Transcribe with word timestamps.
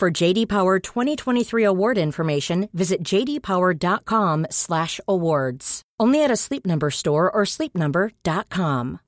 For 0.00 0.10
JD 0.10 0.48
Power 0.48 0.78
2023 0.78 1.62
award 1.62 1.98
information, 1.98 2.70
visit 2.72 3.04
jdpower.com/awards. 3.04 5.82
Only 6.00 6.24
at 6.24 6.30
a 6.30 6.36
Sleep 6.36 6.64
Number 6.64 6.90
store 6.90 7.30
or 7.30 7.42
sleepnumber.com. 7.44 9.00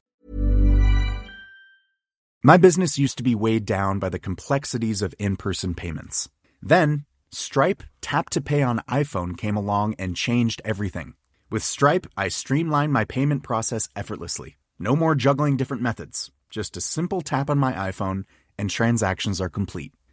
My 2.45 2.59
business 2.59 2.99
used 2.99 3.17
to 3.17 3.23
be 3.23 3.35
weighed 3.35 3.65
down 3.65 4.01
by 4.01 4.11
the 4.11 4.19
complexities 4.19 5.01
of 5.01 5.15
in-person 5.19 5.75
payments. 5.75 6.29
Then, 6.61 7.07
Stripe 7.31 7.83
Tap 8.03 8.29
to 8.29 8.43
Pay 8.43 8.63
on 8.63 8.83
iPhone 8.87 9.35
came 9.35 9.57
along 9.57 9.95
and 9.99 10.15
changed 10.15 10.61
everything. 10.63 11.15
With 11.51 11.63
Stripe, 11.63 12.07
I 12.19 12.29
streamlined 12.29 12.93
my 12.93 13.07
payment 13.07 13.45
process 13.45 13.89
effortlessly. 13.97 14.59
No 14.79 14.95
more 14.95 15.15
juggling 15.15 15.57
different 15.57 15.83
methods. 15.83 16.31
Just 16.51 16.77
a 16.77 16.83
simple 16.83 17.23
tap 17.23 17.49
on 17.49 17.59
my 17.59 17.73
iPhone 17.73 18.25
and 18.59 18.69
transactions 18.69 19.41
are 19.41 19.49
complete. 19.49 19.95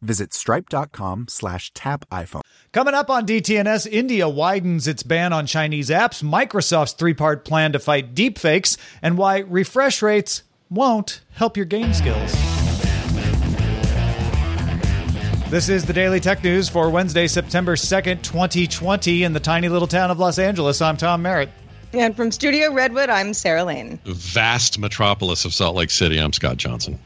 visit 0.00 0.32
stripe.com 0.34 1.26
slash 1.28 1.72
tap 1.72 2.04
iPhone. 2.10 2.42
Coming 2.72 2.94
up 2.94 3.10
on 3.10 3.26
DTNS, 3.26 3.86
India 3.90 4.28
widens 4.28 4.86
its 4.86 5.02
ban 5.02 5.32
on 5.32 5.46
Chinese 5.46 5.90
apps, 5.90 6.22
Microsoft's 6.22 6.92
three 6.92 7.14
part 7.14 7.44
plan 7.44 7.72
to 7.72 7.78
fight 7.78 8.14
deepfakes, 8.14 8.76
and 9.02 9.18
why 9.18 9.38
refresh 9.38 10.02
rates 10.02 10.42
won't 10.70 11.22
help 11.32 11.56
your 11.56 11.66
game 11.66 11.92
skills. 11.94 12.32
This 15.50 15.70
is 15.70 15.86
the 15.86 15.94
Daily 15.94 16.20
Tech 16.20 16.44
News 16.44 16.68
for 16.68 16.90
Wednesday, 16.90 17.26
September 17.26 17.74
2nd, 17.74 18.20
2020, 18.22 19.22
in 19.22 19.32
the 19.32 19.40
tiny 19.40 19.70
little 19.70 19.88
town 19.88 20.10
of 20.10 20.18
Los 20.18 20.38
Angeles. 20.38 20.82
I'm 20.82 20.98
Tom 20.98 21.22
Merritt. 21.22 21.48
And 21.94 22.14
from 22.14 22.30
Studio 22.30 22.70
Redwood, 22.70 23.08
I'm 23.08 23.32
Sarah 23.32 23.64
Lane. 23.64 23.98
Vast 24.04 24.78
metropolis 24.78 25.46
of 25.46 25.54
Salt 25.54 25.74
Lake 25.74 25.88
City, 25.88 26.18
I'm 26.18 26.34
Scott 26.34 26.58
Johnson. 26.58 26.98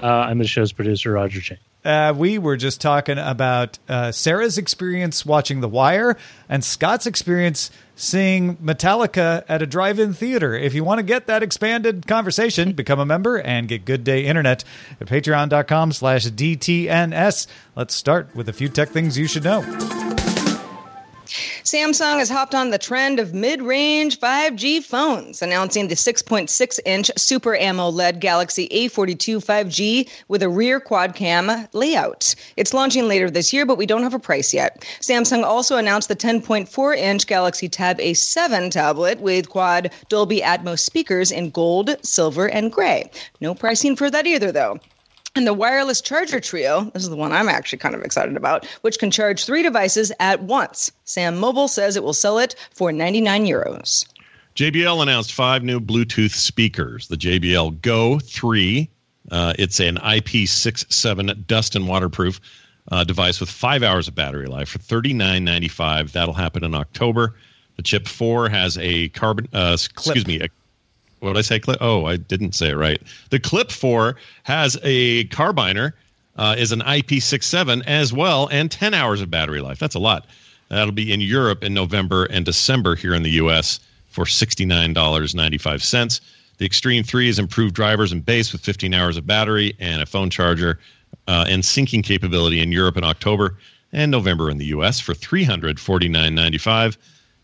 Uh, 0.00 0.06
I'm 0.06 0.38
the 0.38 0.46
show's 0.46 0.70
producer, 0.70 1.10
Roger 1.10 1.40
Chang. 1.40 1.58
Uh, 1.84 2.12
we 2.16 2.38
were 2.38 2.56
just 2.56 2.80
talking 2.80 3.18
about 3.18 3.78
uh, 3.88 4.12
Sarah's 4.12 4.58
experience 4.58 5.24
watching 5.24 5.60
The 5.60 5.68
Wire 5.68 6.16
and 6.48 6.62
Scott's 6.62 7.06
experience 7.06 7.70
seeing 7.96 8.56
Metallica 8.56 9.44
at 9.48 9.62
a 9.62 9.66
drive-in 9.66 10.12
theater. 10.14 10.54
If 10.54 10.74
you 10.74 10.84
want 10.84 10.98
to 10.98 11.02
get 11.02 11.26
that 11.26 11.42
expanded 11.42 12.06
conversation, 12.06 12.72
become 12.72 12.98
a 12.98 13.06
member 13.06 13.38
and 13.38 13.68
get 13.68 13.84
Good 13.84 14.04
Day 14.04 14.26
Internet 14.26 14.64
at 15.00 15.06
patreon.com 15.06 15.92
slash 15.92 16.26
DTNS. 16.26 17.46
Let's 17.76 17.94
start 17.94 18.34
with 18.34 18.48
a 18.48 18.52
few 18.52 18.68
tech 18.68 18.90
things 18.90 19.16
you 19.18 19.26
should 19.26 19.44
know. 19.44 20.09
Samsung 21.64 22.18
has 22.18 22.30
hopped 22.30 22.54
on 22.54 22.70
the 22.70 22.78
trend 22.78 23.20
of 23.20 23.34
mid 23.34 23.60
range 23.60 24.18
5G 24.18 24.82
phones, 24.82 25.42
announcing 25.42 25.88
the 25.88 25.94
6.6 25.94 26.80
inch 26.86 27.10
Super 27.18 27.54
AMOLED 27.54 28.18
Galaxy 28.18 28.66
A42 28.68 29.44
5G 29.44 30.08
with 30.28 30.42
a 30.42 30.48
rear 30.48 30.80
quad 30.80 31.14
cam 31.14 31.68
layout. 31.74 32.34
It's 32.56 32.72
launching 32.72 33.08
later 33.08 33.30
this 33.30 33.52
year, 33.52 33.66
but 33.66 33.76
we 33.76 33.84
don't 33.84 34.02
have 34.02 34.14
a 34.14 34.18
price 34.18 34.54
yet. 34.54 34.86
Samsung 35.00 35.44
also 35.44 35.76
announced 35.76 36.08
the 36.08 36.16
10.4 36.16 36.96
inch 36.96 37.26
Galaxy 37.26 37.68
Tab 37.68 37.98
A7 37.98 38.70
tablet 38.70 39.20
with 39.20 39.50
quad 39.50 39.90
Dolby 40.08 40.40
Atmos 40.40 40.80
speakers 40.80 41.30
in 41.30 41.50
gold, 41.50 41.94
silver, 42.02 42.46
and 42.46 42.72
gray. 42.72 43.10
No 43.40 43.54
pricing 43.54 43.96
for 43.96 44.10
that 44.10 44.26
either, 44.26 44.50
though. 44.50 44.80
And 45.36 45.46
the 45.46 45.54
wireless 45.54 46.00
charger 46.00 46.40
trio, 46.40 46.84
this 46.92 47.04
is 47.04 47.08
the 47.08 47.16
one 47.16 47.32
I'm 47.32 47.48
actually 47.48 47.78
kind 47.78 47.94
of 47.94 48.02
excited 48.02 48.36
about, 48.36 48.66
which 48.82 48.98
can 48.98 49.10
charge 49.10 49.44
three 49.44 49.62
devices 49.62 50.10
at 50.18 50.42
once. 50.42 50.90
SamMobile 51.06 51.68
says 51.68 51.96
it 51.96 52.02
will 52.02 52.12
sell 52.12 52.38
it 52.38 52.56
for 52.72 52.90
99 52.90 53.46
euros. 53.46 54.06
JBL 54.56 55.02
announced 55.02 55.32
five 55.32 55.62
new 55.62 55.80
Bluetooth 55.80 56.32
speakers. 56.32 57.06
The 57.08 57.16
JBL 57.16 57.80
Go 57.80 58.18
3, 58.18 58.90
uh, 59.30 59.54
it's 59.58 59.78
an 59.78 59.96
IP67 59.98 61.46
dust 61.46 61.76
and 61.76 61.86
waterproof 61.86 62.40
uh, 62.90 63.04
device 63.04 63.38
with 63.38 63.48
five 63.48 63.84
hours 63.84 64.08
of 64.08 64.16
battery 64.16 64.46
life 64.46 64.70
for 64.70 64.78
$39.95. 64.78 66.10
That'll 66.12 66.34
happen 66.34 66.64
in 66.64 66.74
October. 66.74 67.36
The 67.76 67.82
Chip 67.82 68.08
4 68.08 68.48
has 68.48 68.76
a 68.78 69.08
carbon, 69.10 69.48
uh, 69.52 69.76
excuse 69.80 70.26
me, 70.26 70.40
a 70.40 70.48
what 71.20 71.34
did 71.34 71.38
I 71.38 71.42
say? 71.42 71.60
Clip? 71.60 71.78
Oh, 71.80 72.06
I 72.06 72.16
didn't 72.16 72.54
say 72.54 72.70
it 72.70 72.76
right. 72.76 73.00
The 73.30 73.38
Clip 73.38 73.70
4 73.70 74.16
has 74.44 74.78
a 74.82 75.24
carbiner, 75.26 75.92
uh, 76.36 76.56
is 76.58 76.72
an 76.72 76.80
IP67 76.80 77.82
as 77.86 78.12
well, 78.12 78.48
and 78.50 78.70
10 78.70 78.94
hours 78.94 79.20
of 79.20 79.30
battery 79.30 79.60
life. 79.60 79.78
That's 79.78 79.94
a 79.94 80.00
lot. 80.00 80.26
That'll 80.68 80.92
be 80.92 81.12
in 81.12 81.20
Europe 81.20 81.62
in 81.62 81.74
November 81.74 82.24
and 82.26 82.44
December 82.44 82.94
here 82.94 83.14
in 83.14 83.22
the 83.22 83.30
U.S. 83.32 83.80
for 84.08 84.24
$69.95. 84.24 86.20
The 86.58 86.68
Xtreme 86.68 87.06
3 87.06 87.28
is 87.28 87.38
improved 87.38 87.74
drivers 87.74 88.12
and 88.12 88.24
bass 88.24 88.52
with 88.52 88.60
15 88.60 88.94
hours 88.94 89.16
of 89.16 89.26
battery 89.26 89.74
and 89.80 90.02
a 90.02 90.06
phone 90.06 90.30
charger 90.30 90.78
uh, 91.26 91.46
and 91.48 91.62
syncing 91.62 92.04
capability 92.04 92.60
in 92.60 92.70
Europe 92.70 92.96
in 92.96 93.04
October 93.04 93.56
and 93.92 94.10
November 94.10 94.50
in 94.50 94.58
the 94.58 94.66
U.S. 94.66 95.00
for 95.00 95.14
$349.95. 95.14 96.96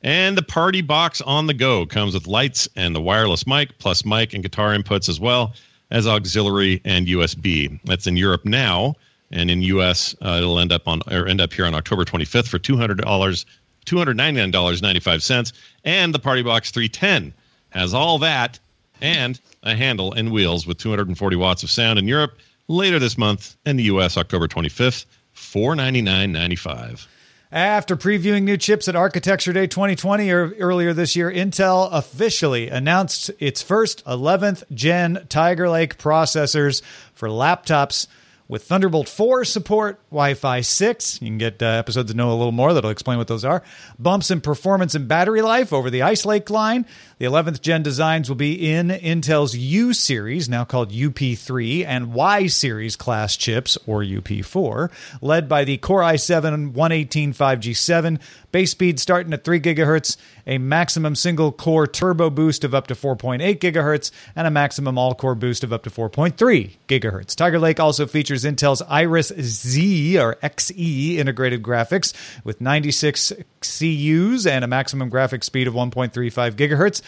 And 0.06 0.38
the 0.38 0.42
party 0.42 0.82
box 0.82 1.20
on 1.20 1.48
the 1.48 1.52
go 1.52 1.84
comes 1.84 2.14
with 2.14 2.28
lights 2.28 2.68
and 2.76 2.94
the 2.94 3.00
wireless 3.00 3.44
mic, 3.44 3.76
plus 3.78 4.04
mic 4.04 4.34
and 4.34 4.42
guitar 4.44 4.72
inputs 4.72 5.08
as 5.08 5.18
well 5.18 5.52
as 5.90 6.06
auxiliary 6.06 6.80
and 6.84 7.08
USB. 7.08 7.80
That's 7.82 8.06
in 8.06 8.16
Europe 8.16 8.44
now, 8.44 8.94
and 9.32 9.50
in 9.50 9.62
US 9.62 10.14
uh, 10.22 10.36
it'll 10.38 10.60
end 10.60 10.70
up 10.70 10.86
on 10.86 11.02
or 11.10 11.26
end 11.26 11.40
up 11.40 11.52
here 11.52 11.66
on 11.66 11.74
October 11.74 12.04
25th 12.04 12.46
for 12.46 12.60
two 12.60 12.76
hundred 12.76 12.98
dollars, 12.98 13.46
two 13.84 13.98
hundred 13.98 14.16
ninety 14.16 14.40
nine 14.40 14.52
dollars 14.52 14.80
ninety 14.80 15.00
five 15.00 15.24
cents. 15.24 15.52
And 15.82 16.14
the 16.14 16.20
Party 16.20 16.42
Box 16.42 16.70
310 16.70 17.34
has 17.70 17.92
all 17.92 18.20
that 18.20 18.60
and 19.00 19.40
a 19.64 19.74
handle 19.74 20.12
and 20.12 20.30
wheels 20.30 20.68
with 20.68 20.78
240 20.78 21.34
watts 21.34 21.64
of 21.64 21.70
sound 21.70 21.98
in 21.98 22.06
Europe 22.06 22.38
later 22.68 23.00
this 23.00 23.18
month, 23.18 23.56
in 23.66 23.76
the 23.76 23.84
US 23.84 24.16
October 24.16 24.46
25th, 24.46 25.04
499.95. 25.34 27.08
After 27.52 27.96
previewing 27.96 28.42
new 28.42 28.56
chips 28.56 28.88
at 28.88 28.96
Architecture 28.96 29.52
Day 29.52 29.68
2020 29.68 30.30
or 30.30 30.50
earlier 30.58 30.92
this 30.92 31.14
year, 31.14 31.30
Intel 31.30 31.88
officially 31.92 32.68
announced 32.68 33.30
its 33.38 33.62
first 33.62 34.04
11th 34.04 34.64
gen 34.74 35.26
Tiger 35.28 35.70
Lake 35.70 35.96
processors 35.96 36.82
for 37.14 37.28
laptops 37.28 38.08
with 38.48 38.64
Thunderbolt 38.64 39.08
4 39.08 39.44
support, 39.44 40.00
Wi 40.10 40.34
Fi 40.34 40.60
6. 40.60 41.20
You 41.20 41.28
can 41.28 41.38
get 41.38 41.62
uh, 41.62 41.66
episodes 41.66 42.10
to 42.10 42.16
know 42.16 42.30
a 42.30 42.34
little 42.34 42.52
more 42.52 42.72
that'll 42.72 42.90
explain 42.90 43.18
what 43.18 43.28
those 43.28 43.44
are. 43.44 43.62
Bumps 43.98 44.30
in 44.30 44.40
performance 44.40 44.94
and 44.94 45.08
battery 45.08 45.42
life 45.42 45.72
over 45.72 45.90
the 45.90 46.02
Ice 46.02 46.24
Lake 46.24 46.48
line. 46.50 46.86
The 47.18 47.26
11th 47.26 47.60
gen 47.60 47.82
designs 47.82 48.28
will 48.28 48.36
be 48.36 48.70
in 48.72 48.88
Intel's 48.88 49.56
U 49.56 49.92
series, 49.92 50.48
now 50.48 50.64
called 50.64 50.92
UP3, 50.92 51.84
and 51.86 52.12
Y 52.12 52.46
series 52.46 52.94
class 52.94 53.36
chips, 53.36 53.78
or 53.86 54.02
UP4, 54.02 54.90
led 55.20 55.48
by 55.48 55.64
the 55.64 55.78
Core 55.78 56.02
i7 56.02 56.72
118 56.72 57.32
5G7. 57.32 58.20
Base 58.52 58.70
speed 58.70 59.00
starting 59.00 59.32
at 59.32 59.44
3 59.44 59.60
gigahertz, 59.60 60.16
a 60.46 60.58
maximum 60.58 61.14
single 61.14 61.52
core 61.52 61.86
turbo 61.86 62.30
boost 62.30 62.64
of 62.64 62.74
up 62.74 62.86
to 62.86 62.94
4.8 62.94 63.58
gigahertz, 63.58 64.10
and 64.34 64.46
a 64.46 64.50
maximum 64.50 64.98
all 64.98 65.14
core 65.14 65.34
boost 65.34 65.64
of 65.64 65.72
up 65.72 65.82
to 65.84 65.90
4.3 65.90 66.76
gigahertz. 66.88 67.34
Tiger 67.34 67.58
Lake 67.58 67.80
also 67.80 68.06
features 68.06 68.44
Intel's 68.44 68.82
Iris 68.82 69.32
Z 69.40 70.18
or 70.18 70.36
XE 70.36 71.16
integrated 71.16 71.62
graphics 71.62 72.12
with 72.44 72.60
96 72.60 73.32
CUs 73.60 74.46
and 74.46 74.64
a 74.64 74.68
maximum 74.68 75.08
graphic 75.08 75.44
speed 75.44 75.66
of 75.66 75.74
1.35 75.74 76.52
gigahertz. 76.52 77.02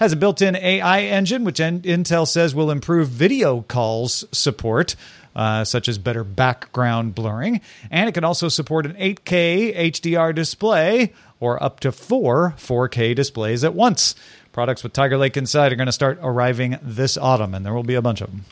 Has 0.00 0.12
a 0.12 0.16
built 0.16 0.42
in 0.42 0.56
AI 0.56 1.02
engine, 1.02 1.44
which 1.44 1.60
Intel 1.60 2.26
says 2.26 2.52
will 2.52 2.72
improve 2.72 3.08
video 3.08 3.62
calls 3.62 4.24
support. 4.32 4.96
Uh, 5.34 5.64
such 5.64 5.88
as 5.88 5.98
better 5.98 6.24
background 6.24 7.14
blurring. 7.14 7.60
And 7.90 8.08
it 8.08 8.12
can 8.12 8.24
also 8.24 8.48
support 8.48 8.86
an 8.86 8.94
8K 8.94 9.76
HDR 9.76 10.34
display 10.34 11.12
or 11.40 11.62
up 11.62 11.80
to 11.80 11.92
four 11.92 12.54
4K 12.56 13.14
displays 13.14 13.64
at 13.64 13.74
once. 13.74 14.14
Products 14.52 14.82
with 14.82 14.92
Tiger 14.92 15.18
Lake 15.18 15.36
inside 15.36 15.72
are 15.72 15.76
going 15.76 15.86
to 15.86 15.92
start 15.92 16.18
arriving 16.22 16.78
this 16.80 17.16
autumn, 17.16 17.54
and 17.54 17.66
there 17.66 17.74
will 17.74 17.82
be 17.82 17.96
a 17.96 18.02
bunch 18.02 18.20
of 18.20 18.30
them. 18.30 18.44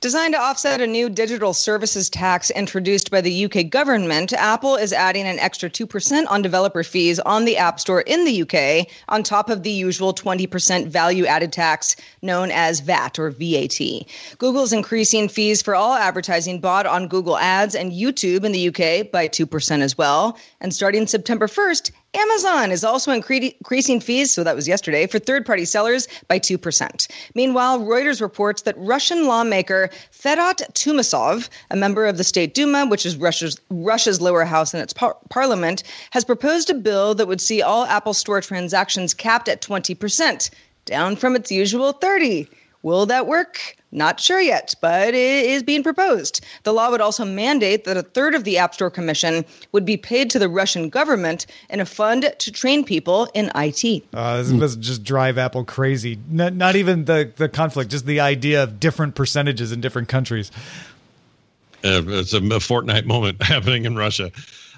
Designed 0.00 0.34
to 0.34 0.40
offset 0.40 0.82
a 0.82 0.86
new 0.86 1.08
digital 1.08 1.54
services 1.54 2.10
tax 2.10 2.50
introduced 2.50 3.10
by 3.10 3.22
the 3.22 3.46
UK 3.46 3.70
government, 3.70 4.32
Apple 4.34 4.76
is 4.76 4.92
adding 4.92 5.26
an 5.26 5.38
extra 5.38 5.70
2% 5.70 6.26
on 6.28 6.42
developer 6.42 6.82
fees 6.82 7.18
on 7.20 7.46
the 7.46 7.56
App 7.56 7.80
Store 7.80 8.02
in 8.02 8.24
the 8.26 8.42
UK, 8.42 8.88
on 9.08 9.22
top 9.22 9.48
of 9.48 9.62
the 9.62 9.70
usual 9.70 10.12
20% 10.12 10.88
value 10.88 11.24
added 11.24 11.50
tax 11.50 11.96
known 12.20 12.50
as 12.50 12.80
VAT 12.80 13.18
or 13.18 13.30
VAT. 13.30 13.78
Google's 14.36 14.72
increasing 14.72 15.28
fees 15.28 15.62
for 15.62 15.74
all 15.74 15.94
advertising 15.94 16.60
bought 16.60 16.84
on 16.84 17.08
Google 17.08 17.38
Ads 17.38 17.74
and 17.74 17.92
YouTube 17.92 18.44
in 18.44 18.52
the 18.52 18.68
UK 18.68 19.10
by 19.10 19.28
2% 19.28 19.80
as 19.80 19.96
well. 19.96 20.36
And 20.60 20.74
starting 20.74 21.06
September 21.06 21.46
1st, 21.46 21.90
Amazon 22.16 22.72
is 22.72 22.82
also 22.82 23.12
incre- 23.12 23.54
increasing 23.58 24.00
fees, 24.00 24.32
so 24.32 24.42
that 24.42 24.56
was 24.56 24.66
yesterday, 24.66 25.06
for 25.06 25.18
third 25.18 25.44
party 25.44 25.64
sellers 25.64 26.08
by 26.28 26.38
2%. 26.38 27.08
Meanwhile, 27.34 27.80
Reuters 27.80 28.20
reports 28.20 28.62
that 28.62 28.74
Russian 28.78 29.26
lawmaker 29.26 29.90
Fedot 30.12 30.62
Tunusov, 30.72 31.48
a 31.70 31.76
member 31.76 32.06
of 32.06 32.16
the 32.16 32.24
State 32.24 32.54
Duma, 32.54 32.86
which 32.86 33.04
is 33.04 33.16
Russia's, 33.16 33.60
Russia's 33.70 34.20
lower 34.20 34.44
house 34.44 34.72
in 34.72 34.80
its 34.80 34.92
par- 34.92 35.16
parliament, 35.28 35.82
has 36.10 36.24
proposed 36.24 36.70
a 36.70 36.74
bill 36.74 37.14
that 37.14 37.28
would 37.28 37.40
see 37.40 37.60
all 37.60 37.84
Apple 37.84 38.14
Store 38.14 38.40
transactions 38.40 39.12
capped 39.12 39.48
at 39.48 39.60
20%, 39.60 40.50
down 40.86 41.16
from 41.16 41.36
its 41.36 41.52
usual 41.52 41.92
30. 41.92 42.48
Will 42.82 43.06
that 43.06 43.26
work? 43.26 43.76
Not 43.96 44.20
sure 44.20 44.42
yet, 44.42 44.74
but 44.82 45.14
it 45.14 45.46
is 45.46 45.62
being 45.62 45.82
proposed. 45.82 46.44
The 46.64 46.72
law 46.74 46.90
would 46.90 47.00
also 47.00 47.24
mandate 47.24 47.84
that 47.84 47.96
a 47.96 48.02
third 48.02 48.34
of 48.34 48.44
the 48.44 48.58
App 48.58 48.74
Store 48.74 48.90
commission 48.90 49.42
would 49.72 49.86
be 49.86 49.96
paid 49.96 50.28
to 50.30 50.38
the 50.38 50.50
Russian 50.50 50.90
government 50.90 51.46
in 51.70 51.80
a 51.80 51.86
fund 51.86 52.30
to 52.38 52.52
train 52.52 52.84
people 52.84 53.26
in 53.32 53.50
IT. 53.54 54.04
Uh, 54.12 54.36
this 54.36 54.50
must 54.50 54.80
just 54.80 55.02
drive 55.02 55.38
Apple 55.38 55.64
crazy. 55.64 56.18
Not, 56.28 56.52
not 56.52 56.76
even 56.76 57.06
the, 57.06 57.32
the 57.36 57.48
conflict, 57.48 57.90
just 57.90 58.04
the 58.04 58.20
idea 58.20 58.62
of 58.62 58.78
different 58.78 59.14
percentages 59.14 59.72
in 59.72 59.80
different 59.80 60.08
countries. 60.08 60.52
Uh, 61.82 62.02
it's 62.06 62.34
a, 62.34 62.38
a 62.38 62.60
Fortnite 62.60 63.06
moment 63.06 63.42
happening 63.42 63.86
in 63.86 63.96
Russia. 63.96 64.30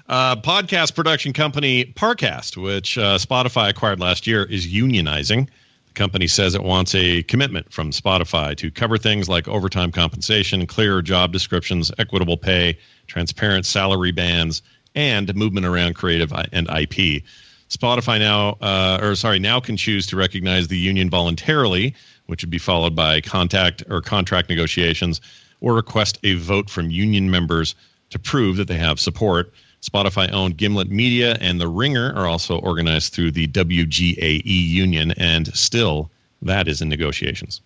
Uh, 0.07 0.37
podcast 0.37 0.95
production 0.95 1.33
company 1.33 1.83
Parcast, 1.83 2.55
which 2.55 2.97
uh, 2.97 3.17
Spotify 3.17 3.69
acquired 3.69 3.99
last 3.99 4.27
year, 4.27 4.45
is 4.45 4.65
unionizing. 4.65 5.49
The 5.89 5.93
company 5.95 6.27
says 6.27 6.55
it 6.55 6.63
wants 6.63 6.95
a 6.95 7.23
commitment 7.23 7.73
from 7.73 7.91
Spotify 7.91 8.55
to 8.57 8.71
cover 8.71 8.97
things 8.97 9.27
like 9.27 9.47
overtime 9.47 9.91
compensation, 9.91 10.65
clearer 10.65 11.01
job 11.01 11.33
descriptions, 11.33 11.91
equitable 11.97 12.37
pay, 12.37 12.77
transparent 13.07 13.65
salary 13.65 14.11
bands, 14.11 14.61
and 14.95 15.33
movement 15.35 15.65
around 15.65 15.95
creative 15.95 16.31
and 16.51 16.69
IP. 16.69 17.23
Spotify 17.69 18.19
now, 18.19 18.57
uh, 18.61 18.99
or 19.01 19.15
sorry, 19.15 19.39
now 19.39 19.59
can 19.59 19.77
choose 19.77 20.07
to 20.07 20.15
recognize 20.15 20.67
the 20.67 20.77
union 20.77 21.09
voluntarily, 21.09 21.93
which 22.25 22.43
would 22.43 22.49
be 22.49 22.57
followed 22.57 22.95
by 22.95 23.21
contact 23.21 23.83
or 23.89 24.01
contract 24.01 24.49
negotiations, 24.49 25.21
or 25.61 25.73
request 25.73 26.17
a 26.23 26.35
vote 26.35 26.69
from 26.69 26.89
union 26.89 27.29
members 27.29 27.75
to 28.09 28.17
prove 28.17 28.57
that 28.57 28.67
they 28.67 28.77
have 28.77 28.99
support. 28.99 29.51
Spotify 29.81 30.31
owned 30.31 30.57
Gimlet 30.57 30.89
Media 30.89 31.37
and 31.39 31.59
The 31.59 31.67
Ringer 31.67 32.13
are 32.13 32.27
also 32.27 32.59
organized 32.59 33.13
through 33.13 33.31
the 33.31 33.47
WGAE 33.47 34.43
union, 34.45 35.11
and 35.11 35.53
still 35.55 36.09
that 36.41 36.67
is 36.67 36.81
in 36.81 36.89
negotiations. 36.89 37.61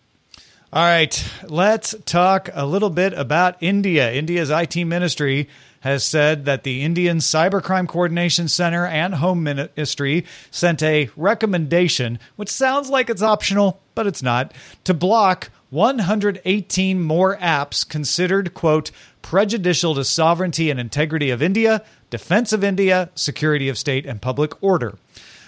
All 0.72 0.84
right, 0.84 1.32
let's 1.44 1.94
talk 2.06 2.50
a 2.52 2.66
little 2.66 2.90
bit 2.90 3.14
about 3.14 3.62
India. 3.62 4.12
India's 4.12 4.50
IT 4.50 4.76
ministry 4.86 5.48
has 5.82 6.04
said 6.04 6.46
that 6.46 6.64
the 6.64 6.82
Indian 6.82 7.18
Cybercrime 7.18 7.88
Coordination 7.88 8.48
Center 8.48 8.86
and 8.88 9.16
Home 9.16 9.44
Ministry 9.44 10.26
sent 10.50 10.82
a 10.82 11.10
recommendation, 11.16 12.18
which 12.38 12.50
sounds 12.50 12.90
like 12.90 13.10
it's 13.10 13.22
optional, 13.22 13.80
but 13.94 14.08
it's 14.08 14.24
not, 14.24 14.52
to 14.86 14.94
block 14.94 15.52
118 15.72 17.02
more 17.02 17.38
apps 17.38 17.88
considered, 17.88 18.54
quote, 18.54 18.92
prejudicial 19.24 19.96
to 19.96 20.04
sovereignty 20.04 20.70
and 20.70 20.80
integrity 20.80 21.32
of 21.32 21.42
India, 21.42 21.84
defense 22.12 22.54
of 22.54 22.64
India, 22.64 23.10
security 23.16 23.70
of 23.70 23.80
state, 23.80 24.06
and 24.06 24.22
public 24.22 24.62
order. 24.62 25.00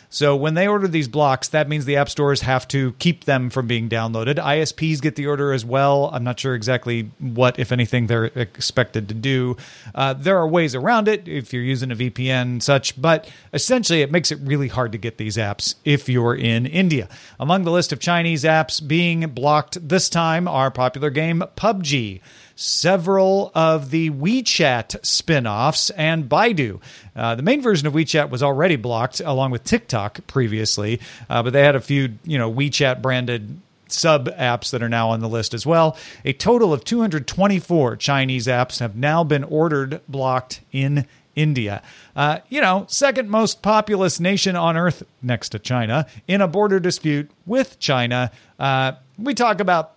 So 0.09 0.33
when 0.35 0.53
they 0.53 0.65
order 0.65 0.87
these 0.87 1.09
blocks, 1.09 1.49
that 1.49 1.67
means 1.67 1.83
the 1.83 1.97
app 1.97 2.09
stores 2.09 2.39
have 2.41 2.67
to 2.69 2.93
keep 2.93 3.25
them 3.25 3.49
from 3.49 3.67
being 3.67 3.89
downloaded. 3.89 4.35
ISPs 4.35 5.01
get 5.01 5.15
the 5.15 5.27
order 5.27 5.51
as 5.51 5.65
well. 5.65 6.09
I'm 6.13 6.23
not 6.23 6.39
sure 6.39 6.55
exactly 6.55 7.11
what, 7.19 7.59
if 7.59 7.73
anything, 7.73 8.07
they're 8.07 8.25
expected 8.25 9.09
to 9.09 9.13
do. 9.13 9.57
Uh, 9.93 10.13
there 10.13 10.37
are 10.37 10.47
ways 10.47 10.73
around 10.73 11.09
it 11.09 11.27
if 11.27 11.53
you're 11.53 11.61
using 11.63 11.91
a 11.91 11.97
VPN 11.97 12.41
and 12.41 12.63
such, 12.63 12.99
but 13.01 13.29
essentially 13.51 14.01
it 14.01 14.11
makes 14.11 14.31
it 14.31 14.39
really 14.41 14.69
hard 14.69 14.93
to 14.93 14.97
get 14.97 15.17
these 15.17 15.35
apps 15.35 15.75
if 15.83 16.07
you're 16.07 16.35
in 16.35 16.65
India. 16.65 17.09
Among 17.37 17.63
the 17.63 17.71
list 17.71 17.91
of 17.91 17.99
Chinese 17.99 18.45
apps 18.45 18.85
being 18.85 19.27
blocked 19.31 19.85
this 19.85 20.07
time 20.07 20.47
are 20.47 20.71
popular 20.71 21.09
game 21.09 21.43
PUBG 21.57 22.21
several 22.55 23.51
of 23.53 23.91
the 23.91 24.09
WeChat 24.09 25.05
spin 25.05 25.45
offs, 25.45 25.89
and 25.91 26.29
Baidu. 26.29 26.79
Uh, 27.15 27.35
the 27.35 27.43
main 27.43 27.61
version 27.61 27.87
of 27.87 27.93
WeChat 27.93 28.29
was 28.29 28.41
already 28.41 28.75
blocked 28.75 29.19
along 29.19 29.51
with 29.51 29.63
TikTok 29.63 30.25
previously, 30.27 30.99
uh, 31.29 31.43
but 31.43 31.53
they 31.53 31.63
had 31.63 31.75
a 31.75 31.81
few, 31.81 32.17
you 32.23 32.37
know, 32.37 32.51
WeChat 32.51 33.01
branded 33.01 33.59
sub 33.87 34.27
apps 34.29 34.71
that 34.71 34.81
are 34.81 34.89
now 34.89 35.09
on 35.09 35.19
the 35.19 35.29
list 35.29 35.53
as 35.53 35.65
well. 35.65 35.97
A 36.23 36.33
total 36.33 36.73
of 36.73 36.83
224 36.83 37.97
Chinese 37.97 38.47
apps 38.47 38.79
have 38.79 38.95
now 38.95 39.23
been 39.23 39.43
ordered 39.43 40.01
blocked 40.07 40.61
in 40.71 41.05
India. 41.35 41.81
Uh, 42.15 42.39
you 42.49 42.61
know, 42.61 42.85
second 42.87 43.29
most 43.29 43.61
populous 43.61 44.19
nation 44.19 44.55
on 44.55 44.77
earth 44.77 45.03
next 45.21 45.49
to 45.49 45.59
China 45.59 46.07
in 46.27 46.41
a 46.41 46.47
border 46.47 46.79
dispute 46.79 47.29
with 47.45 47.77
China. 47.79 48.31
Uh, 48.57 48.93
we 49.17 49.33
talk 49.33 49.59
about 49.59 49.94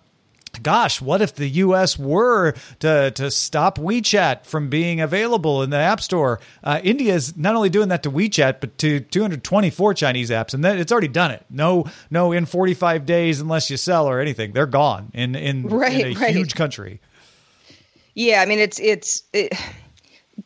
gosh, 0.61 1.01
what 1.01 1.21
if 1.21 1.35
the 1.35 1.47
U.S. 1.47 1.97
were 1.97 2.53
to 2.79 3.11
to 3.11 3.31
stop 3.31 3.77
WeChat 3.77 4.45
from 4.45 4.69
being 4.69 5.01
available 5.01 5.63
in 5.63 5.69
the 5.69 5.77
App 5.77 6.01
Store? 6.01 6.39
Uh, 6.63 6.79
India 6.83 7.13
is 7.13 7.37
not 7.37 7.55
only 7.55 7.69
doing 7.69 7.89
that 7.89 8.03
to 8.03 8.11
WeChat, 8.11 8.59
but 8.59 8.77
to 8.79 8.99
224 8.99 9.93
Chinese 9.93 10.29
apps, 10.29 10.53
and 10.53 10.63
that, 10.63 10.77
it's 10.77 10.91
already 10.91 11.07
done 11.07 11.31
it. 11.31 11.45
No, 11.49 11.85
no, 12.09 12.31
in 12.31 12.45
45 12.45 13.05
days, 13.05 13.39
unless 13.39 13.69
you 13.69 13.77
sell 13.77 14.07
or 14.07 14.19
anything, 14.19 14.53
they're 14.53 14.65
gone 14.65 15.11
in 15.13 15.35
in, 15.35 15.67
right, 15.67 15.99
in 15.99 16.17
a 16.17 16.19
right. 16.19 16.33
huge 16.33 16.55
country. 16.55 17.01
Yeah, 18.13 18.41
I 18.41 18.45
mean 18.45 18.59
it's 18.59 18.79
it's. 18.79 19.23
It 19.33 19.53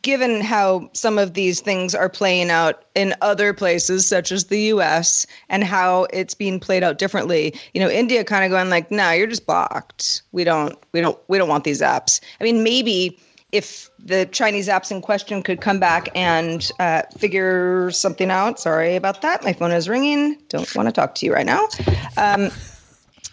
given 0.02 0.40
how 0.40 0.88
some 0.92 1.18
of 1.18 1.34
these 1.34 1.60
things 1.60 1.94
are 1.94 2.08
playing 2.08 2.50
out 2.50 2.84
in 2.94 3.14
other 3.20 3.52
places 3.52 4.06
such 4.06 4.32
as 4.32 4.44
the 4.44 4.60
US 4.72 5.26
and 5.48 5.64
how 5.64 6.04
it's 6.12 6.34
being 6.34 6.60
played 6.60 6.82
out 6.82 6.98
differently 6.98 7.54
you 7.74 7.80
know 7.80 7.90
India 7.90 8.24
kind 8.24 8.44
of 8.44 8.50
going 8.50 8.70
like 8.70 8.90
no 8.90 9.10
you're 9.10 9.26
just 9.26 9.46
blocked 9.46 10.22
we 10.32 10.44
don't 10.44 10.78
we 10.92 11.00
don't 11.00 11.18
we 11.28 11.38
don't 11.38 11.48
want 11.48 11.64
these 11.64 11.80
apps 11.80 12.20
i 12.40 12.44
mean 12.44 12.62
maybe 12.62 13.18
if 13.52 13.88
the 14.00 14.26
Chinese 14.26 14.66
apps 14.66 14.90
in 14.90 15.00
question 15.00 15.40
could 15.40 15.60
come 15.60 15.78
back 15.78 16.08
and 16.16 16.72
uh, 16.80 17.02
figure 17.16 17.88
something 17.92 18.28
out. 18.28 18.58
Sorry 18.58 18.96
about 18.96 19.22
that. 19.22 19.44
My 19.44 19.52
phone 19.52 19.70
is 19.70 19.88
ringing. 19.88 20.36
Don't 20.48 20.74
want 20.74 20.88
to 20.88 20.92
talk 20.92 21.14
to 21.14 21.26
you 21.26 21.32
right 21.32 21.46
now. 21.46 21.68
Um, 22.16 22.50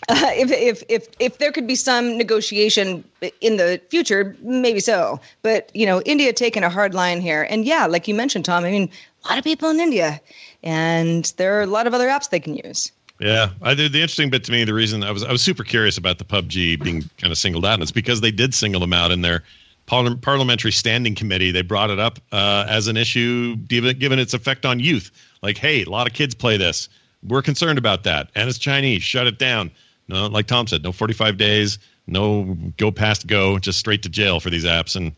uh, 0.09 0.15
if, 0.33 0.51
if 0.51 0.83
if 0.89 1.07
if 1.19 1.37
there 1.37 1.51
could 1.51 1.67
be 1.67 1.75
some 1.75 2.17
negotiation 2.17 3.03
in 3.41 3.57
the 3.57 3.81
future, 3.89 4.35
maybe 4.41 4.79
so. 4.79 5.19
But 5.41 5.69
you 5.75 5.85
know, 5.85 6.01
India 6.01 6.33
taking 6.33 6.63
a 6.63 6.69
hard 6.69 6.93
line 6.93 7.21
here, 7.21 7.43
and 7.49 7.65
yeah, 7.65 7.85
like 7.85 8.07
you 8.07 8.15
mentioned, 8.15 8.45
Tom. 8.45 8.63
I 8.63 8.71
mean, 8.71 8.89
a 9.25 9.29
lot 9.29 9.37
of 9.37 9.43
people 9.43 9.69
in 9.69 9.79
India, 9.79 10.19
and 10.63 11.31
there 11.37 11.57
are 11.59 11.61
a 11.61 11.67
lot 11.67 11.87
of 11.87 11.93
other 11.93 12.07
apps 12.07 12.29
they 12.29 12.39
can 12.39 12.55
use. 12.55 12.91
Yeah, 13.19 13.51
I 13.61 13.75
did. 13.75 13.93
The 13.93 14.01
interesting 14.01 14.31
bit 14.31 14.43
to 14.45 14.51
me, 14.51 14.63
the 14.63 14.73
reason 14.73 15.03
I 15.03 15.11
was 15.11 15.23
I 15.23 15.31
was 15.31 15.41
super 15.41 15.63
curious 15.63 15.97
about 15.97 16.17
the 16.17 16.25
PUBG 16.25 16.83
being 16.83 17.03
kind 17.17 17.31
of 17.31 17.37
singled 17.37 17.65
out, 17.65 17.75
and 17.75 17.83
it's 17.83 17.91
because 17.91 18.21
they 18.21 18.31
did 18.31 18.53
single 18.55 18.81
them 18.81 18.93
out 18.93 19.11
in 19.11 19.21
their 19.21 19.43
parliamentary 19.85 20.71
standing 20.71 21.13
committee. 21.15 21.51
They 21.51 21.61
brought 21.61 21.89
it 21.89 21.99
up 21.99 22.19
uh, 22.31 22.65
as 22.67 22.87
an 22.87 22.97
issue, 22.97 23.57
given, 23.57 23.97
given 23.99 24.19
its 24.19 24.33
effect 24.33 24.65
on 24.65 24.79
youth. 24.79 25.11
Like, 25.41 25.57
hey, 25.57 25.83
a 25.83 25.89
lot 25.89 26.07
of 26.07 26.13
kids 26.13 26.33
play 26.33 26.57
this. 26.57 26.87
We're 27.27 27.41
concerned 27.41 27.77
about 27.77 28.03
that, 28.03 28.29
and 28.33 28.49
it's 28.49 28.57
Chinese. 28.57 29.03
Shut 29.03 29.27
it 29.27 29.37
down. 29.37 29.69
No, 30.11 30.27
like 30.27 30.45
Tom 30.47 30.67
said, 30.67 30.83
no 30.83 30.91
45 30.91 31.37
days, 31.37 31.79
no 32.05 32.57
go 32.77 32.91
past 32.91 33.27
go, 33.27 33.57
just 33.57 33.79
straight 33.79 34.03
to 34.03 34.09
jail 34.09 34.39
for 34.39 34.49
these 34.49 34.65
apps. 34.65 34.95
And 34.95 35.13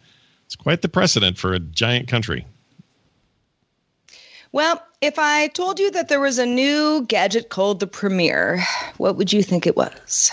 it's 0.46 0.56
quite 0.56 0.82
the 0.84 0.90
precedent 0.90 1.38
for 1.38 1.54
a 1.54 1.60
giant 1.60 2.08
country. 2.08 2.46
Well, 4.52 4.84
if 5.02 5.18
I 5.18 5.48
told 5.48 5.80
you 5.80 5.90
that 5.92 6.10
there 6.10 6.20
was 6.20 6.38
a 6.38 6.46
new 6.46 7.06
gadget 7.08 7.50
called 7.50 7.80
the 7.80 7.88
Premiere, 7.88 8.64
what 8.98 9.16
would 9.16 9.34
you 9.34 9.42
think 9.42 9.66
it 9.66 9.76
was? 9.76 10.32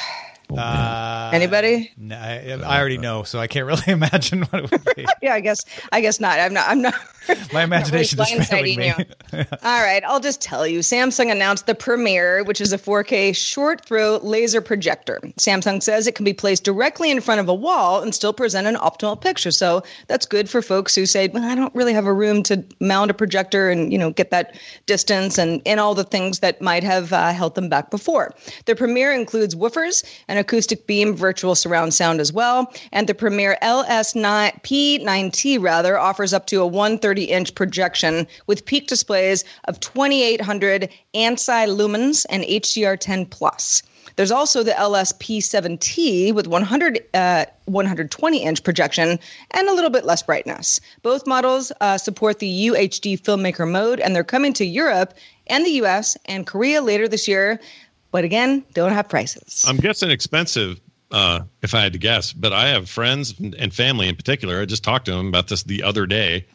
Uh, 0.58 1.30
Anybody? 1.32 1.92
No, 1.96 2.16
I, 2.16 2.58
I 2.64 2.78
already 2.78 2.98
know, 2.98 3.22
so 3.22 3.38
I 3.38 3.46
can't 3.46 3.66
really 3.66 3.82
imagine 3.86 4.42
what 4.42 4.64
it 4.64 4.70
would 4.70 4.84
be. 4.96 5.06
Yeah, 5.22 5.34
I 5.34 5.40
guess. 5.40 5.58
I 5.92 6.00
guess 6.00 6.18
not. 6.18 6.38
I'm 6.40 6.54
not. 6.54 6.68
I'm 6.68 6.80
not. 6.80 6.94
My 7.52 7.62
imagination 7.62 8.16
not 8.16 8.28
really 8.30 8.40
is 8.40 8.48
failing 8.48 8.78
me. 8.78 8.88
blindsiding 8.90 9.58
All 9.62 9.82
right, 9.82 10.02
I'll 10.04 10.20
just 10.20 10.40
tell 10.40 10.66
you. 10.66 10.78
Samsung 10.78 11.30
announced 11.30 11.66
the 11.66 11.74
Premiere, 11.74 12.42
which 12.44 12.60
is 12.60 12.72
a 12.72 12.78
4K 12.78 13.36
short 13.36 13.84
throw 13.84 14.16
laser 14.22 14.62
projector. 14.62 15.20
Samsung 15.38 15.82
says 15.82 16.06
it 16.06 16.14
can 16.14 16.24
be 16.24 16.32
placed 16.32 16.64
directly 16.64 17.10
in 17.10 17.20
front 17.20 17.40
of 17.40 17.48
a 17.48 17.54
wall 17.54 18.02
and 18.02 18.14
still 18.14 18.32
present 18.32 18.66
an 18.66 18.76
optimal 18.76 19.20
picture. 19.20 19.50
So 19.50 19.82
that's 20.08 20.24
good 20.24 20.48
for 20.48 20.62
folks 20.62 20.94
who 20.94 21.04
say, 21.04 21.28
"Well, 21.28 21.44
I 21.44 21.54
don't 21.54 21.74
really 21.74 21.92
have 21.92 22.06
a 22.06 22.14
room 22.14 22.42
to 22.44 22.64
mount 22.80 23.10
a 23.10 23.14
projector 23.14 23.68
and 23.68 23.92
you 23.92 23.98
know 23.98 24.10
get 24.10 24.30
that 24.30 24.58
distance 24.86 25.36
and 25.36 25.60
and 25.66 25.78
all 25.78 25.94
the 25.94 26.04
things 26.04 26.38
that 26.38 26.62
might 26.62 26.82
have 26.82 27.12
uh, 27.12 27.32
held 27.32 27.54
them 27.54 27.68
back 27.68 27.90
before." 27.90 28.34
The 28.64 28.74
Premiere 28.74 29.12
includes 29.12 29.54
woofers, 29.54 30.02
an 30.28 30.38
acoustic 30.40 30.86
beam, 30.86 31.14
virtual 31.14 31.54
surround 31.54 31.94
sound 31.94 32.20
as 32.20 32.32
well, 32.32 32.72
and 32.90 33.06
the 33.06 33.14
Premiere 33.14 33.56
LS9 33.62 34.62
P9T 34.62 35.62
rather 35.62 35.98
offers 35.98 36.32
up 36.32 36.46
to 36.46 36.60
a 36.60 36.66
130 36.66 37.24
inch 37.24 37.54
projection 37.54 38.26
with 38.46 38.64
peak 38.64 38.88
displays 38.88 39.44
of 39.68 39.78
2800 39.78 40.88
ANSI 41.14 41.68
lumens 41.68 42.26
and 42.28 42.42
HDR10 42.42 43.30
plus. 43.30 43.82
There's 44.16 44.30
also 44.30 44.62
the 44.62 44.72
LSP7T 44.72 46.34
with 46.34 46.46
100, 46.46 47.00
uh, 47.14 47.46
120 47.66 48.42
inch 48.42 48.62
projection 48.64 49.18
and 49.52 49.68
a 49.68 49.72
little 49.72 49.90
bit 49.90 50.04
less 50.04 50.22
brightness. 50.22 50.80
Both 51.02 51.26
models 51.26 51.72
uh, 51.80 51.96
support 51.96 52.38
the 52.38 52.68
UHD 52.68 53.20
filmmaker 53.20 53.70
mode, 53.70 54.00
and 54.00 54.14
they're 54.14 54.24
coming 54.24 54.52
to 54.54 54.64
Europe 54.64 55.14
and 55.46 55.64
the 55.64 55.82
US 55.82 56.16
and 56.26 56.46
Korea 56.46 56.82
later 56.82 57.08
this 57.08 57.28
year. 57.28 57.60
But 58.10 58.24
again, 58.24 58.64
don't 58.74 58.92
have 58.92 59.08
prices. 59.08 59.64
I'm 59.66 59.76
guessing 59.76 60.10
expensive, 60.10 60.80
uh, 61.10 61.40
if 61.62 61.74
I 61.74 61.80
had 61.80 61.92
to 61.92 61.98
guess. 61.98 62.32
But 62.32 62.52
I 62.52 62.68
have 62.68 62.88
friends 62.88 63.34
and 63.38 63.72
family 63.72 64.08
in 64.08 64.16
particular. 64.16 64.60
I 64.60 64.64
just 64.64 64.82
talked 64.82 65.06
to 65.06 65.12
them 65.12 65.28
about 65.28 65.48
this 65.48 65.62
the 65.62 65.82
other 65.82 66.06
day 66.06 66.46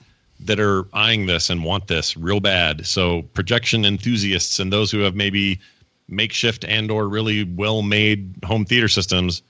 that 0.42 0.60
are 0.60 0.86
eyeing 0.94 1.28
this 1.28 1.50
and 1.50 1.64
want 1.64 1.88
this 1.88 2.18
real 2.18 2.40
bad. 2.40 2.86
So 2.86 3.22
projection 3.22 3.86
enthusiasts 3.86 4.60
and 4.60 4.72
those 4.72 4.92
who 4.92 5.00
have 5.00 5.16
maybe 5.16 5.60
makeshift 6.08 6.66
and 6.66 6.92
or 6.92 7.08
really 7.08 7.44
well 7.44 7.82
made 7.82 8.36
home 8.44 8.66
theater 8.66 8.88
systems 8.88 9.42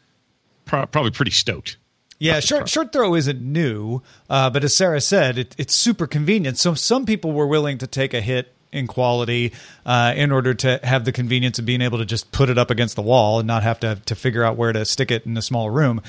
pro- 0.66 0.86
probably 0.86 1.12
pretty 1.12 1.32
stoked. 1.32 1.78
Yeah, 2.18 2.40
short 2.40 2.70
short 2.70 2.94
throw 2.94 3.14
isn't 3.16 3.42
new, 3.42 4.02
uh, 4.30 4.50
but 4.50 4.64
as 4.64 4.74
Sarah 4.76 5.02
said, 5.02 5.38
it, 5.38 5.56
it's 5.58 5.76
super 5.76 6.08
convenient. 6.08 6.58
So 6.58 6.74
some 6.74 7.06
people 7.06 7.34
were 7.34 7.46
willing 7.46 7.78
to 7.80 7.88
take 7.88 8.14
a 8.14 8.22
hit 8.22 8.55
in 8.76 8.88
quality 8.88 9.54
uh, 9.86 10.14
in 10.16 10.32
order 10.32 10.54
to 10.54 10.80
have 10.84 11.06
the 11.06 11.12
convenience 11.12 11.60
of 11.60 11.66
being 11.66 11.82
able 11.82 11.98
to 11.98 12.06
just 12.06 12.32
put 12.32 12.50
it 12.50 12.58
up 12.58 12.70
against 12.70 12.96
the 12.96 13.02
wall 13.02 13.40
and 13.40 13.48
not 13.48 13.64
have 13.64 13.80
to 13.80 13.96
to 14.06 14.16
figure 14.16 14.44
out 14.44 14.58
where 14.58 14.74
to 14.74 14.86
stick 14.86 15.12
it 15.12 15.26
in 15.26 15.36
a 15.38 15.42
small 15.42 15.70
room. 15.70 16.02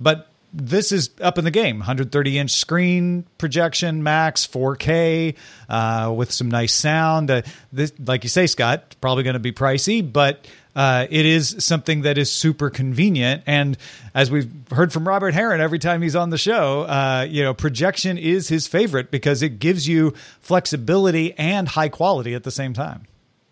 But 0.00 0.28
this 0.54 0.92
is 0.92 1.10
up 1.20 1.36
in 1.36 1.44
the 1.44 1.50
game 1.50 1.78
130 1.78 2.38
inch 2.38 2.52
screen 2.52 3.26
projection 3.38 4.04
max 4.04 4.46
4k 4.46 5.34
uh, 5.68 6.14
with 6.16 6.30
some 6.30 6.48
nice 6.48 6.72
sound 6.72 7.28
uh, 7.28 7.42
this, 7.72 7.92
like 7.98 8.22
you 8.22 8.30
say 8.30 8.46
scott 8.46 8.94
probably 9.00 9.24
going 9.24 9.34
to 9.34 9.40
be 9.40 9.50
pricey 9.50 10.00
but 10.00 10.46
uh, 10.76 11.06
it 11.10 11.24
is 11.26 11.56
something 11.58 12.02
that 12.02 12.18
is 12.18 12.30
super 12.30 12.70
convenient 12.70 13.42
and 13.46 13.76
as 14.14 14.30
we've 14.30 14.50
heard 14.70 14.92
from 14.92 15.06
robert 15.06 15.34
heron 15.34 15.60
every 15.60 15.78
time 15.78 16.02
he's 16.02 16.16
on 16.16 16.30
the 16.30 16.38
show 16.38 16.82
uh, 16.82 17.26
you 17.28 17.42
know 17.42 17.54
projection 17.54 18.18
is 18.18 18.48
his 18.48 18.66
favorite 18.66 19.10
because 19.10 19.42
it 19.42 19.58
gives 19.58 19.86
you 19.88 20.12
flexibility 20.40 21.32
and 21.38 21.68
high 21.68 21.88
quality 21.88 22.34
at 22.34 22.44
the 22.44 22.50
same 22.50 22.72
time 22.72 23.06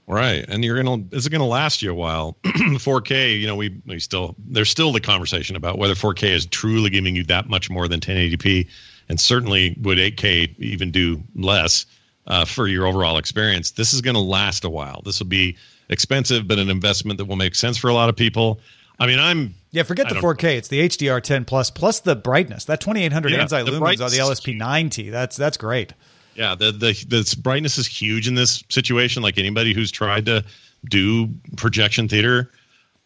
Right, 0.07 0.45
and 0.49 0.65
you're 0.65 0.83
gonna 0.83 1.05
is 1.13 1.27
it 1.27 1.31
gonna 1.31 1.47
last 1.47 1.81
you 1.81 1.91
a 1.91 1.95
while? 1.95 2.37
4K, 2.45 3.41
you 3.41 3.47
know, 3.47 3.55
we 3.55 3.81
we 3.87 4.01
still 4.01 4.35
there's 4.47 4.69
still 4.69 4.93
the 4.93 5.01
conversation 5.01 5.55
about 5.55 5.79
whether 5.79 5.95
4K 5.95 6.25
is 6.31 6.47
truly 6.47 6.91
giving 6.91 7.15
you 7.15 7.23
that 7.25 7.49
much 7.49 7.71
more 7.71 7.87
than 7.87 8.01
1080p, 8.01 8.69
and 9.09 9.21
certainly 9.21 9.77
would 9.81 9.99
8K 9.99 10.59
even 10.59 10.91
do 10.91 11.23
less 11.37 11.87
uh, 12.27 12.45
for 12.45 12.67
your 12.67 12.87
overall 12.87 13.17
experience. 13.17 13.71
This 13.71 13.95
is 13.95 14.01
gonna 14.01 14.21
last 14.21 14.65
a 14.65 14.71
while. 14.71 15.03
This 15.05 15.21
will 15.21 15.29
be 15.29 15.57
expensive, 15.93 16.49
but 16.49 16.59
an 16.59 16.69
investment 16.71 17.19
that 17.19 17.27
will 17.27 17.37
make 17.37 17.55
sense 17.55 17.77
for 17.77 17.89
a 17.89 17.95
lot 17.95 18.09
of 18.09 18.17
people. 18.17 18.61
I 18.99 19.07
mean, 19.07 19.19
I'm 19.19 19.55
yeah. 19.71 19.83
Forget 19.83 20.09
the 20.09 20.17
4K. 20.17 20.57
It's 20.57 20.69
the 20.69 20.81
HDR10 20.81 21.47
plus 21.47 21.71
plus 21.71 22.01
the 22.01 22.15
brightness. 22.15 22.67
That 22.67 22.81
2800 22.81 23.33
Yeah, 23.33 23.39
lumens 23.39 24.01
on 24.01 24.11
the 24.11 24.19
LSP90. 24.19 25.11
That's 25.11 25.37
that's 25.37 25.57
great. 25.57 25.93
Yeah, 26.35 26.55
the 26.55 26.73
the 26.73 26.93
the 27.09 27.37
brightness 27.43 27.79
is 27.79 27.87
huge 27.87 28.29
in 28.29 28.35
this 28.35 28.63
situation. 28.69 29.23
Like 29.23 29.39
anybody 29.39 29.75
who's 29.75 29.91
tried 29.91 30.27
to 30.27 30.45
do 30.89 31.29
projection 31.57 32.09
theater, 32.09 32.51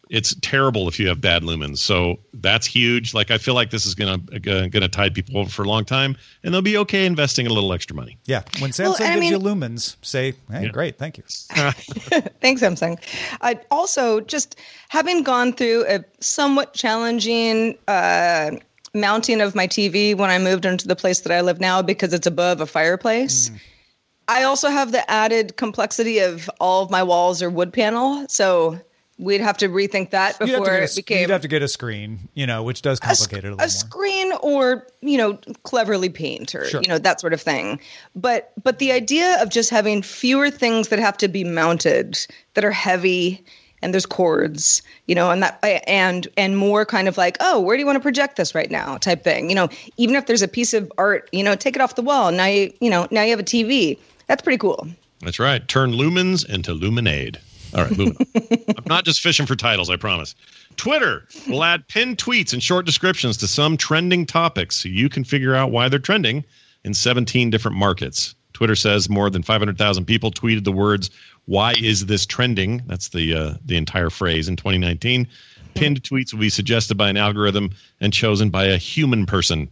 it's 0.09 0.35
terrible 0.41 0.87
if 0.87 0.99
you 0.99 1.07
have 1.07 1.21
bad 1.21 1.43
lumens. 1.43 1.79
So 1.79 2.17
that's 2.33 2.65
huge. 2.65 3.13
Like 3.13 3.31
I 3.31 3.37
feel 3.37 3.53
like 3.53 3.69
this 3.69 3.85
is 3.85 3.95
gonna 3.95 4.17
gonna 4.17 4.87
tide 4.87 5.13
people 5.13 5.37
over 5.37 5.49
for 5.49 5.63
a 5.63 5.67
long 5.67 5.85
time, 5.85 6.15
and 6.43 6.53
they'll 6.53 6.61
be 6.61 6.77
okay 6.77 7.05
investing 7.05 7.47
a 7.47 7.53
little 7.53 7.73
extra 7.73 7.95
money. 7.95 8.17
Yeah, 8.25 8.43
when 8.59 8.71
Samsung 8.71 8.83
Well, 8.83 8.95
and 8.95 9.05
I 9.05 9.15
gives 9.15 9.29
you 9.29 9.39
lumens, 9.39 9.95
say, 10.01 10.33
"Hey, 10.51 10.63
Yeah. 10.63 10.69
great, 10.69 10.97
thank 10.97 11.17
you." 11.17 11.23
Thanks, 12.41 12.61
Samsung. 12.61 12.99
Uh, 13.41 13.55
also, 13.71 14.21
just 14.21 14.59
having 14.89 15.23
gone 15.23 15.53
through 15.53 15.85
a 15.87 16.03
somewhat 16.19 16.73
challenging 16.73 17.77
uh, 17.87 18.51
mounting 18.93 19.41
of 19.41 19.55
my 19.55 19.67
TV 19.67 20.15
when 20.15 20.29
I 20.29 20.39
moved 20.39 20.65
into 20.65 20.87
the 20.87 20.95
place 20.95 21.21
that 21.21 21.31
I 21.31 21.41
live 21.41 21.59
now 21.59 21.81
because 21.81 22.13
it's 22.13 22.27
above 22.27 22.61
a 22.61 22.65
fireplace. 22.65 23.51
I 24.29 24.43
also 24.43 24.69
have 24.69 24.91
the 24.91 25.09
added 25.09 25.55
complexity 25.55 26.19
of 26.19 26.49
all 26.59 26.83
of 26.83 26.91
my 26.91 27.01
walls 27.01 27.41
are 27.41 27.49
wood 27.49 27.71
panel, 27.71 28.25
so 28.27 28.79
we'd 29.17 29.41
have 29.41 29.57
to 29.57 29.69
rethink 29.69 30.11
that 30.11 30.37
You'd 30.39 30.49
have, 30.49 30.57
to 30.57 30.61
before 30.61 30.65
get 30.65 30.81
a, 30.81 30.83
it 30.83 30.95
became 30.95 31.21
you'd 31.21 31.29
have 31.29 31.41
to 31.41 31.47
get 31.47 31.61
a 31.63 31.67
screen, 31.67 32.19
you 32.35 32.45
know, 32.45 32.63
which 32.63 32.81
does 32.81 32.99
a, 32.99 33.01
complicate 33.01 33.39
it 33.39 33.47
a 33.47 33.49
a 33.49 33.51
little 33.51 33.57
more. 33.57 33.67
screen 33.67 34.33
or 34.41 34.87
you 35.01 35.17
know 35.17 35.39
cleverly 35.63 36.09
paint 36.09 36.53
or 36.55 36.65
Sure. 36.65 36.81
you 36.81 36.87
know 36.87 36.97
that 36.99 37.19
sort 37.19 37.33
of 37.33 37.41
thing 37.41 37.79
but 38.15 38.51
but 38.63 38.79
the 38.79 38.91
idea 38.91 39.41
of 39.41 39.49
just 39.49 39.69
having 39.69 40.01
fewer 40.01 40.49
things 40.49 40.89
that 40.89 40.99
have 40.99 41.17
to 41.17 41.27
be 41.27 41.43
mounted 41.43 42.17
that 42.55 42.63
are 42.65 42.71
heavy 42.71 43.43
and 43.81 43.93
there's 43.93 44.05
cords 44.07 44.81
you 45.07 45.13
know 45.15 45.29
and 45.29 45.43
that 45.43 45.59
and 45.87 46.27
and 46.35 46.57
more 46.57 46.85
kind 46.85 47.07
of 47.07 47.17
like 47.17 47.37
oh 47.39 47.59
where 47.59 47.77
do 47.77 47.81
you 47.81 47.85
want 47.85 47.95
to 47.95 48.01
project 48.01 48.35
this 48.35 48.55
right 48.55 48.71
now 48.71 48.97
type 48.97 49.23
thing 49.23 49.49
you 49.49 49.55
know 49.55 49.69
even 49.97 50.15
if 50.15 50.25
there's 50.25 50.41
a 50.41 50.47
piece 50.47 50.73
of 50.73 50.91
art 50.97 51.29
you 51.31 51.43
know 51.43 51.55
take 51.55 51.75
it 51.75 51.81
off 51.81 51.95
the 51.95 52.01
wall 52.01 52.31
now 52.31 52.45
you 52.45 52.73
you 52.81 52.89
know 52.89 53.07
now 53.11 53.21
you 53.21 53.29
have 53.29 53.39
a 53.39 53.43
tv 53.43 53.97
that's 54.25 54.41
pretty 54.41 54.57
cool 54.57 54.87
That's 55.21 55.39
right. 55.39 55.67
Turn 55.67 55.93
lumens 55.93 56.47
into 56.47 56.73
luminade. 56.73 57.37
All 57.73 57.83
right, 57.83 57.97
moving 57.97 58.17
on. 58.17 58.75
I'm 58.77 58.83
not 58.85 59.05
just 59.05 59.21
fishing 59.21 59.45
for 59.45 59.55
titles, 59.55 59.89
I 59.89 59.97
promise. 59.97 60.35
Twitter 60.75 61.27
will 61.47 61.63
add 61.63 61.87
pinned 61.87 62.17
tweets 62.17 62.53
and 62.53 62.61
short 62.61 62.85
descriptions 62.85 63.37
to 63.37 63.47
some 63.47 63.77
trending 63.77 64.25
topics 64.25 64.77
so 64.77 64.89
you 64.89 65.09
can 65.09 65.23
figure 65.23 65.55
out 65.55 65.71
why 65.71 65.89
they're 65.89 65.99
trending 65.99 66.43
in 66.83 66.93
17 66.93 67.49
different 67.49 67.77
markets. 67.77 68.35
Twitter 68.53 68.75
says 68.75 69.09
more 69.09 69.29
than 69.29 69.43
500,000 69.43 70.05
people 70.05 70.31
tweeted 70.31 70.63
the 70.63 70.71
words 70.71 71.11
"Why 71.45 71.75
is 71.79 72.07
this 72.07 72.25
trending?" 72.25 72.81
That's 72.87 73.09
the 73.09 73.35
uh, 73.35 73.53
the 73.65 73.77
entire 73.77 74.09
phrase 74.09 74.47
in 74.47 74.55
2019. 74.55 75.27
Pinned 75.75 76.01
tweets 76.01 76.33
will 76.33 76.39
be 76.39 76.49
suggested 76.49 76.97
by 76.97 77.09
an 77.09 77.17
algorithm 77.17 77.69
and 78.01 78.11
chosen 78.11 78.49
by 78.49 78.65
a 78.65 78.77
human 78.77 79.27
person 79.27 79.69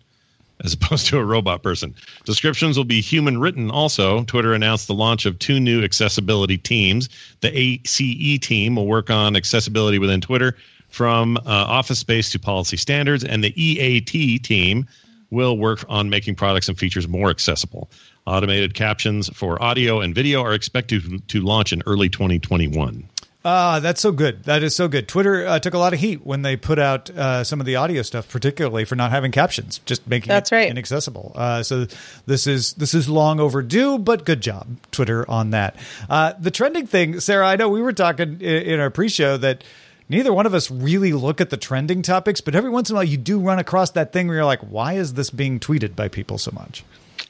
as 0.64 0.74
opposed 0.74 1.08
to 1.08 1.18
a 1.18 1.24
robot 1.24 1.64
person. 1.64 1.94
Descriptions 2.24 2.78
will 2.78 2.86
be 2.86 3.02
human 3.02 3.40
written 3.40 3.70
also. 3.70 4.24
Twitter 4.24 4.54
announced 4.54 4.88
the 4.88 4.94
launch 4.94 5.26
of 5.26 5.38
two 5.40 5.60
new 5.60 5.84
accessibility 5.84 6.58
teams. 6.58 7.10
The 7.42 7.52
ACE 7.58 8.40
team 8.40 8.76
will 8.76 8.88
work 8.88 9.10
on 9.10 9.36
accessibility 9.36 10.00
within 10.00 10.22
Twitter 10.22 10.56
from 10.90 11.38
uh, 11.38 11.42
office 11.46 12.00
space 12.00 12.32
to 12.32 12.40
policy 12.40 12.78
standards, 12.78 13.24
and 13.24 13.44
the 13.44 13.54
EAT 13.62 14.44
team 14.44 14.88
will 15.30 15.58
work 15.58 15.84
on 15.90 16.10
making 16.10 16.36
products 16.36 16.70
and 16.70 16.78
features 16.78 17.08
more 17.08 17.30
accessible. 17.30 17.90
Automated 18.26 18.74
captions 18.74 19.30
for 19.30 19.62
audio 19.62 20.00
and 20.00 20.16
video 20.16 20.42
are 20.42 20.54
expected 20.54 21.04
to, 21.04 21.20
to 21.20 21.42
launch 21.42 21.74
in 21.74 21.84
early 21.86 22.10
2021. 22.10 23.08
Ah, 23.48 23.80
that's 23.80 24.02
so 24.02 24.12
good. 24.12 24.44
That 24.46 24.64
is 24.64 24.76
so 24.76 24.88
good. 24.88 25.08
Twitter 25.08 25.46
uh, 25.46 25.60
took 25.60 25.76
a 25.76 25.78
lot 25.78 25.94
of 25.94 26.00
heat 26.00 26.26
when 26.26 26.42
they 26.42 26.58
put 26.58 26.80
out 26.80 27.12
uh, 27.12 27.44
some 27.44 27.60
of 27.60 27.68
the 27.68 27.76
audio 27.76 28.02
stuff, 28.02 28.28
particularly 28.28 28.86
for 28.86 28.96
not 28.96 29.12
having 29.12 29.32
captions, 29.32 29.80
just 29.86 30.08
making 30.08 30.30
That's 30.30 30.52
it 30.52 30.56
right. 30.56 30.70
inaccessible. 30.70 31.32
Uh, 31.36 31.62
so 31.62 31.86
this 32.26 32.48
is 32.48 32.74
this 32.74 32.96
is 32.96 33.08
long 33.08 33.40
overdue, 33.40 34.00
but 34.00 34.26
good 34.26 34.42
job, 34.42 34.66
Twitter, 34.90 35.30
on 35.30 35.52
that. 35.52 35.76
Uh, 36.10 36.34
the 36.40 36.50
trending 36.50 36.88
thing, 36.88 37.20
Sarah. 37.20 37.48
I 37.48 37.56
know 37.56 37.70
we 37.70 37.84
were 37.84 37.94
talking 37.94 38.42
in, 38.42 38.64
in 38.64 38.80
our 38.80 38.90
pre-show 38.90 39.38
that 39.38 39.64
neither 40.10 40.34
one 40.34 40.48
of 40.48 40.56
us 40.56 40.72
really 40.72 41.14
look 41.14 41.40
at 41.40 41.52
the 41.52 41.58
trending 41.58 42.02
topics, 42.02 42.42
but 42.42 42.56
every 42.56 42.72
once 42.72 42.90
in 42.90 42.96
a 42.96 42.98
while 42.98 43.04
you 43.04 43.18
do 43.18 43.40
run 43.40 43.60
across 43.60 43.92
that 43.92 44.12
thing 44.12 44.28
where 44.28 44.38
you're 44.38 44.46
like, 44.46 44.62
why 44.62 44.94
is 44.94 45.14
this 45.14 45.30
being 45.30 45.60
tweeted 45.60 45.96
by 45.96 46.08
people 46.08 46.40
so 46.40 46.50
much? 46.52 46.84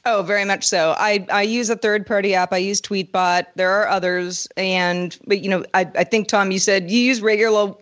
Oh, 0.08 0.22
very 0.22 0.44
much 0.44 0.64
so. 0.64 0.94
I, 0.96 1.26
I 1.32 1.42
use 1.42 1.68
a 1.68 1.74
third 1.74 2.06
party 2.06 2.32
app. 2.32 2.52
I 2.52 2.58
use 2.58 2.80
Tweetbot. 2.80 3.46
There 3.56 3.72
are 3.72 3.88
others, 3.88 4.46
and 4.56 5.18
but 5.26 5.40
you 5.40 5.50
know, 5.50 5.64
I, 5.74 5.80
I 5.96 6.04
think 6.04 6.28
Tom, 6.28 6.52
you 6.52 6.60
said 6.60 6.88
you 6.88 7.00
use 7.00 7.20
regular 7.20 7.74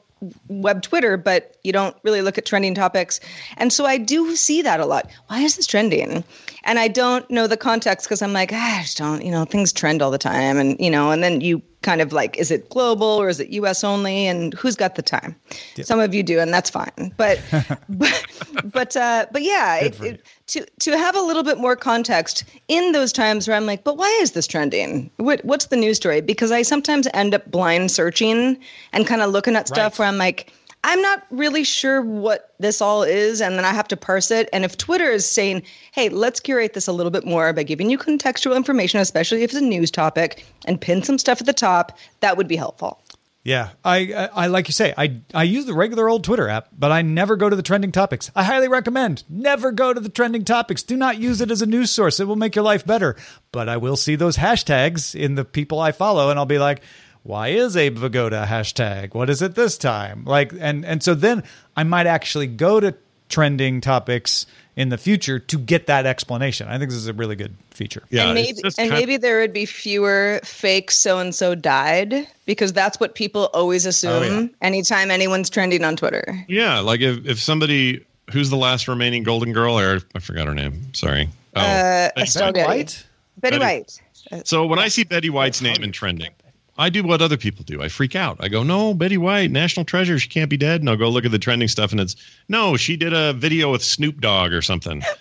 web 0.49 0.81
Twitter, 0.81 1.19
but 1.19 1.59
you 1.65 1.71
don't 1.71 1.95
really 2.03 2.23
look 2.23 2.39
at 2.39 2.47
trending 2.47 2.75
topics. 2.75 3.21
And 3.59 3.71
so 3.71 3.85
I 3.85 3.99
do 3.99 4.35
see 4.37 4.63
that 4.63 4.81
a 4.81 4.87
lot. 4.87 5.11
Why 5.27 5.41
is 5.41 5.57
this 5.57 5.67
trending? 5.67 6.25
And 6.63 6.79
I 6.79 6.89
don't 6.89 7.31
know 7.31 7.47
the 7.47 7.59
context 7.59 8.07
because 8.07 8.23
I'm 8.23 8.33
like, 8.33 8.53
ah, 8.55 8.79
I 8.79 8.83
just 8.83 8.97
don't, 8.97 9.23
you 9.23 9.31
know, 9.31 9.45
things 9.45 9.71
trend 9.71 10.01
all 10.01 10.11
the 10.11 10.17
time, 10.17 10.57
and 10.57 10.81
you 10.81 10.91
know, 10.91 11.11
and 11.11 11.23
then 11.23 11.43
you 11.43 11.61
kind 11.85 12.01
of 12.01 12.13
like, 12.13 12.37
is 12.37 12.51
it 12.51 12.69
global 12.71 13.07
or 13.07 13.29
is 13.29 13.39
it 13.39 13.51
US 13.51 13.85
only? 13.85 14.27
And 14.27 14.53
who's 14.55 14.75
got 14.75 14.97
the 14.97 15.03
time? 15.03 15.37
Some 15.83 16.01
of 16.01 16.13
you 16.13 16.25
do, 16.25 16.41
and 16.41 16.53
that's 16.53 16.71
fine. 16.71 17.15
But, 17.17 17.39
but, 17.89 18.27
but, 18.65 18.97
uh, 18.97 19.27
but 19.31 19.43
yeah, 19.43 19.77
it, 19.77 20.01
it, 20.03 20.23
to, 20.49 20.67
to 20.81 20.99
have 20.99 21.15
a 21.15 21.21
little 21.21 21.45
bit 21.45 21.59
more 21.59 21.77
context 21.77 22.43
in 22.67 22.91
those 22.93 23.13
times 23.13 23.47
where 23.47 23.57
I'm 23.57 23.67
like, 23.67 23.85
but 23.85 23.97
why 23.97 24.09
is 24.23 24.33
this 24.33 24.49
trending? 24.49 25.11
What, 25.19 25.45
what's 25.45 25.67
the 25.67 25.77
news 25.77 25.97
story? 25.99 26.21
Because 26.21 26.51
I 26.51 26.63
sometimes 26.63 27.07
end 27.15 27.35
up 27.35 27.49
blind 27.51 27.91
searching 27.93 28.59
and 28.93 29.07
kind 29.07 29.23
of 29.23 29.31
looking 29.31 29.55
at 29.55 29.69
stuff 29.69 29.93
Right. 29.95 29.99
where 30.01 30.09
I'm 30.09 30.19
like, 30.19 30.53
I'm 30.85 31.01
not 31.01 31.25
really 31.31 31.65
sure 31.65 32.03
what 32.03 32.53
this 32.59 32.83
all 32.83 33.03
is, 33.03 33.41
and 33.41 33.57
then 33.57 33.65
I 33.65 33.73
have 33.73 33.89
to 33.89 33.97
parse 33.97 34.31
it. 34.31 34.51
And 34.53 34.67
if 34.67 34.77
Twitter 34.77 35.11
is 35.11 35.27
saying, 35.27 35.63
hey, 35.93 36.11
let's 36.11 36.41
curate 36.41 36.75
this 36.75 36.87
a 36.87 36.93
little 36.93 37.11
bit 37.11 37.25
more 37.25 37.55
by 37.55 37.63
giving 37.63 37.89
you 37.89 37.97
contextual 37.97 38.55
information, 38.55 39.01
especially 39.01 39.43
if 39.43 39.51
it's 39.51 39.61
a 39.61 39.65
news 39.65 39.91
topic, 39.91 40.45
and 40.67 40.79
pin 40.79 41.03
some 41.03 41.17
stuff 41.17 41.41
at 41.41 41.47
the 41.47 41.55
top, 41.55 41.99
that 42.21 42.37
would 42.37 42.49
be 42.49 42.57
helpful. 42.57 43.01
Yeah, 43.45 43.71
I, 43.83 44.13
I, 44.13 44.45
I 44.45 44.47
like 44.49 44.69
you 44.69 44.73
say, 44.73 44.93
I, 44.97 45.21
I 45.35 45.43
use 45.43 45.65
the 45.65 45.75
regular 45.75 46.09
old 46.09 46.23
Twitter 46.23 46.49
app, 46.49 46.69
but 46.79 46.93
I 46.93 47.01
never 47.01 47.37
go 47.37 47.49
to 47.49 47.57
the 47.57 47.63
trending 47.63 47.93
topics. 47.93 48.31
I 48.35 48.45
highly 48.45 48.69
recommend 48.69 49.25
never 49.29 49.73
go 49.73 49.93
to 49.93 50.01
the 50.01 50.09
trending 50.09 50.45
topics. 50.45 50.83
Do 50.83 50.97
not 50.97 51.19
use 51.19 51.43
it 51.43 51.51
as 51.51 51.61
a 51.61 51.67
news 51.67 51.91
source; 51.91 52.21
it 52.21 52.25
will 52.25 52.37
make 52.37 52.55
your 52.55 52.65
life 52.65 52.87
better. 52.87 53.17
But 53.53 53.69
I 53.69 53.77
will 53.77 53.97
see 53.97 54.17
those 54.17 54.39
hashtags 54.39 55.15
in 55.15 55.35
the 55.35 55.45
people 55.45 55.79
I 55.79 55.93
follow, 55.93 56.31
and 56.31 56.39
I'll 56.39 56.47
be 56.47 56.59
like, 56.59 56.81
"Why 57.25 57.49
is 57.49 57.77
Abe 57.77 57.99
Vigoda 57.99 58.47
hashtag? 58.47 59.15
What 59.15 59.29
is 59.29 59.43
it 59.43 59.57
this 59.57 59.77
time?" 59.77 60.25
Like, 60.25 60.53
and 60.59 60.85
and 60.85 61.03
so 61.03 61.15
then 61.15 61.43
I 61.77 61.83
might 61.83 62.07
actually 62.07 62.47
go 62.47 62.79
to 62.79 62.95
trending 63.29 63.81
topics 63.81 64.47
in 64.77 64.89
the 64.91 64.99
future 64.99 65.39
to 65.39 65.59
get 65.59 65.87
that 65.87 66.05
explanation. 66.07 66.69
I 66.69 66.79
think 66.79 66.91
this 66.91 66.99
is 66.99 67.07
a 67.07 67.13
really 67.13 67.37
good 67.37 67.55
feature. 67.71 68.03
Yeah, 68.11 68.27
and 68.27 68.35
maybe 68.35 68.61
and 68.65 68.75
kind- 68.77 68.91
maybe 68.91 69.17
there 69.17 69.41
would 69.41 69.53
be 69.53 69.67
fewer 69.67 70.41
fake 70.45 70.91
so 70.91 71.19
and 71.19 71.35
so 71.35 71.55
died 71.55 72.27
because 72.45 72.73
that's 72.73 72.99
what 73.01 73.15
people 73.15 73.51
always 73.55 73.87
assume 73.87 74.51
anytime 74.63 75.11
anyone's 75.11 75.49
trending 75.51 75.85
on 75.85 75.97
Twitter. 75.97 76.45
Yeah, 76.49 76.81
like 76.81 77.01
if, 77.01 77.25
if 77.27 77.41
somebody 77.41 78.05
who's 78.33 78.51
the 78.51 78.57
last 78.57 78.89
remaining 78.89 79.23
Golden 79.23 79.53
Girl, 79.53 79.79
or 79.79 80.01
I 80.15 80.19
forgot 80.19 80.47
her 80.47 80.55
name. 80.55 80.93
Sorry. 80.95 81.29
Oh, 81.57 81.61
Uh, 81.61 82.09
Betty 82.17 82.23
Estelle 82.23 82.53
White. 82.53 82.67
White? 82.67 83.07
Betty 83.39 83.59
Betty- 83.59 83.85
White. 84.33 84.47
So 84.47 84.67
when 84.67 84.79
I 84.79 84.89
see 84.89 85.05
Betty 85.05 85.31
White's 85.31 85.61
name 85.61 85.83
in 85.85 85.93
trending, 85.93 86.31
I 86.77 86.91
do 86.91 87.05
what 87.05 87.23
other 87.23 87.37
people 87.37 87.65
do. 87.65 87.83
I 87.83 87.89
freak 87.89 88.17
out. 88.17 88.39
I 88.41 88.49
go, 88.49 88.63
no, 88.65 88.95
Betty 88.95 89.17
White, 89.17 89.51
national 89.53 89.85
treasure. 89.85 90.19
She 90.19 90.29
can't 90.29 90.51
be 90.51 90.57
dead. 90.57 90.81
And 90.81 90.91
I'll 90.91 90.97
go 90.97 91.09
look 91.09 91.25
at 91.25 91.31
the 91.31 91.39
trending 91.39 91.69
stuff, 91.69 91.93
and 91.93 92.01
it's 92.01 92.17
no, 92.49 92.77
she 92.77 92.97
did 92.97 93.13
a 93.13 93.33
video 93.33 93.71
with 93.71 93.83
Snoop 93.85 94.21
Dogg 94.21 94.53
or 94.53 94.63
something. 94.63 95.03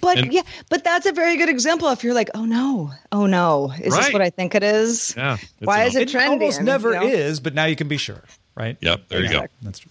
But 0.00 0.18
And- 0.18 0.32
yeah, 0.32 0.42
but 0.68 0.84
that's 0.84 1.06
a 1.06 1.12
very 1.12 1.36
good 1.36 1.48
example. 1.48 1.88
If 1.90 2.04
you're 2.04 2.14
like, 2.14 2.30
oh 2.34 2.44
no, 2.44 2.90
oh 3.12 3.26
no, 3.26 3.72
is 3.72 3.94
this 3.94 4.12
what 4.12 4.22
I 4.22 4.30
think 4.30 4.54
it 4.54 4.62
is? 4.62 5.14
Yeah. 5.16 5.36
Why 5.58 5.84
is 5.84 5.96
it 5.96 6.02
It 6.02 6.08
trending? 6.10 6.40
almost 6.40 6.62
never 6.62 6.92
you 6.92 7.00
know? 7.00 7.06
is, 7.06 7.40
but 7.40 7.54
now 7.54 7.64
you 7.64 7.76
can 7.76 7.88
be 7.88 7.96
sure, 7.96 8.22
right? 8.54 8.76
Yep. 8.80 9.08
There 9.08 9.22
you 9.22 9.28
go. 9.30 9.46
That's 9.62 9.80
true. 9.80 9.90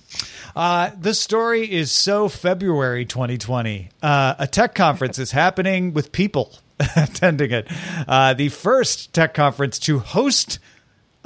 Uh, 0.56 0.92
the 1.00 1.14
story 1.14 1.70
is 1.72 1.92
so 1.92 2.28
February 2.30 3.06
2020. 3.06 3.90
Uh, 4.02 4.36
a 4.40 4.48
tech 4.48 4.74
conference 4.74 5.20
is 5.20 5.32
happening 5.32 5.94
with 5.94 6.12
people 6.12 6.58
attending 6.96 7.52
it. 7.52 7.68
Uh, 8.08 8.34
the 8.34 8.50
first 8.50 9.14
tech 9.14 9.34
conference 9.34 9.78
to 9.80 10.00
host 10.00 10.60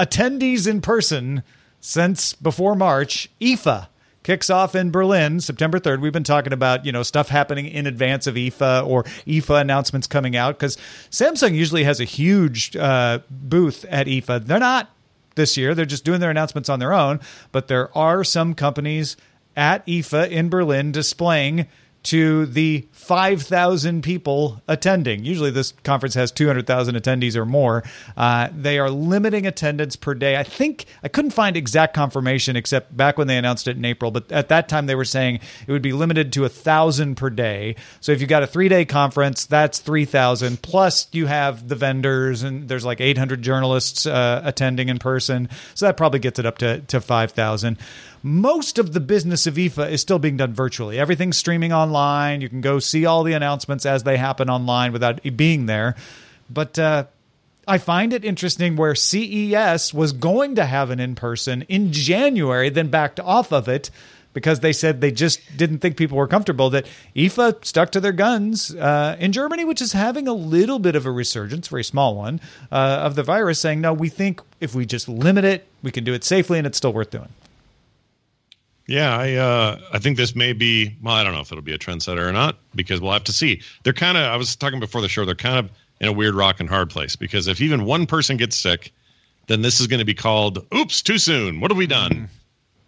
attendees 0.03 0.67
in 0.67 0.81
person 0.81 1.43
since 1.79 2.33
before 2.33 2.75
March. 2.75 3.29
IFA 3.39 3.87
kicks 4.23 4.49
off 4.49 4.75
in 4.75 4.91
Berlin 4.91 5.39
September 5.39 5.79
3rd. 5.79 6.01
We've 6.01 6.13
been 6.13 6.23
talking 6.23 6.53
about, 6.53 6.85
you 6.85 6.91
know, 6.91 7.03
stuff 7.03 7.29
happening 7.29 7.67
in 7.67 7.87
advance 7.87 8.27
of 8.27 8.35
IFA 8.35 8.87
or 8.87 9.03
IFA 9.27 9.61
announcements 9.61 10.07
coming 10.07 10.35
out 10.35 10.57
because 10.57 10.77
Samsung 11.09 11.55
usually 11.55 11.83
has 11.83 11.99
a 11.99 12.05
huge 12.05 12.75
uh, 12.75 13.19
booth 13.29 13.85
at 13.89 14.07
IFA. 14.07 14.45
They're 14.45 14.59
not 14.59 14.89
this 15.35 15.57
year. 15.57 15.75
They're 15.75 15.85
just 15.85 16.05
doing 16.05 16.19
their 16.19 16.31
announcements 16.31 16.69
on 16.69 16.79
their 16.79 16.93
own. 16.93 17.19
But 17.51 17.67
there 17.67 17.95
are 17.97 18.23
some 18.23 18.55
companies 18.55 19.17
at 19.55 19.85
IFA 19.85 20.29
in 20.29 20.49
Berlin 20.49 20.91
displaying 20.91 21.67
to 22.03 22.45
the 22.47 22.85
5,000 22.91 24.03
people 24.03 24.61
attending. 24.67 25.23
Usually, 25.23 25.51
this 25.51 25.73
conference 25.83 26.13
has 26.15 26.31
200,000 26.31 26.95
attendees 26.95 27.35
or 27.35 27.45
more. 27.45 27.83
Uh, 28.17 28.49
they 28.55 28.77
are 28.77 28.89
limiting 28.89 29.47
attendance 29.47 29.95
per 29.95 30.13
day. 30.13 30.35
I 30.35 30.43
think 30.43 30.85
I 31.01 31.07
couldn't 31.07 31.31
find 31.31 31.55
exact 31.55 31.93
confirmation 31.93 32.55
except 32.55 32.95
back 32.95 33.17
when 33.17 33.27
they 33.27 33.37
announced 33.37 33.67
it 33.67 33.77
in 33.77 33.85
April, 33.85 34.11
but 34.11 34.31
at 34.31 34.49
that 34.49 34.67
time 34.67 34.85
they 34.85 34.95
were 34.95 35.05
saying 35.05 35.39
it 35.65 35.71
would 35.71 35.81
be 35.81 35.93
limited 35.93 36.33
to 36.33 36.45
a 36.45 36.49
thousand 36.49 37.15
per 37.15 37.29
day. 37.29 37.75
So 38.01 38.11
if 38.11 38.19
you've 38.19 38.29
got 38.29 38.43
a 38.43 38.47
three 38.47 38.69
day 38.69 38.83
conference, 38.85 39.45
that's 39.45 39.79
3,000. 39.79 40.61
Plus, 40.61 41.07
you 41.13 41.25
have 41.27 41.67
the 41.67 41.75
vendors, 41.75 42.43
and 42.43 42.67
there's 42.67 42.85
like 42.85 42.99
800 42.99 43.41
journalists 43.41 44.05
uh, 44.05 44.41
attending 44.43 44.89
in 44.89 44.99
person. 44.99 45.49
So 45.73 45.85
that 45.85 45.97
probably 45.97 46.19
gets 46.19 46.39
it 46.39 46.45
up 46.45 46.57
to, 46.59 46.81
to 46.81 46.99
5,000 46.99 47.77
most 48.23 48.79
of 48.79 48.93
the 48.93 49.01
business 49.01 49.45
of 49.45 49.55
IFA 49.55 49.91
is 49.91 50.01
still 50.01 50.17
being 50.17 50.37
done 50.37 50.53
virtually. 50.53 50.97
Everything's 50.97 51.37
streaming 51.37 51.73
online. 51.73 52.39
You 52.39 52.47
can 52.47 52.61
go 52.61 52.79
see 52.79 53.05
all 53.05 53.23
the 53.23 53.33
announcements 53.33 53.85
as 53.85 54.03
they 54.03 54.15
happen 54.15 54.49
online 54.49 54.93
without 54.93 55.21
being 55.35 55.65
there. 55.65 55.95
But 56.49 56.79
uh, 56.79 57.05
I 57.67 57.77
find 57.79 58.13
it 58.13 58.23
interesting 58.23 58.77
where 58.77 58.95
CES 58.95 59.93
was 59.93 60.13
going 60.13 60.55
to 60.55 60.65
have 60.65 60.89
an 60.89 61.01
in 61.01 61.15
person 61.15 61.63
in 61.63 61.91
January, 61.91 62.69
then 62.69 62.87
backed 62.87 63.19
off 63.19 63.51
of 63.51 63.67
it 63.67 63.89
because 64.33 64.61
they 64.61 64.73
said 64.73 65.01
they 65.01 65.11
just 65.11 65.41
didn't 65.57 65.79
think 65.79 65.97
people 65.97 66.17
were 66.17 66.27
comfortable. 66.27 66.69
That 66.69 66.87
IFA 67.15 67.63
stuck 67.65 67.91
to 67.91 67.99
their 67.99 68.13
guns 68.13 68.73
uh, 68.73 69.17
in 69.19 69.33
Germany, 69.33 69.65
which 69.65 69.81
is 69.81 69.91
having 69.91 70.29
a 70.29 70.33
little 70.33 70.79
bit 70.79 70.95
of 70.95 71.05
a 71.05 71.11
resurgence, 71.11 71.67
very 71.67 71.83
small 71.83 72.15
one, 72.15 72.39
uh, 72.71 73.01
of 73.03 73.15
the 73.15 73.23
virus, 73.23 73.59
saying, 73.59 73.81
no, 73.81 73.93
we 73.93 74.09
think 74.09 74.41
if 74.61 74.73
we 74.73 74.85
just 74.85 75.07
limit 75.07 75.43
it, 75.43 75.67
we 75.83 75.91
can 75.91 76.03
do 76.03 76.13
it 76.13 76.23
safely 76.23 76.57
and 76.57 76.65
it's 76.65 76.77
still 76.77 76.93
worth 76.93 77.11
doing. 77.11 77.29
Yeah, 78.87 79.17
I 79.17 79.33
uh, 79.35 79.79
I 79.93 79.99
think 79.99 80.17
this 80.17 80.35
may 80.35 80.53
be. 80.53 80.95
Well, 81.01 81.13
I 81.13 81.23
don't 81.23 81.33
know 81.33 81.39
if 81.39 81.51
it'll 81.51 81.63
be 81.63 81.73
a 81.73 81.77
trendsetter 81.77 82.27
or 82.27 82.33
not 82.33 82.57
because 82.75 82.99
we'll 82.99 83.13
have 83.13 83.23
to 83.25 83.31
see. 83.33 83.61
They're 83.83 83.93
kind 83.93 84.17
of. 84.17 84.25
I 84.25 84.35
was 84.35 84.55
talking 84.55 84.79
before 84.79 85.01
the 85.01 85.07
show. 85.07 85.23
They're 85.25 85.35
kind 85.35 85.57
of 85.57 85.71
in 86.01 86.07
a 86.09 86.11
weird 86.13 86.35
rock 86.35 86.59
and 86.59 86.67
hard 86.67 86.89
place 86.89 87.15
because 87.15 87.47
if 87.47 87.61
even 87.61 87.85
one 87.85 88.05
person 88.05 88.35
gets 88.35 88.57
sick, 88.57 88.93
then 89.47 89.61
this 89.61 89.79
is 89.79 89.87
going 89.87 89.99
to 89.99 90.05
be 90.05 90.13
called 90.13 90.65
"Oops, 90.75 91.01
too 91.01 91.17
soon." 91.17 91.61
What 91.61 91.71
have 91.71 91.77
we 91.77 91.87
done? 91.87 92.29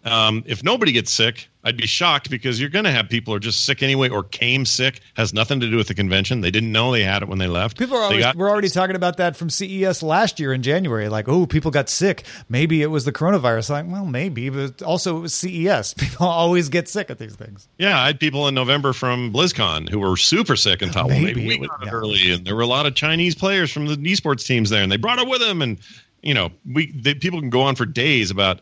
Um, 0.06 0.44
if 0.46 0.62
nobody 0.62 0.92
gets 0.92 1.12
sick, 1.12 1.48
I'd 1.64 1.76
be 1.76 1.86
shocked 1.86 2.30
because 2.30 2.60
you're 2.60 2.70
going 2.70 2.84
to 2.84 2.92
have 2.92 3.08
people 3.08 3.32
who 3.32 3.36
are 3.38 3.40
just 3.40 3.64
sick 3.64 3.82
anyway 3.82 4.08
or 4.08 4.22
came 4.22 4.64
sick. 4.64 5.00
Has 5.14 5.34
nothing 5.34 5.58
to 5.58 5.68
do 5.68 5.76
with 5.76 5.88
the 5.88 5.94
convention. 5.94 6.40
They 6.40 6.52
didn't 6.52 6.70
know 6.70 6.92
they 6.92 7.02
had 7.02 7.22
it 7.22 7.28
when 7.28 7.38
they 7.38 7.48
left. 7.48 7.76
People 7.76 7.96
are 7.96 8.02
always, 8.02 8.20
got- 8.22 8.36
we're 8.36 8.48
already 8.48 8.68
talking 8.68 8.94
about 8.94 9.16
that 9.16 9.36
from 9.36 9.50
CES 9.50 10.04
last 10.04 10.38
year 10.38 10.52
in 10.52 10.62
January. 10.62 11.08
Like, 11.08 11.28
oh, 11.28 11.44
people 11.44 11.72
got 11.72 11.88
sick. 11.88 12.22
Maybe 12.48 12.82
it 12.82 12.86
was 12.86 13.04
the 13.04 13.10
coronavirus. 13.12 13.70
Like, 13.70 13.86
well, 13.88 14.06
maybe, 14.06 14.48
but 14.48 14.80
also 14.80 15.16
it 15.16 15.20
was 15.20 15.34
CES. 15.34 15.94
People 15.94 16.26
always 16.26 16.68
get 16.68 16.88
sick 16.88 17.10
at 17.10 17.18
these 17.18 17.34
things. 17.34 17.68
Yeah, 17.76 18.00
I 18.00 18.06
had 18.06 18.20
people 18.20 18.46
in 18.46 18.54
November 18.54 18.92
from 18.92 19.32
BlizzCon 19.32 19.88
who 19.88 19.98
were 19.98 20.16
super 20.16 20.54
sick 20.54 20.82
and 20.82 20.92
thought, 20.92 21.06
well, 21.06 21.18
Maybe 21.20 21.46
maybe 21.48 21.60
we 21.62 21.66
got 21.66 21.84
it 21.84 21.92
early. 21.92 22.30
And 22.32 22.46
there 22.46 22.54
were 22.54 22.62
a 22.62 22.66
lot 22.66 22.86
of 22.86 22.94
Chinese 22.94 23.34
players 23.34 23.72
from 23.72 23.86
the 23.86 23.96
esports 23.96 24.46
teams 24.46 24.70
there, 24.70 24.84
and 24.84 24.92
they 24.92 24.98
brought 24.98 25.18
it 25.18 25.26
with 25.26 25.40
them. 25.40 25.62
And 25.62 25.78
you 26.22 26.34
know, 26.34 26.50
we 26.72 26.92
they, 26.92 27.14
people 27.14 27.40
can 27.40 27.50
go 27.50 27.62
on 27.62 27.74
for 27.74 27.86
days 27.86 28.30
about 28.30 28.60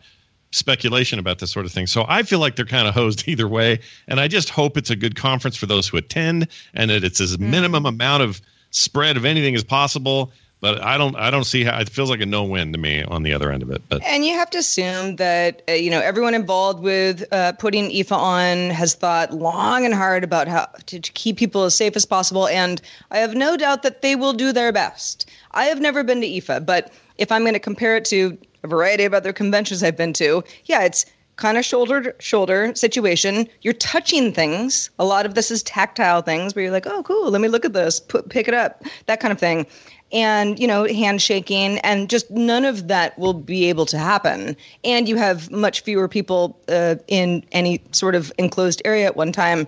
speculation 0.55 1.19
about 1.19 1.41
this 1.41 1.51
sort 1.51 1.67
of 1.67 1.73
thing. 1.73 1.87
So 1.87 2.05
I 2.09 2.23
feel 2.23 2.39
like 2.39 2.57
they're 2.57 2.65
kind 2.65 2.87
of 2.87 2.95
hosed 2.95 3.25
either 3.29 3.49
way, 3.49 3.81
and 4.09 4.21
I 4.21 4.29
just 4.29 4.49
hope 4.49 4.77
it's 4.77 4.91
a 4.91 4.97
good 4.97 5.17
conference 5.17 5.57
for 5.57 5.67
those 5.67 5.89
who 5.89 5.97
attend, 5.97 6.49
and 6.73 6.91
that 6.91 7.05
it's 7.05 7.21
as 7.21 7.39
minimum 7.39 7.87
amount 7.87 8.23
of 8.23 8.41
spread 8.71 9.17
of 9.17 9.25
anything 9.25 9.55
as 9.55 9.65
possible. 9.65 10.33
But 10.61 10.83
I 10.83 10.97
don't, 10.97 11.15
I 11.17 11.31
don't 11.31 11.45
see 11.45 11.63
how 11.63 11.79
it 11.79 11.91
feels 11.91 12.09
like 12.09 12.23
a 12.23 12.27
no-win 12.27 12.73
to 12.73 12.79
me 12.79 13.03
on 13.03 13.23
the 13.23 13.35
other 13.35 13.51
end 13.51 13.63
of 13.63 13.71
it. 13.71 13.83
But 13.91 14.03
And 14.03 14.25
you 14.25 14.33
have 14.33 14.49
to 14.51 14.59
assume 14.59 15.17
that 15.17 15.61
uh, 15.69 15.73
you 15.73 15.91
know 15.91 16.01
everyone 16.01 16.33
involved 16.33 16.83
with 16.83 17.23
uh, 17.33 17.53
putting 17.53 17.91
IFA 17.91 18.17
on 18.17 18.71
has 18.71 18.95
thought 18.95 19.35
long 19.35 19.85
and 19.85 19.93
hard 19.93 20.25
about 20.25 20.49
how 20.49 20.67
to, 20.87 21.01
to 21.01 21.13
keep 21.13 21.37
people 21.37 21.65
as 21.65 21.75
safe 21.75 21.97
as 21.97 22.07
possible, 22.07 22.49
and 22.49 22.81
I 23.11 23.19
have 23.19 23.35
no 23.35 23.59
doubt 23.59 23.83
that 23.83 24.01
they 24.01 24.17
will 24.17 24.33
do 24.33 24.53
their 24.53 24.73
best. 24.73 25.29
I 25.51 25.65
have 25.65 25.81
never 25.81 26.03
been 26.03 26.23
to 26.23 26.27
IFA, 26.27 26.65
but 26.65 26.93
if 27.19 27.31
I'm 27.31 27.43
going 27.43 27.55
to 27.55 27.61
compare 27.61 27.97
it 27.97 28.07
to 28.07 28.39
a 28.65 28.67
variety 28.67 29.05
of 29.05 29.15
other 29.15 29.33
conventions 29.33 29.83
I've 29.83 29.97
been 29.97 30.15
to, 30.15 30.43
yeah, 30.65 30.83
it's 30.83 31.07
kind 31.37 31.59
of 31.59 31.65
shoulder 31.65 32.01
to 32.01 32.15
shoulder 32.19 32.75
situation. 32.75 33.47
You're 33.63 33.75
touching 33.75 34.33
things. 34.33 34.91
A 34.99 35.05
lot 35.05 35.27
of 35.27 35.35
this 35.35 35.51
is 35.51 35.63
tactile 35.63 36.23
things 36.23 36.55
where 36.55 36.65
you're 36.65 36.73
like, 36.73 36.87
oh, 36.87 37.03
cool, 37.03 37.31
let 37.31 37.41
me 37.41 37.49
look 37.49 37.65
at 37.65 37.73
this, 37.73 38.01
put, 38.01 38.29
pick 38.29 38.49
it 38.49 38.55
up, 38.55 38.83
that 39.07 39.21
kind 39.21 39.33
of 39.33 39.39
thing. 39.39 39.67
And, 40.13 40.59
you 40.61 40.67
know, 40.67 40.87
handshaking 40.87 41.79
and 41.79 42.09
just 42.09 42.31
none 42.31 42.65
of 42.65 42.89
that 42.89 43.19
will 43.19 43.35
be 43.35 43.69
able 43.69 43.85
to 43.87 43.99
happen. 43.99 44.57
And 44.85 45.09
you 45.09 45.17
have 45.17 45.51
much 45.51 45.81
fewer 45.81 46.09
people 46.09 46.59
uh, 46.69 46.97
in 47.09 47.45
any 47.51 47.83
sort 47.91 48.15
of 48.15 48.33
enclosed 48.39 48.81
area 48.85 49.07
at 49.07 49.17
one 49.17 49.33
time. 49.33 49.67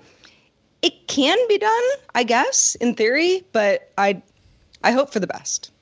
It 0.83 1.09
can 1.09 1.37
be 1.49 1.59
done, 1.59 1.85
I 2.15 2.23
guess, 2.23 2.77
in 2.77 2.95
theory, 2.95 3.45
but 3.53 3.91
I, 3.99 4.23
I 4.85 4.93
hope 4.93 5.13
for 5.13 5.19
the 5.19 5.27
best. 5.27 5.73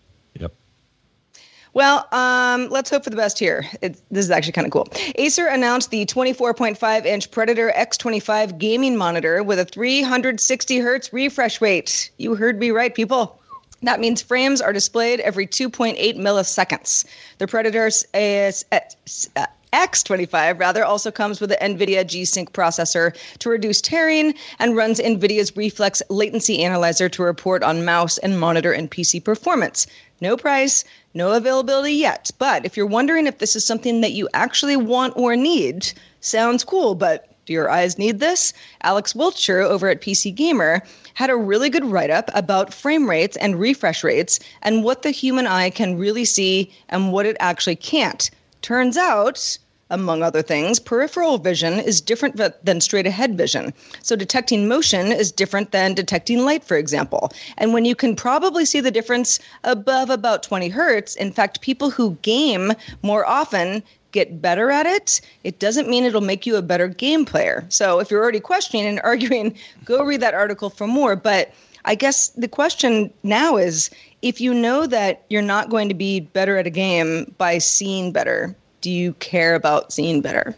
Well, 1.74 2.06
um, 2.12 2.68
let's 2.70 2.88
hope 2.88 3.02
for 3.02 3.10
the 3.10 3.16
best 3.16 3.36
here. 3.36 3.66
It, 3.82 4.00
this 4.08 4.24
is 4.24 4.30
actually 4.30 4.52
kind 4.52 4.64
of 4.64 4.72
cool. 4.72 4.86
Acer 5.16 5.48
announced 5.48 5.90
the 5.90 6.06
24.5 6.06 7.04
inch 7.04 7.30
Predator 7.32 7.72
X25 7.76 8.58
gaming 8.58 8.96
monitor 8.96 9.42
with 9.42 9.58
a 9.58 9.64
360 9.64 10.78
hertz 10.78 11.12
refresh 11.12 11.60
rate. 11.60 12.10
You 12.16 12.36
heard 12.36 12.60
me 12.60 12.70
right, 12.70 12.94
people. 12.94 13.40
That 13.82 13.98
means 13.98 14.22
frames 14.22 14.60
are 14.60 14.72
displayed 14.72 15.18
every 15.20 15.48
2.8 15.48 16.16
milliseconds. 16.16 17.04
The 17.38 17.48
Predator 17.48 17.88
is, 17.88 18.64
uh, 18.72 19.46
X25 19.74 20.60
rather 20.60 20.84
also 20.84 21.10
comes 21.10 21.40
with 21.40 21.50
an 21.50 21.76
NVIDIA 21.76 22.06
G-Sync 22.06 22.52
processor 22.52 23.16
to 23.40 23.50
reduce 23.50 23.80
tearing 23.80 24.34
and 24.60 24.76
runs 24.76 25.00
NVIDIA's 25.00 25.56
Reflex 25.56 26.00
Latency 26.08 26.62
Analyzer 26.62 27.08
to 27.08 27.24
report 27.24 27.64
on 27.64 27.84
mouse 27.84 28.16
and 28.18 28.38
monitor 28.38 28.72
and 28.72 28.88
PC 28.88 29.22
performance. 29.22 29.88
No 30.20 30.36
price, 30.36 30.84
no 31.14 31.32
availability 31.32 31.94
yet. 31.94 32.30
But 32.38 32.66
if 32.66 32.76
you're 32.76 32.86
wondering 32.86 33.26
if 33.26 33.38
this 33.38 33.56
is 33.56 33.64
something 33.64 34.00
that 34.02 34.12
you 34.12 34.28
actually 34.34 34.76
want 34.76 35.16
or 35.16 35.36
need, 35.36 35.92
sounds 36.20 36.64
cool, 36.64 36.94
but 36.94 37.28
do 37.46 37.52
your 37.52 37.70
eyes 37.70 37.98
need 37.98 38.20
this? 38.20 38.52
Alex 38.82 39.14
Wiltshire 39.14 39.60
over 39.60 39.88
at 39.88 40.00
PC 40.00 40.34
Gamer 40.34 40.82
had 41.12 41.30
a 41.30 41.36
really 41.36 41.68
good 41.68 41.84
write 41.84 42.10
up 42.10 42.30
about 42.34 42.72
frame 42.72 43.08
rates 43.08 43.36
and 43.36 43.60
refresh 43.60 44.02
rates 44.02 44.40
and 44.62 44.82
what 44.82 45.02
the 45.02 45.10
human 45.10 45.46
eye 45.46 45.70
can 45.70 45.98
really 45.98 46.24
see 46.24 46.72
and 46.88 47.12
what 47.12 47.26
it 47.26 47.36
actually 47.40 47.76
can't. 47.76 48.30
Turns 48.62 48.96
out, 48.96 49.58
among 49.90 50.22
other 50.22 50.42
things, 50.42 50.78
peripheral 50.78 51.38
vision 51.38 51.74
is 51.74 52.00
different 52.00 52.36
than 52.36 52.80
straight 52.80 53.06
ahead 53.06 53.36
vision. 53.36 53.72
So, 54.02 54.16
detecting 54.16 54.66
motion 54.66 55.12
is 55.12 55.30
different 55.30 55.72
than 55.72 55.94
detecting 55.94 56.44
light, 56.44 56.64
for 56.64 56.76
example. 56.76 57.32
And 57.58 57.72
when 57.72 57.84
you 57.84 57.94
can 57.94 58.16
probably 58.16 58.64
see 58.64 58.80
the 58.80 58.90
difference 58.90 59.38
above 59.62 60.10
about 60.10 60.42
20 60.42 60.68
hertz, 60.68 61.14
in 61.16 61.32
fact, 61.32 61.60
people 61.60 61.90
who 61.90 62.18
game 62.22 62.72
more 63.02 63.26
often 63.26 63.82
get 64.12 64.40
better 64.40 64.70
at 64.70 64.86
it, 64.86 65.20
it 65.42 65.58
doesn't 65.58 65.88
mean 65.88 66.04
it'll 66.04 66.20
make 66.20 66.46
you 66.46 66.56
a 66.56 66.62
better 66.62 66.88
game 66.88 67.24
player. 67.24 67.66
So 67.68 67.98
if 67.98 68.10
you're 68.10 68.22
already 68.22 68.40
questioning 68.40 68.86
and 68.86 69.00
arguing, 69.04 69.56
go 69.84 70.02
read 70.02 70.20
that 70.20 70.34
article 70.34 70.70
for 70.70 70.86
more. 70.86 71.16
But 71.16 71.52
I 71.84 71.94
guess 71.94 72.28
the 72.28 72.48
question 72.48 73.12
now 73.22 73.56
is 73.56 73.90
if 74.22 74.40
you 74.40 74.54
know 74.54 74.86
that 74.86 75.24
you're 75.28 75.42
not 75.42 75.68
going 75.68 75.88
to 75.88 75.94
be 75.94 76.20
better 76.20 76.56
at 76.56 76.66
a 76.66 76.70
game 76.70 77.34
by 77.36 77.58
seeing 77.58 78.10
better, 78.10 78.56
do 78.84 78.90
you 78.90 79.14
care 79.14 79.54
about 79.54 79.94
seeing 79.94 80.20
better? 80.20 80.54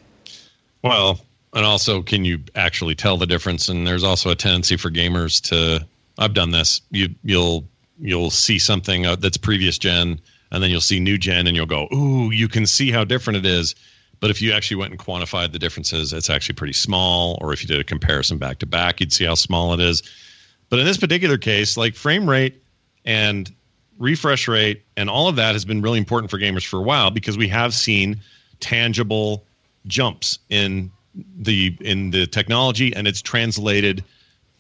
Well, 0.83 1.21
and 1.55 1.65
also, 1.65 2.03
can 2.03 2.25
you 2.25 2.41
actually 2.57 2.97
tell 2.97 3.17
the 3.17 3.27
difference? 3.27 3.69
And 3.69 3.87
there's 3.87 4.03
also 4.03 4.31
a 4.31 4.35
tendency 4.35 4.77
for 4.77 4.91
gamers 4.91 5.41
to. 5.49 5.87
I've 6.19 6.35
done 6.35 6.51
this. 6.51 6.81
You 6.91 7.15
you'll 7.23 7.65
you'll 8.01 8.31
see 8.31 8.59
something 8.59 9.07
uh, 9.07 9.15
that's 9.15 9.37
previous 9.37 9.79
gen 9.79 10.21
and 10.51 10.61
then 10.61 10.71
you'll 10.71 10.81
see 10.81 10.99
new 10.99 11.19
gen 11.19 11.47
and 11.47 11.57
you'll 11.57 11.67
go, 11.67 11.87
ooh, 11.95 12.33
you 12.33 12.49
can 12.49 12.67
see 12.67 12.91
how 12.91 13.05
different 13.05 13.37
it 13.37 13.47
is. 13.47 13.77
But 14.19 14.31
if 14.31 14.43
you 14.43 14.53
actually 14.53 14.79
went 14.79 14.91
and 14.91 15.01
quantified 15.01 15.53
the 15.53 15.59
differences, 15.59 16.13
it's 16.13 16.31
actually 16.31 16.57
pretty 16.57 16.73
small. 16.73 17.39
Or 17.41 17.53
if 17.53 17.63
you 17.63 17.69
did 17.69 17.79
a 17.79 17.85
comparison 17.85 18.39
back 18.39 18.59
to 18.59 18.67
back, 18.67 18.99
you'd 19.01 19.13
see 19.13 19.25
how 19.25 19.35
small 19.35 19.73
it 19.73 19.81
is. 19.81 20.03
But 20.69 20.81
in 20.81 20.85
this 20.85 20.97
particular 20.97 21.39
case, 21.39 21.77
like 21.77 21.95
frame 21.95 22.29
rate 22.29 22.61
and 23.05 23.53
refresh 23.99 24.49
rate 24.49 24.83
and 24.97 25.09
all 25.09 25.29
of 25.29 25.37
that 25.37 25.55
has 25.55 25.65
been 25.65 25.83
really 25.83 25.99
important 25.99 26.31
for 26.31 26.39
gamers 26.39 26.67
for 26.67 26.79
a 26.79 26.83
while 26.83 27.11
because 27.11 27.39
we 27.39 27.49
have 27.49 27.73
seen 27.73 28.21
tangible 28.61 29.45
jumps 29.87 30.39
in 30.51 30.91
the 31.39 31.75
in 31.81 32.11
the 32.11 32.27
technology 32.27 32.95
and 32.95 33.09
it's 33.09 33.23
translated 33.23 34.05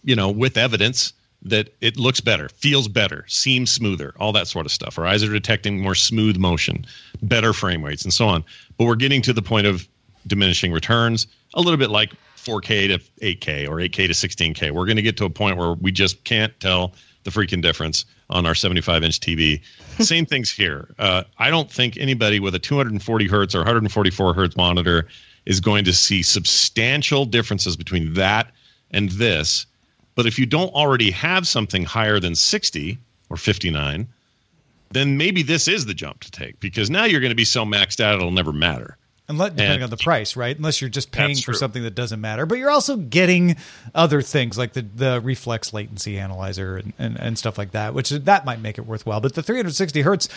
you 0.04 0.16
know 0.16 0.30
with 0.30 0.56
evidence 0.56 1.12
that 1.42 1.68
it 1.80 1.96
looks 1.96 2.20
better, 2.20 2.48
feels 2.48 2.88
better, 2.88 3.24
seems 3.28 3.70
smoother, 3.70 4.14
all 4.18 4.32
that 4.32 4.48
sort 4.48 4.66
of 4.66 4.72
stuff. 4.72 4.98
Our 4.98 5.06
eyes 5.06 5.22
are 5.22 5.32
detecting 5.32 5.80
more 5.80 5.94
smooth 5.94 6.36
motion, 6.36 6.84
better 7.22 7.52
frame 7.52 7.84
rates, 7.84 8.02
and 8.02 8.12
so 8.12 8.26
on. 8.26 8.44
But 8.76 8.86
we're 8.86 8.96
getting 8.96 9.22
to 9.22 9.32
the 9.32 9.42
point 9.42 9.66
of 9.66 9.86
diminishing 10.26 10.72
returns, 10.72 11.26
a 11.54 11.60
little 11.60 11.76
bit 11.76 11.90
like 11.90 12.12
4K 12.46 12.88
to 12.88 12.98
8K 13.22 13.68
or 13.68 13.76
8K 13.76 14.06
to 14.06 14.12
16K. 14.12 14.70
We're 14.70 14.86
going 14.86 14.96
to 14.96 15.02
get 15.02 15.16
to 15.18 15.24
a 15.24 15.30
point 15.30 15.56
where 15.56 15.72
we 15.72 15.92
just 15.92 16.24
can't 16.24 16.58
tell 16.60 16.94
the 17.24 17.30
freaking 17.30 17.60
difference 17.60 18.04
on 18.30 18.46
our 18.46 18.54
75 18.54 19.02
inch 19.02 19.20
TV. 19.20 19.60
Same 19.98 20.26
things 20.26 20.50
here. 20.50 20.94
Uh, 20.98 21.24
I 21.38 21.50
don't 21.50 21.70
think 21.70 21.96
anybody 21.96 22.40
with 22.40 22.54
a 22.54 22.58
240 22.58 23.26
hertz 23.26 23.54
or 23.54 23.58
144 23.58 24.34
hertz 24.34 24.56
monitor 24.56 25.08
is 25.44 25.60
going 25.60 25.84
to 25.84 25.92
see 25.92 26.22
substantial 26.22 27.24
differences 27.24 27.76
between 27.76 28.14
that 28.14 28.52
and 28.90 29.10
this 29.10 29.66
but 30.16 30.26
if 30.26 30.38
you 30.38 30.46
don't 30.46 30.74
already 30.74 31.12
have 31.12 31.46
something 31.46 31.84
higher 31.84 32.18
than 32.18 32.34
60 32.34 32.98
or 33.28 33.36
59, 33.36 34.08
then 34.90 35.16
maybe 35.16 35.42
this 35.42 35.68
is 35.68 35.86
the 35.86 35.94
jump 35.94 36.20
to 36.20 36.30
take 36.30 36.58
because 36.58 36.90
now 36.90 37.04
you're 37.04 37.20
going 37.20 37.30
to 37.30 37.36
be 37.36 37.44
so 37.44 37.64
maxed 37.64 38.00
out 38.00 38.16
it'll 38.16 38.30
never 38.32 38.52
matter. 38.52 38.96
Unless, 39.28 39.50
depending 39.50 39.74
and, 39.76 39.84
on 39.84 39.90
the 39.90 39.96
price, 39.96 40.36
right? 40.36 40.56
Unless 40.56 40.80
you're 40.80 40.90
just 40.90 41.10
paying 41.10 41.36
for 41.36 41.52
something 41.52 41.82
that 41.82 41.96
doesn't 41.96 42.20
matter, 42.20 42.46
but 42.46 42.58
you're 42.58 42.70
also 42.70 42.96
getting 42.96 43.56
other 43.92 44.22
things 44.22 44.56
like 44.56 44.72
the, 44.72 44.82
the 44.82 45.20
reflex 45.20 45.72
latency 45.72 46.18
analyzer 46.18 46.76
and, 46.76 46.92
and, 46.96 47.18
and 47.18 47.38
stuff 47.38 47.58
like 47.58 47.72
that, 47.72 47.92
which 47.92 48.10
that 48.10 48.44
might 48.44 48.60
make 48.60 48.78
it 48.78 48.86
worthwhile. 48.86 49.20
But 49.20 49.34
the 49.34 49.42
360 49.42 50.02
hertz 50.02 50.28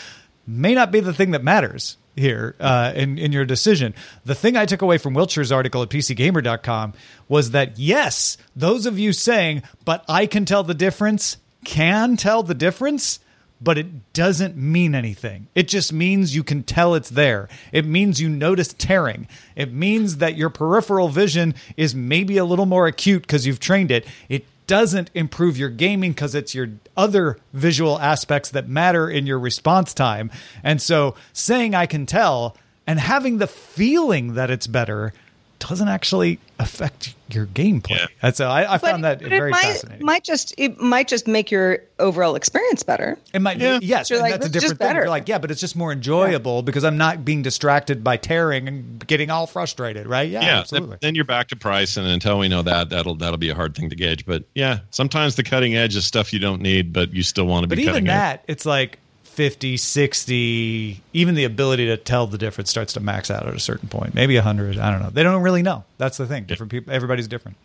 may 0.47 0.73
not 0.73 0.91
be 0.91 0.99
the 0.99 1.13
thing 1.13 1.31
that 1.31 1.43
matters 1.43 1.97
here 2.15 2.55
uh, 2.59 2.91
in 2.95 3.17
in 3.17 3.31
your 3.31 3.45
decision. 3.45 3.93
The 4.25 4.35
thing 4.35 4.57
I 4.57 4.65
took 4.65 4.81
away 4.81 4.97
from 4.97 5.13
Wiltshire's 5.13 5.51
article 5.51 5.83
at 5.83 5.89
PCGamer.com 5.89 6.93
was 7.27 7.51
that 7.51 7.77
yes, 7.77 8.37
those 8.55 8.85
of 8.85 8.99
you 8.99 9.13
saying, 9.13 9.63
"But 9.85 10.03
I 10.09 10.25
can 10.25 10.45
tell 10.45 10.63
the 10.63 10.73
difference," 10.73 11.37
can 11.63 12.17
tell 12.17 12.43
the 12.43 12.55
difference. 12.55 13.19
But 13.61 13.77
it 13.77 14.13
doesn't 14.13 14.55
mean 14.55 14.95
anything. 14.95 15.47
It 15.53 15.67
just 15.67 15.91
means 15.91 16.35
you 16.35 16.43
can 16.43 16.63
tell 16.63 16.95
it's 16.95 17.09
there. 17.09 17.49
It 17.73 17.85
means 17.85 18.21
you 18.21 18.29
notice 18.29 18.73
tearing. 18.73 19.27
It 19.55 19.73
means 19.73 20.17
that 20.17 20.37
your 20.37 20.49
peripheral 20.49 21.09
vision 21.09 21.55
is 21.75 21.93
maybe 21.93 22.37
a 22.37 22.45
little 22.45 22.65
more 22.65 22.87
acute 22.87 23.23
because 23.23 23.45
you've 23.45 23.59
trained 23.59 23.91
it. 23.91 24.07
It 24.29 24.45
doesn't 24.69 25.09
improve 25.15 25.57
your 25.57 25.69
gaming 25.69 26.11
because 26.11 26.35
it's 26.35 26.53
your 26.53 26.69
other 26.95 27.37
visual 27.53 27.99
aspects 27.99 28.51
that 28.51 28.69
matter 28.69 29.09
in 29.09 29.25
your 29.25 29.39
response 29.39 29.93
time. 29.93 30.31
And 30.63 30.79
so 30.79 31.15
saying 31.33 31.73
I 31.73 31.87
can 31.87 32.05
tell 32.05 32.55
and 32.85 32.99
having 32.99 33.39
the 33.39 33.47
feeling 33.47 34.35
that 34.35 34.49
it's 34.51 34.67
better 34.67 35.11
doesn't 35.59 35.87
actually 35.87 36.39
affect 36.57 37.13
your 37.29 37.45
gameplay. 37.45 37.91
Yeah. 37.91 38.07
And 38.21 38.35
so 38.35 38.47
I, 38.47 38.73
I 38.73 38.77
found 38.77 39.03
that 39.03 39.21
very 39.21 39.51
might, 39.51 39.61
fascinating. 39.61 40.05
Might 40.05 40.23
just 40.23 40.53
it 40.57 40.79
might 40.79 41.07
just 41.07 41.27
make 41.27 41.51
your 41.51 41.79
overall 41.99 42.35
experience 42.35 42.83
better. 42.83 43.17
It 43.33 43.41
might, 43.41 43.57
yeah. 43.57 43.79
yes, 43.81 44.09
like, 44.09 44.31
that's 44.31 44.47
a 44.47 44.49
different 44.49 44.79
thing. 44.79 44.95
You're 44.95 45.09
like, 45.09 45.27
yeah, 45.27 45.37
but 45.37 45.51
it's 45.51 45.61
just 45.61 45.75
more 45.75 45.91
enjoyable 45.91 46.57
yeah. 46.57 46.61
because 46.61 46.83
I'm 46.83 46.97
not 46.97 47.23
being 47.23 47.41
distracted 47.41 48.03
by 48.03 48.17
tearing 48.17 48.67
and 48.67 49.05
getting 49.05 49.29
all 49.29 49.47
frustrated, 49.47 50.07
right? 50.07 50.29
Yeah, 50.29 50.41
yeah 50.41 50.59
absolutely. 50.59 50.97
Then 51.01 51.15
you're 51.15 51.25
back 51.25 51.49
to 51.49 51.55
price, 51.55 51.97
and 51.97 52.07
until 52.07 52.39
we 52.39 52.47
know 52.47 52.61
that, 52.63 52.89
that'll 52.89 53.15
that'll 53.15 53.37
be 53.37 53.49
a 53.49 53.55
hard 53.55 53.75
thing 53.75 53.89
to 53.89 53.95
gauge. 53.95 54.25
But 54.25 54.45
yeah, 54.55 54.79
sometimes 54.89 55.35
the 55.35 55.43
cutting 55.43 55.75
edge 55.75 55.95
is 55.95 56.05
stuff 56.05 56.33
you 56.33 56.39
don't 56.39 56.61
need, 56.61 56.93
but 56.93 57.13
you 57.13 57.23
still 57.23 57.45
want 57.45 57.63
to 57.63 57.67
be. 57.67 57.75
But 57.75 57.89
even 57.89 58.05
that, 58.05 58.39
edge. 58.39 58.45
it's 58.47 58.65
like 58.65 58.99
50, 59.39 59.77
60, 59.77 61.01
even 61.13 61.33
the 61.33 61.45
ability 61.45 61.85
to 61.85 61.95
tell 61.95 62.27
the 62.27 62.37
difference 62.37 62.69
starts 62.69 62.91
to 62.91 62.99
max 62.99 63.31
out 63.31 63.47
at 63.47 63.53
a 63.53 63.59
certain 63.59 63.87
point. 63.87 64.13
Maybe 64.13 64.35
100. 64.35 64.77
I 64.77 64.91
don't 64.91 65.01
know. 65.01 65.11
They 65.11 65.23
don't 65.23 65.41
really 65.41 65.61
know. 65.61 65.85
That's 65.97 66.17
the 66.17 66.27
thing. 66.27 66.43
Different 66.43 66.73
people, 66.73 66.93
everybody's 66.93 67.29
different. 67.29 67.55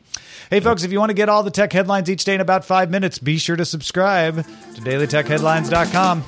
Hey, 0.50 0.60
folks, 0.60 0.84
if 0.84 0.92
you 0.92 1.00
want 1.00 1.10
to 1.10 1.14
get 1.14 1.28
all 1.28 1.42
the 1.42 1.50
tech 1.50 1.72
headlines 1.72 2.08
each 2.08 2.24
day 2.24 2.37
in 2.37 2.40
about 2.40 2.64
five 2.64 2.92
minutes, 2.92 3.18
be 3.18 3.38
sure 3.38 3.56
to 3.56 3.64
subscribe 3.64 4.37
to 4.37 4.80
dailytechheadlines.com. 4.82 6.22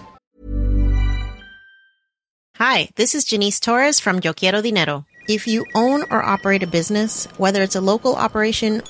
Hi, 2.57 2.89
this 2.97 3.15
is 3.15 3.25
Janice 3.25 3.61
Torres 3.61 4.01
from 4.01 4.19
Yo 4.25 4.33
Quiero 4.33 4.61
Dinero. 4.61 5.07
If 5.29 5.47
you 5.47 5.65
own 5.77 6.03
or 6.11 6.25
operate 6.25 6.65
a 6.65 6.67
business, 6.67 7.27
whether 7.37 7.63
it's 7.63 7.77
a 7.77 7.81
local 7.81 8.17
operation 8.17 8.83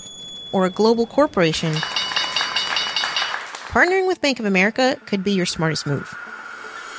or 0.53 0.65
a 0.65 0.71
global 0.71 1.07
corporation, 1.07 1.75
partnering 3.75 4.07
with 4.07 4.23
Bank 4.23 4.41
of 4.41 4.47
America 4.47 4.99
could 5.05 5.23
be 5.23 5.33
your 5.33 5.45
smartest 5.45 5.87
move. 5.87 6.17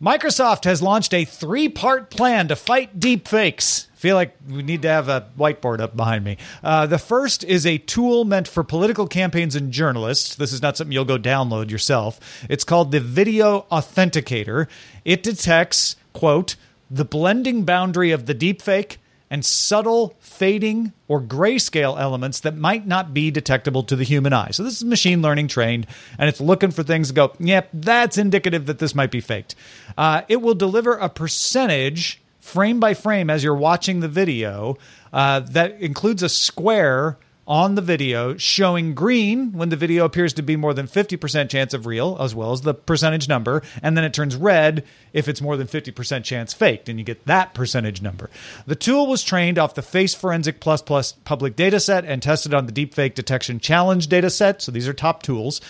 Microsoft 0.00 0.64
has 0.64 0.80
launched 0.80 1.12
a 1.12 1.26
three 1.26 1.68
part 1.68 2.08
plan 2.08 2.48
to 2.48 2.56
fight 2.56 2.98
deepfakes. 2.98 3.86
feel 3.96 4.16
like 4.16 4.34
we 4.48 4.62
need 4.62 4.80
to 4.80 4.88
have 4.88 5.10
a 5.10 5.28
whiteboard 5.38 5.80
up 5.80 5.94
behind 5.94 6.24
me. 6.24 6.38
Uh, 6.64 6.86
the 6.86 6.98
first 6.98 7.44
is 7.44 7.66
a 7.66 7.76
tool 7.76 8.24
meant 8.24 8.48
for 8.48 8.64
political 8.64 9.06
campaigns 9.06 9.54
and 9.54 9.70
journalists. 9.70 10.36
This 10.36 10.54
is 10.54 10.62
not 10.62 10.78
something 10.78 10.92
you'll 10.92 11.04
go 11.04 11.18
download 11.18 11.70
yourself. 11.70 12.18
It's 12.48 12.64
called 12.64 12.92
the 12.92 13.00
Video 13.00 13.66
Authenticator. 13.70 14.68
It 15.04 15.22
detects, 15.22 15.96
quote, 16.14 16.56
the 16.90 17.04
blending 17.04 17.64
boundary 17.64 18.10
of 18.10 18.24
the 18.24 18.34
deepfake 18.34 18.96
and 19.30 19.44
subtle 19.44 20.16
fading 20.18 20.92
or 21.06 21.20
grayscale 21.20 21.98
elements 21.98 22.40
that 22.40 22.56
might 22.56 22.86
not 22.86 23.14
be 23.14 23.30
detectable 23.30 23.84
to 23.84 23.94
the 23.96 24.04
human 24.04 24.32
eye. 24.32 24.50
So 24.50 24.64
this 24.64 24.76
is 24.76 24.84
machine 24.84 25.22
learning 25.22 25.48
trained, 25.48 25.86
and 26.18 26.28
it's 26.28 26.40
looking 26.40 26.72
for 26.72 26.82
things 26.82 27.08
to 27.08 27.14
go, 27.14 27.32
yep, 27.38 27.68
that's 27.72 28.18
indicative 28.18 28.66
that 28.66 28.80
this 28.80 28.94
might 28.94 29.10
be 29.10 29.20
faked. 29.20 29.54
Uh, 29.96 30.22
it 30.28 30.42
will 30.42 30.54
deliver 30.54 30.94
a 30.94 31.08
percentage 31.08 32.20
frame 32.40 32.80
by 32.80 32.94
frame 32.94 33.30
as 33.30 33.44
you're 33.44 33.54
watching 33.54 34.00
the 34.00 34.08
video 34.08 34.76
uh, 35.12 35.40
that 35.40 35.80
includes 35.80 36.22
a 36.22 36.28
square 36.28 37.16
on 37.50 37.74
the 37.74 37.82
video 37.82 38.36
showing 38.36 38.94
green 38.94 39.50
when 39.50 39.70
the 39.70 39.76
video 39.76 40.04
appears 40.04 40.32
to 40.32 40.40
be 40.40 40.54
more 40.54 40.72
than 40.72 40.86
50% 40.86 41.50
chance 41.50 41.74
of 41.74 41.84
real, 41.84 42.16
as 42.20 42.32
well 42.32 42.52
as 42.52 42.60
the 42.60 42.72
percentage 42.72 43.28
number. 43.28 43.60
And 43.82 43.96
then 43.96 44.04
it 44.04 44.14
turns 44.14 44.36
red 44.36 44.84
if 45.12 45.26
it's 45.26 45.42
more 45.42 45.56
than 45.56 45.66
50% 45.66 46.22
chance 46.22 46.54
faked, 46.54 46.88
and 46.88 46.96
you 46.96 47.04
get 47.04 47.26
that 47.26 47.52
percentage 47.52 48.00
number. 48.00 48.30
The 48.66 48.76
tool 48.76 49.08
was 49.08 49.24
trained 49.24 49.58
off 49.58 49.74
the 49.74 49.82
Face 49.82 50.14
Forensic 50.14 50.60
Plus 50.60 50.80
Plus 50.80 51.10
public 51.10 51.56
dataset 51.56 52.04
and 52.06 52.22
tested 52.22 52.54
on 52.54 52.66
the 52.66 52.72
Deepfake 52.72 53.14
Detection 53.14 53.58
Challenge 53.58 54.08
dataset. 54.08 54.62
So 54.62 54.70
these 54.70 54.86
are 54.86 54.94
top 54.94 55.24
tools. 55.24 55.60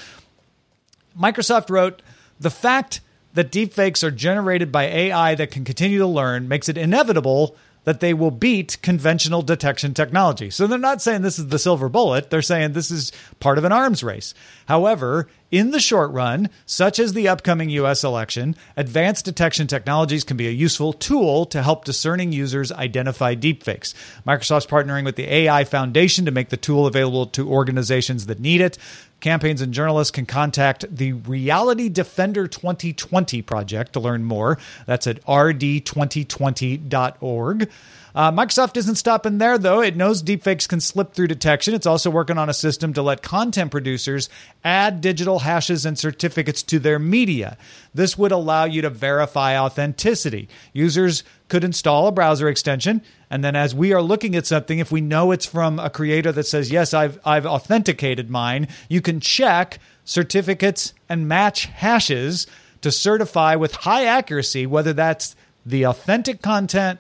Microsoft 1.19 1.71
wrote 1.71 2.03
the 2.38 2.51
fact 2.51 3.01
that 3.33 3.51
deepfakes 3.51 4.05
are 4.05 4.11
generated 4.11 4.71
by 4.71 4.85
AI 4.85 5.35
that 5.35 5.51
can 5.51 5.64
continue 5.64 5.99
to 5.99 6.07
learn 6.07 6.47
makes 6.47 6.69
it 6.69 6.77
inevitable 6.77 7.57
that 7.85 8.01
they 8.01 8.14
will 8.14 8.31
beat 8.31 8.79
conventional 8.83 9.43
detection 9.43 9.95
technology. 9.95 10.51
So 10.51 10.66
they're 10.66 10.79
not 10.79 11.03
saying 11.03 11.23
this 11.23 11.38
is 11.38 11.49
the 11.49 11.59
silver 11.59 11.88
bullet, 11.88 12.31
they're 12.31 12.43
saying 12.43 12.73
this 12.73 12.90
is 12.90 13.12
part 13.40 13.59
of 13.59 13.64
an 13.64 13.73
arms 13.73 14.03
race. 14.03 14.35
However, 14.66 15.29
in 15.51 15.73
the 15.73 15.81
short 15.81 16.12
run, 16.12 16.49
such 16.64 16.99
as 16.99 17.12
the 17.12 17.27
upcoming 17.27 17.71
US 17.71 18.05
election, 18.05 18.55
advanced 18.77 19.25
detection 19.25 19.66
technologies 19.66 20.23
can 20.23 20.37
be 20.37 20.47
a 20.47 20.53
useful 20.53 20.93
tool 20.93 21.45
to 21.47 21.62
help 21.62 21.85
discerning 21.85 22.33
users 22.33 22.71
identify 22.71 23.35
deepfakes. 23.35 23.95
Microsoft's 24.27 24.66
partnering 24.66 25.05
with 25.05 25.16
the 25.16 25.33
AI 25.33 25.64
Foundation 25.64 26.25
to 26.25 26.31
make 26.31 26.51
the 26.51 26.57
tool 26.57 26.87
available 26.87 27.27
to 27.27 27.51
organizations 27.51 28.27
that 28.27 28.38
need 28.38 28.61
it. 28.61 28.79
Campaigns 29.20 29.61
and 29.61 29.74
journalists 29.74 30.11
can 30.11 30.26
contact 30.26 30.85
the 30.90 31.12
Reality 31.12 31.88
Defender 31.88 32.46
2020 32.46 33.42
project 33.42 33.92
to 33.92 34.00
learn 34.00 34.24
more. 34.24 34.59
That's 34.87 35.06
at 35.06 35.22
rd2020.org. 35.24 37.70
Uh, 38.14 38.33
Microsoft 38.33 38.77
isn't 38.77 38.96
stopping 38.96 39.38
there, 39.38 39.59
though. 39.59 39.81
It 39.81 39.96
knows 39.96 40.23
deepfakes 40.23 40.68
can 40.68 40.81
slip 40.81 41.12
through 41.12 41.29
detection. 41.29 41.75
It's 41.75 41.87
also 41.87 42.11
working 42.11 42.38
on 42.38 42.49
a 42.49 42.55
system 42.55 42.92
to 42.94 43.03
let 43.03 43.23
content 43.23 43.70
producers 43.70 44.29
add 44.64 45.01
digital 45.01 45.40
hashes 45.40 45.87
and 45.87 45.99
certificates 45.99 46.62
to 46.64 46.79
their 46.79 46.99
media. 46.99 47.57
This 47.94 48.18
would 48.18 48.33
allow 48.33 48.64
you 48.64 48.83
to 48.83 48.90
verify 48.90 49.59
authenticity. 49.59 50.49
Users 50.73 51.23
could 51.49 51.64
install 51.64 52.09
a 52.09 52.12
browser 52.12 52.49
extension, 52.49 53.03
and 53.31 53.44
then 53.44 53.55
as 53.55 53.75
we 53.75 53.92
are 53.92 54.03
looking 54.03 54.35
at 54.35 54.46
something, 54.46 54.79
if 54.79 54.90
we 54.90 55.01
know 55.01 55.31
it's 55.31 55.46
from 55.46 55.79
a 55.79 55.90
creator 55.90 56.33
that 56.33 56.46
says, 56.46 56.70
Yes, 56.70 56.92
I've, 56.94 57.18
I've 57.25 57.46
authenticated 57.46 58.31
mine, 58.31 58.68
you 58.88 59.01
can 59.01 59.20
check 59.20 59.79
certificates 60.05 60.94
and 61.09 61.29
match 61.29 61.66
hashes 61.66 62.46
to 62.81 62.90
certify 62.90 63.55
with 63.57 63.75
high 63.75 64.07
accuracy 64.07 64.66
whether 64.66 64.92
that's 64.92 65.37
the 65.66 65.85
authentic 65.85 66.40
content 66.42 66.99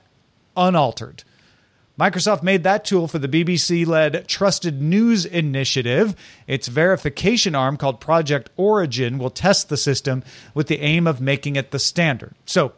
unaltered. 0.60 1.24
Microsoft 1.98 2.42
made 2.42 2.62
that 2.62 2.84
tool 2.84 3.08
for 3.08 3.18
the 3.18 3.28
BBC 3.28 3.86
led 3.86 4.26
Trusted 4.26 4.80
News 4.80 5.26
Initiative. 5.26 6.14
Its 6.46 6.68
verification 6.68 7.54
arm, 7.54 7.76
called 7.76 8.00
Project 8.00 8.48
Origin, 8.56 9.18
will 9.18 9.28
test 9.28 9.68
the 9.68 9.76
system 9.76 10.22
with 10.54 10.68
the 10.68 10.80
aim 10.80 11.06
of 11.06 11.20
making 11.20 11.56
it 11.56 11.72
the 11.72 11.78
standard. 11.78 12.34
So, 12.46 12.72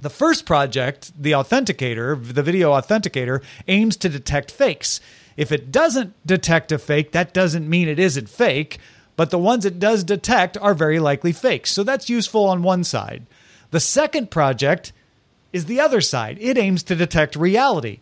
the 0.00 0.10
first 0.10 0.44
project, 0.46 1.10
the 1.20 1.32
Authenticator, 1.32 2.22
the 2.32 2.42
video 2.42 2.72
authenticator, 2.72 3.42
aims 3.66 3.96
to 3.98 4.08
detect 4.08 4.50
fakes. 4.50 5.00
If 5.36 5.50
it 5.50 5.72
doesn't 5.72 6.14
detect 6.24 6.70
a 6.70 6.78
fake, 6.78 7.12
that 7.12 7.34
doesn't 7.34 7.68
mean 7.68 7.88
it 7.88 7.98
isn't 7.98 8.28
fake, 8.28 8.78
but 9.16 9.30
the 9.30 9.38
ones 9.38 9.64
it 9.64 9.78
does 9.78 10.04
detect 10.04 10.56
are 10.58 10.74
very 10.74 11.00
likely 11.00 11.32
fakes. 11.32 11.72
So 11.72 11.82
that's 11.82 12.10
useful 12.10 12.44
on 12.46 12.62
one 12.62 12.84
side. 12.84 13.26
The 13.70 13.80
second 13.80 14.30
project 14.30 14.92
is 15.54 15.66
the 15.66 15.80
other 15.80 16.02
side. 16.02 16.36
It 16.40 16.58
aims 16.58 16.82
to 16.82 16.96
detect 16.96 17.36
reality. 17.36 18.00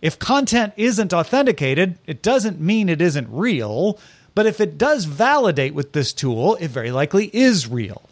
If 0.00 0.18
content 0.18 0.72
isn't 0.76 1.12
authenticated, 1.12 1.98
it 2.06 2.22
doesn't 2.22 2.60
mean 2.60 2.88
it 2.88 3.00
isn't 3.00 3.28
real, 3.30 3.98
but 4.34 4.46
if 4.46 4.60
it 4.60 4.78
does 4.78 5.04
validate 5.04 5.74
with 5.74 5.92
this 5.92 6.12
tool, 6.12 6.56
it 6.56 6.68
very 6.68 6.90
likely 6.90 7.26
is 7.26 7.68
real. 7.68 8.02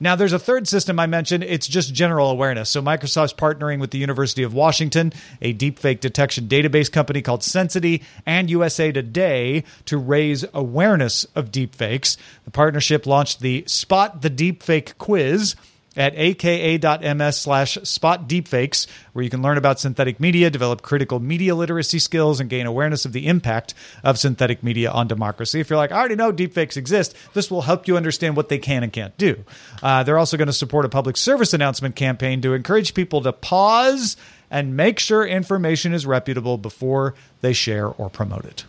Now, 0.00 0.14
there's 0.14 0.32
a 0.32 0.38
third 0.38 0.68
system 0.68 1.00
I 1.00 1.06
mentioned. 1.06 1.42
It's 1.42 1.66
just 1.66 1.92
general 1.92 2.30
awareness. 2.30 2.70
So, 2.70 2.80
Microsoft's 2.80 3.32
partnering 3.32 3.80
with 3.80 3.90
the 3.90 3.98
University 3.98 4.44
of 4.44 4.54
Washington, 4.54 5.12
a 5.42 5.52
deepfake 5.52 5.98
detection 5.98 6.46
database 6.46 6.90
company 6.90 7.20
called 7.20 7.40
Sensity, 7.40 8.04
and 8.24 8.48
USA 8.48 8.92
Today 8.92 9.64
to 9.86 9.98
raise 9.98 10.44
awareness 10.54 11.24
of 11.34 11.50
deepfakes. 11.50 12.16
The 12.44 12.52
partnership 12.52 13.06
launched 13.06 13.40
the 13.40 13.64
Spot 13.66 14.22
the 14.22 14.30
Deepfake 14.30 14.96
quiz 14.98 15.56
at 15.98 16.14
aka.ms 16.16 17.36
slash 17.36 17.76
spot 17.82 18.28
deepfakes, 18.28 18.86
where 19.12 19.24
you 19.24 19.28
can 19.28 19.42
learn 19.42 19.58
about 19.58 19.80
synthetic 19.80 20.20
media, 20.20 20.48
develop 20.48 20.80
critical 20.80 21.18
media 21.18 21.54
literacy 21.54 21.98
skills, 21.98 22.38
and 22.38 22.48
gain 22.48 22.66
awareness 22.66 23.04
of 23.04 23.12
the 23.12 23.26
impact 23.26 23.74
of 24.04 24.18
synthetic 24.18 24.62
media 24.62 24.90
on 24.90 25.08
democracy. 25.08 25.58
If 25.58 25.68
you're 25.68 25.76
like, 25.76 25.92
I 25.92 25.98
already 25.98 26.14
know 26.14 26.32
deepfakes 26.32 26.76
exist, 26.76 27.16
this 27.34 27.50
will 27.50 27.62
help 27.62 27.88
you 27.88 27.96
understand 27.96 28.36
what 28.36 28.48
they 28.48 28.58
can 28.58 28.84
and 28.84 28.92
can't 28.92 29.16
do. 29.18 29.44
Uh, 29.82 30.04
they're 30.04 30.18
also 30.18 30.36
going 30.36 30.46
to 30.46 30.52
support 30.52 30.84
a 30.84 30.88
public 30.88 31.16
service 31.16 31.52
announcement 31.52 31.96
campaign 31.96 32.40
to 32.42 32.54
encourage 32.54 32.94
people 32.94 33.20
to 33.22 33.32
pause 33.32 34.16
and 34.50 34.76
make 34.76 35.00
sure 35.00 35.26
information 35.26 35.92
is 35.92 36.06
reputable 36.06 36.56
before 36.56 37.14
they 37.40 37.52
share 37.52 37.88
or 37.88 38.08
promote 38.08 38.44
it. 38.44 38.64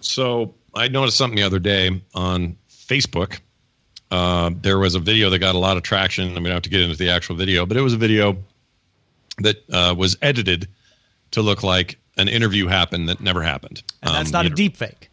So 0.00 0.54
I 0.74 0.88
noticed 0.88 1.18
something 1.18 1.36
the 1.36 1.42
other 1.42 1.58
day 1.58 2.00
on 2.14 2.56
Facebook 2.70 3.40
uh, 4.10 4.50
there 4.62 4.78
was 4.78 4.94
a 4.94 5.00
video 5.00 5.30
that 5.30 5.38
got 5.38 5.54
a 5.54 5.58
lot 5.58 5.76
of 5.76 5.82
traction. 5.82 6.30
I 6.30 6.34
mean, 6.34 6.46
I 6.46 6.48
don't 6.48 6.54
have 6.54 6.62
to 6.62 6.70
get 6.70 6.80
into 6.80 6.96
the 6.96 7.10
actual 7.10 7.36
video, 7.36 7.66
but 7.66 7.76
it 7.76 7.82
was 7.82 7.92
a 7.92 7.98
video 7.98 8.36
that 9.38 9.56
uh, 9.70 9.94
was 9.96 10.16
edited 10.22 10.68
to 11.32 11.42
look 11.42 11.62
like 11.62 11.98
an 12.16 12.28
interview 12.28 12.66
happened 12.66 13.08
that 13.08 13.20
never 13.20 13.42
happened. 13.42 13.82
And 14.02 14.14
that's 14.14 14.30
um, 14.30 14.32
not 14.32 14.46
a 14.46 14.50
deep 14.50 14.76
fake. 14.76 15.10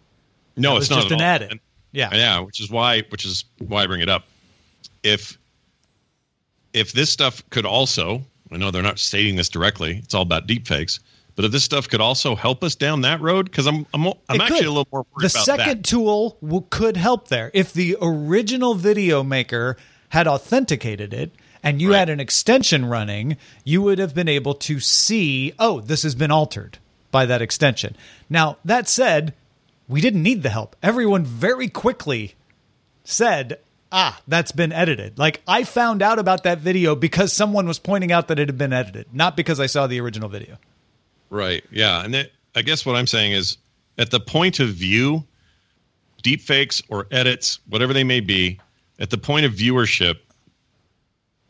No, 0.58 0.74
that 0.74 0.82
it's 0.82 0.90
not 0.90 1.02
just 1.02 1.12
an 1.12 1.22
all. 1.22 1.28
edit. 1.28 1.52
And, 1.52 1.60
yeah, 1.92 2.10
yeah, 2.14 2.40
which 2.40 2.60
is 2.60 2.70
why, 2.70 3.02
which 3.10 3.26
is 3.26 3.46
why 3.60 3.84
I 3.84 3.88
bring 3.88 4.02
it 4.02 4.10
up. 4.10 4.26
If 5.04 5.38
if 6.74 6.92
this 6.92 7.10
stuff 7.10 7.48
could 7.52 7.66
also, 7.66 8.22
I 8.52 8.58
know 8.58 8.72
they're 8.72 8.82
not 8.82 9.00
stating 9.00 9.36
this 9.36 9.48
directly. 9.48 10.00
It's 10.04 10.14
all 10.14 10.24
about 10.24 10.48
deep 10.48 10.68
fakes 10.68 11.00
but 11.36 11.46
if 11.46 11.52
this 11.52 11.64
stuff 11.64 11.88
could 11.90 12.02
also 12.02 12.36
help 12.36 12.64
us 12.64 12.76
down 12.76 13.02
that 13.02 13.22
road, 13.22 13.46
because 13.46 13.68
I'm 13.68 13.86
I'm, 13.94 14.08
I'm 14.30 14.42
actually 14.42 14.60
could. 14.60 14.66
a 14.68 14.70
little 14.70 14.88
more 14.92 15.06
worried 15.14 15.26
the 15.26 15.30
second 15.30 15.78
that. 15.80 15.84
tool 15.84 16.38
w- 16.42 16.66
could 16.70 16.98
help 16.98 17.28
there 17.28 17.52
if 17.54 17.74
the 17.74 17.98
original 18.02 18.74
video 18.76 19.24
maker 19.24 19.78
had 20.10 20.28
authenticated 20.28 21.14
it 21.14 21.32
and 21.64 21.82
you 21.82 21.92
Right. 21.92 22.00
had 22.00 22.10
an 22.10 22.20
extension 22.20 22.86
running, 22.86 23.38
you 23.64 23.82
would 23.82 23.98
have 24.00 24.14
been 24.14 24.30
able 24.30 24.54
to 24.54 24.80
see, 24.80 25.52
oh, 25.60 25.82
this 25.82 26.04
has 26.04 26.14
been 26.16 26.32
altered 26.32 26.78
by 27.12 27.26
that 27.26 27.42
extension. 27.42 27.96
Now, 28.30 28.58
that 28.64 28.88
said, 28.88 29.34
we 29.88 30.00
didn't 30.00 30.22
need 30.24 30.44
the 30.44 30.50
help. 30.50 30.76
Everyone 30.84 31.26
very 31.26 31.68
quickly 31.68 32.36
said, 33.04 33.60
ah, 33.92 34.22
that's 34.28 34.52
been 34.52 34.72
edited. 34.72 35.18
Like, 35.18 35.42
I 35.48 35.64
found 35.64 36.02
out 36.02 36.20
about 36.20 36.44
that 36.44 36.60
video 36.60 36.96
because 36.96 37.34
someone 37.34 37.68
was 37.68 37.80
pointing 37.80 38.12
out 38.12 38.28
that 38.28 38.40
it 38.40 38.48
had 38.48 38.58
been 38.58 38.74
edited, 38.74 39.08
not 39.14 39.36
because 39.36 39.60
I 39.60 39.66
saw 39.66 39.88
the 39.88 40.00
original 40.00 40.30
video. 40.30 40.58
Right. 41.30 41.64
Yeah. 41.72 42.04
And 42.04 42.16
it, 42.16 42.34
I 42.56 42.62
guess 42.62 42.86
what 42.86 42.96
I'm 42.96 43.08
saying 43.08 43.34
is 43.34 43.58
at 43.98 44.12
the 44.12 44.20
point 44.20 44.60
of 44.60 44.70
view, 44.70 45.24
deepfakes 46.24 46.82
or 46.90 47.08
edits, 47.12 47.60
whatever 47.70 47.94
they 47.94 48.04
may 48.04 48.20
be, 48.20 48.60
at 49.00 49.10
the 49.10 49.18
point 49.18 49.46
of 49.46 49.54
viewership, 49.54 50.18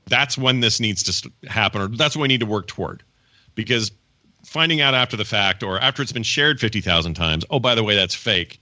that's 0.08 0.38
when 0.38 0.60
this 0.60 0.80
needs 0.80 1.04
to 1.04 1.32
happen, 1.48 1.82
or 1.82 1.88
that's 1.88 2.16
what 2.16 2.24
we 2.24 2.28
need 2.28 2.40
to 2.40 2.46
work 2.46 2.68
toward. 2.68 3.04
Because 3.56 3.92
finding 4.44 4.82
out 4.82 4.94
after 4.94 5.18
the 5.18 5.26
fact 5.26 5.64
or 5.64 5.80
after 5.80 6.02
it's 6.02 6.12
been 6.12 6.24
shared 6.24 6.60
50,000 6.60 7.14
times, 7.14 7.46
oh, 7.50 7.60
by 7.60 7.76
the 7.76 7.84
way, 7.84 7.96
that's 7.96 8.14
fake. 8.14 8.62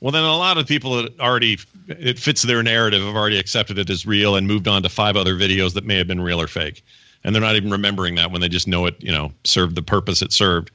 Well, 0.00 0.12
then 0.12 0.24
a 0.24 0.36
lot 0.36 0.56
of 0.56 0.66
people 0.66 1.02
that 1.02 1.20
already, 1.20 1.58
it 1.88 2.18
fits 2.18 2.42
their 2.42 2.62
narrative, 2.62 3.02
have 3.02 3.14
already 3.14 3.38
accepted 3.38 3.78
it 3.78 3.90
as 3.90 4.06
real 4.06 4.34
and 4.34 4.46
moved 4.46 4.66
on 4.66 4.82
to 4.82 4.88
five 4.88 5.16
other 5.16 5.34
videos 5.34 5.74
that 5.74 5.84
may 5.84 5.96
have 5.96 6.06
been 6.06 6.22
real 6.22 6.40
or 6.40 6.46
fake. 6.46 6.82
And 7.22 7.34
they're 7.34 7.42
not 7.42 7.56
even 7.56 7.70
remembering 7.70 8.14
that 8.14 8.30
when 8.30 8.40
they 8.40 8.48
just 8.48 8.66
know 8.66 8.86
it, 8.86 8.96
you 9.02 9.12
know, 9.12 9.32
served 9.44 9.74
the 9.74 9.82
purpose 9.82 10.22
it 10.22 10.32
served. 10.32 10.70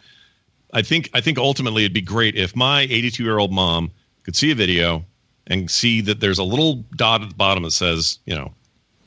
I 0.74 0.82
think 0.82 1.10
I 1.14 1.22
think 1.22 1.38
ultimately 1.38 1.84
it'd 1.84 1.94
be 1.94 2.02
great 2.02 2.36
if 2.36 2.56
my 2.56 2.82
82 2.82 3.24
year 3.24 3.40
old 3.40 3.52
mom 3.52 3.92
could 4.24 4.36
see 4.36 4.52
a 4.52 4.56
video 4.56 5.06
and 5.48 5.70
see 5.70 6.02
that 6.02 6.20
there's 6.20 6.40
a 6.40 6.44
little 6.44 6.84
dot 6.96 7.22
at 7.22 7.30
the 7.30 7.36
bottom 7.36 7.64
that 7.64 7.72
says, 7.72 8.20
you 8.26 8.36
know, 8.36 8.54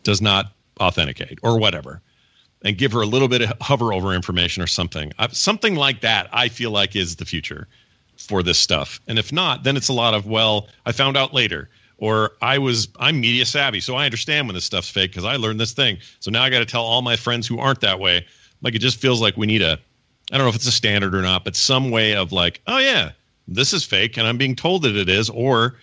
does 0.03 0.23
not 0.23 0.53
authenticate 0.81 1.39
or 1.43 1.59
whatever, 1.59 2.01
and 2.65 2.79
give 2.79 2.93
her 2.93 3.03
a 3.03 3.07
little 3.07 3.29
bit 3.29 3.43
of 3.43 3.53
hover 3.61 3.93
over 3.93 4.15
information 4.15 4.63
or 4.63 4.67
something. 4.67 5.13
I, 5.19 5.29
something 5.29 5.75
like 5.75 6.01
that, 6.01 6.29
I 6.33 6.49
feel 6.49 6.71
like 6.71 6.97
is 6.97 7.17
the 7.17 7.25
future 7.25 7.69
for 8.17 8.43
this 8.43 8.59
stuff. 8.59 9.01
And 9.07 9.19
if 9.19 9.33
not, 9.33 9.65
then 9.65 9.77
it's 9.77 9.89
a 9.89 9.93
lot 9.93 10.15
of 10.15 10.27
well, 10.27 10.69
I 10.87 10.93
found 10.93 11.17
out 11.17 11.35
later. 11.35 11.69
Or 11.99 12.33
I 12.41 12.59
was 12.59 12.89
I'm 12.99 13.21
media 13.21 13.45
savvy, 13.45 13.81
so 13.81 13.97
I 13.97 14.05
understand 14.05 14.47
when 14.47 14.55
this 14.55 14.65
stuff's 14.65 14.89
fake 14.89 15.11
because 15.11 15.25
I 15.25 15.37
learned 15.37 15.59
this 15.61 15.73
thing. 15.73 15.99
So 16.21 16.31
now 16.31 16.43
I 16.43 16.51
got 16.51 16.61
to 16.61 16.67
tell 16.67 16.83
all 16.83 17.03
my 17.03 17.17
friends 17.17 17.47
who 17.47 17.59
aren't 17.59 17.81
that 17.81 17.99
way. 17.99 18.25
Like 18.63 18.75
it 18.75 18.79
just 18.79 19.01
feels 19.01 19.21
like 19.21 19.37
we 19.37 19.47
need 19.47 19.63
a 19.63 19.79
I 20.31 20.37
don't 20.37 20.45
know 20.45 20.51
if 20.51 20.57
it's 20.57 20.67
a 20.67 20.73
standard 20.73 21.15
or 21.15 21.23
not, 21.23 21.45
but 21.45 21.57
some 21.57 21.91
way 21.91 22.15
of 22.15 22.33
like, 22.33 22.61
oh 22.67 22.79
yeah, 22.79 23.13
this 23.49 23.73
is 23.73 23.85
fake, 23.85 24.17
and 24.17 24.27
I'm 24.27 24.37
being 24.37 24.55
told 24.55 24.83
that 24.83 24.95
it 24.95 25.09
is, 25.09 25.31
or 25.31 25.77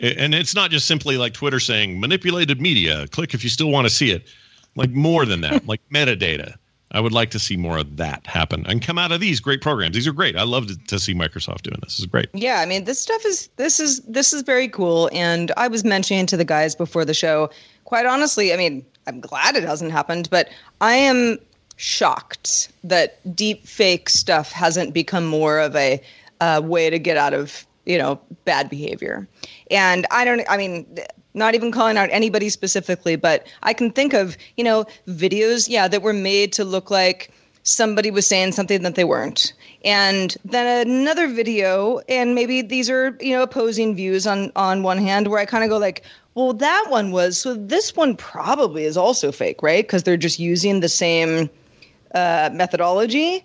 and 0.00 0.34
it's 0.34 0.54
not 0.54 0.70
just 0.70 0.86
simply 0.88 1.16
like 1.16 1.34
Twitter 1.34 1.60
saying 1.60 2.00
manipulated 2.00 2.60
media. 2.60 3.06
Click 3.08 3.34
if 3.34 3.44
you 3.44 3.50
still 3.50 3.70
want 3.70 3.86
to 3.86 3.90
see 3.90 4.10
it. 4.10 4.26
Like 4.74 4.90
more 4.90 5.26
than 5.26 5.42
that, 5.42 5.66
like 5.68 5.80
metadata. 5.90 6.56
I 6.92 7.00
would 7.00 7.12
like 7.12 7.30
to 7.30 7.38
see 7.38 7.56
more 7.56 7.78
of 7.78 7.96
that 7.96 8.26
happen 8.26 8.64
and 8.68 8.82
come 8.82 8.98
out 8.98 9.12
of 9.12 9.20
these 9.20 9.40
great 9.40 9.60
programs. 9.62 9.94
These 9.94 10.06
are 10.06 10.12
great. 10.12 10.36
I 10.36 10.44
love 10.44 10.66
to, 10.68 10.78
to 10.86 10.98
see 10.98 11.14
Microsoft 11.14 11.62
doing 11.62 11.78
this. 11.82 11.94
This 11.94 12.00
is 12.00 12.06
great. 12.06 12.28
Yeah, 12.34 12.60
I 12.60 12.66
mean, 12.66 12.84
this 12.84 13.00
stuff 13.00 13.24
is 13.24 13.48
this 13.56 13.80
is 13.80 14.00
this 14.00 14.32
is 14.32 14.42
very 14.42 14.68
cool. 14.68 15.08
And 15.12 15.52
I 15.56 15.68
was 15.68 15.84
mentioning 15.84 16.26
to 16.26 16.36
the 16.36 16.44
guys 16.44 16.74
before 16.74 17.04
the 17.04 17.14
show, 17.14 17.50
quite 17.84 18.06
honestly, 18.06 18.52
I 18.52 18.56
mean, 18.56 18.84
I'm 19.06 19.20
glad 19.20 19.56
it 19.56 19.64
hasn't 19.64 19.90
happened, 19.90 20.28
but 20.30 20.48
I 20.80 20.94
am 20.94 21.38
shocked 21.76 22.70
that 22.84 23.34
deep 23.34 23.66
fake 23.66 24.08
stuff 24.08 24.52
hasn't 24.52 24.92
become 24.92 25.26
more 25.26 25.58
of 25.58 25.74
a 25.74 26.00
uh, 26.40 26.60
way 26.62 26.90
to 26.90 26.98
get 26.98 27.16
out 27.16 27.32
of 27.32 27.66
you 27.86 27.96
know 27.96 28.20
bad 28.44 28.68
behavior. 28.68 29.26
And 29.70 30.06
I 30.10 30.24
don't. 30.24 30.42
I 30.48 30.56
mean. 30.56 30.86
Not 31.34 31.54
even 31.54 31.72
calling 31.72 31.96
out 31.96 32.08
anybody 32.12 32.48
specifically, 32.48 33.16
but 33.16 33.46
I 33.62 33.72
can 33.72 33.90
think 33.90 34.12
of, 34.12 34.36
you 34.56 34.64
know, 34.64 34.84
videos, 35.08 35.68
yeah, 35.68 35.88
that 35.88 36.02
were 36.02 36.12
made 36.12 36.52
to 36.54 36.64
look 36.64 36.90
like 36.90 37.30
somebody 37.62 38.10
was 38.10 38.26
saying 38.26 38.52
something 38.52 38.82
that 38.82 38.94
they 38.94 39.04
weren't. 39.04 39.52
And 39.84 40.36
then 40.44 40.86
another 40.86 41.28
video 41.28 42.00
and 42.08 42.34
maybe 42.34 42.62
these 42.62 42.90
are 42.90 43.16
you 43.20 43.34
know 43.34 43.42
opposing 43.42 43.94
views 43.94 44.26
on 44.26 44.52
on 44.56 44.82
one 44.82 44.98
hand 44.98 45.28
where 45.28 45.40
i 45.40 45.44
kind 45.44 45.64
of 45.64 45.70
go 45.70 45.78
like 45.78 46.02
well 46.34 46.52
that 46.52 46.86
one 46.88 47.10
was 47.10 47.38
so 47.38 47.54
this 47.54 47.96
one 47.96 48.16
probably 48.16 48.84
is 48.84 48.96
also 48.96 49.32
fake 49.32 49.62
right? 49.62 49.84
Because 49.84 50.02
they're 50.02 50.16
just 50.16 50.38
using 50.38 50.80
the 50.80 50.88
same 50.88 51.50
uh, 52.14 52.50
methodology 52.52 53.44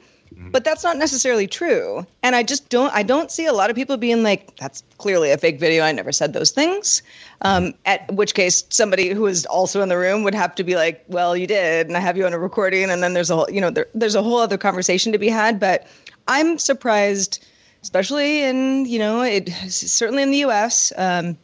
but 0.51 0.63
that's 0.63 0.83
not 0.83 0.97
necessarily 0.97 1.47
true. 1.47 2.05
And 2.23 2.35
i 2.35 2.43
just 2.43 2.69
don't 2.69 2.93
i 2.93 3.03
don't 3.03 3.31
see 3.31 3.45
a 3.45 3.53
lot 3.53 3.69
of 3.69 3.75
people 3.75 3.97
being 3.97 4.23
like 4.23 4.55
that's 4.57 4.83
clearly 4.97 5.31
a 5.31 5.37
fake 5.37 5.59
video. 5.59 5.83
I 5.83 5.91
never 5.91 6.11
said 6.11 6.33
those 6.33 6.51
things. 6.51 7.01
Um, 7.41 7.73
at 7.85 8.11
which 8.11 8.33
case 8.33 8.63
somebody 8.69 9.09
who 9.09 9.25
is 9.27 9.45
also 9.45 9.81
in 9.81 9.89
the 9.89 9.97
room 9.97 10.23
would 10.23 10.35
have 10.35 10.55
to 10.55 10.63
be 10.63 10.75
like 10.75 11.03
well 11.07 11.35
you 11.35 11.47
did 11.47 11.87
and 11.87 11.97
i 11.97 11.99
have 11.99 12.17
you 12.17 12.25
on 12.25 12.33
a 12.33 12.39
recording. 12.39 12.89
And 12.89 13.01
then 13.03 13.13
there's 13.13 13.29
a 13.29 13.35
whole 13.35 13.49
you 13.49 13.61
know 13.61 13.69
there, 13.69 13.87
there's 13.93 14.15
a 14.15 14.23
whole 14.23 14.39
other 14.39 14.57
conversation 14.57 15.11
to 15.11 15.17
be 15.17 15.29
had. 15.29 15.59
But 15.59 15.87
i'm 16.27 16.57
surprised 16.57 17.45
especially 17.81 18.43
in 18.43 18.85
you 18.85 18.99
know 18.99 19.21
it 19.21 19.49
certainly 19.69 20.23
in 20.23 20.31
the 20.31 20.39
us 20.39 20.91
um, 20.97 21.37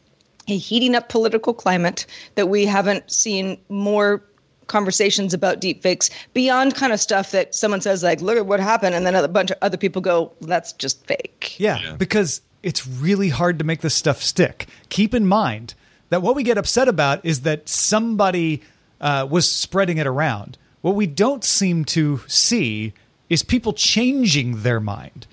a 0.47 0.57
heating 0.57 0.95
up 0.95 1.09
political 1.09 1.53
climate 1.53 2.05
that 2.35 2.49
we 2.49 2.65
haven't 2.65 3.11
seen 3.11 3.57
more 3.69 4.21
conversations 4.67 5.33
about 5.33 5.61
deepfakes 5.61 6.09
beyond 6.33 6.75
kind 6.75 6.93
of 6.93 6.99
stuff 6.99 7.31
that 7.31 7.53
someone 7.55 7.81
says 7.81 8.03
like 8.03 8.21
look 8.21 8.37
at 8.37 8.45
what 8.45 8.59
happened 8.59 8.95
and 8.95 9.05
then 9.05 9.15
a 9.15 9.27
bunch 9.27 9.51
of 9.51 9.57
other 9.61 9.77
people 9.77 10.01
go 10.01 10.31
that's 10.41 10.73
just 10.73 11.05
fake 11.05 11.55
Yeah, 11.59 11.79
Yeah. 11.81 11.95
because 11.95 12.41
it's 12.63 12.87
really 12.87 13.29
hard 13.29 13.59
to 13.59 13.65
make 13.65 13.81
this 13.81 13.93
stuff 13.93 14.21
stick. 14.23 14.67
Keep 14.89 15.13
in 15.13 15.25
mind 15.27 15.73
that 16.09 16.21
what 16.21 16.35
we 16.35 16.43
get 16.43 16.57
upset 16.57 16.87
about 16.87 17.25
is 17.25 17.41
that 17.41 17.67
somebody 17.67 18.61
uh, 19.01 19.27
was 19.29 19.49
spreading 19.51 19.97
it 19.97 20.07
around. 20.07 20.57
What 20.81 20.95
we 20.95 21.07
don't 21.07 21.43
seem 21.43 21.83
to 21.85 22.21
see 22.27 22.93
is 23.29 23.43
people 23.43 23.73
changing 23.73 24.63
their 24.63 24.79
mind. 24.79 25.27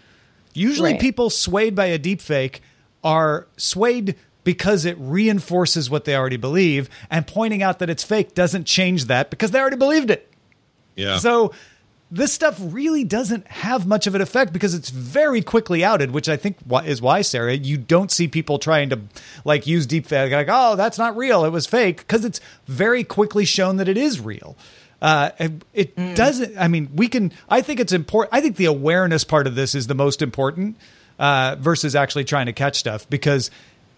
Usually, 0.54 0.92
Right. 0.92 1.00
people 1.00 1.30
swayed 1.30 1.74
by 1.76 1.86
a 1.86 1.98
deepfake 1.98 2.60
are 3.04 3.46
swayed 3.56 4.16
because 4.50 4.84
it 4.84 4.96
reinforces 4.98 5.88
what 5.88 6.04
they 6.06 6.16
already 6.16 6.36
believe, 6.36 6.90
and 7.08 7.24
pointing 7.24 7.62
out 7.62 7.78
that 7.78 7.88
it's 7.88 8.02
fake 8.02 8.34
doesn't 8.34 8.64
change 8.64 9.04
that 9.04 9.30
because 9.30 9.52
they 9.52 9.60
already 9.60 9.76
believed 9.76 10.10
it. 10.10 10.28
Yeah. 10.96 11.18
So 11.18 11.54
this 12.10 12.32
stuff 12.32 12.58
really 12.60 13.04
doesn't 13.04 13.46
have 13.46 13.86
much 13.86 14.08
of 14.08 14.16
an 14.16 14.20
effect 14.20 14.52
because 14.52 14.74
it's 14.74 14.90
very 14.90 15.40
quickly 15.40 15.84
outed, 15.84 16.10
which 16.10 16.28
I 16.28 16.36
think 16.36 16.56
is 16.84 17.00
why 17.00 17.22
Sarah 17.22 17.54
you 17.54 17.76
don't 17.76 18.10
see 18.10 18.26
people 18.26 18.58
trying 18.58 18.90
to 18.90 18.98
like 19.44 19.68
use 19.68 19.86
deepfake 19.86 20.32
like 20.32 20.48
oh 20.50 20.74
that's 20.74 20.98
not 20.98 21.16
real 21.16 21.44
it 21.44 21.50
was 21.50 21.68
fake 21.68 21.98
because 21.98 22.24
it's 22.24 22.40
very 22.66 23.04
quickly 23.04 23.44
shown 23.44 23.76
that 23.76 23.88
it 23.88 23.96
is 23.96 24.18
real. 24.18 24.56
Uh, 25.00 25.30
it 25.38 25.52
it 25.72 26.16
doesn't. 26.16 26.58
I 26.58 26.66
mean, 26.66 26.90
we 26.96 27.06
can. 27.06 27.32
I 27.48 27.62
think 27.62 27.78
it's 27.78 27.92
important. 27.92 28.34
I 28.34 28.40
think 28.40 28.56
the 28.56 28.64
awareness 28.66 29.22
part 29.22 29.46
of 29.46 29.54
this 29.54 29.76
is 29.76 29.86
the 29.86 29.94
most 29.94 30.22
important 30.22 30.76
uh, 31.20 31.56
versus 31.60 31.94
actually 31.94 32.24
trying 32.24 32.46
to 32.46 32.52
catch 32.52 32.76
stuff 32.76 33.08
because 33.08 33.50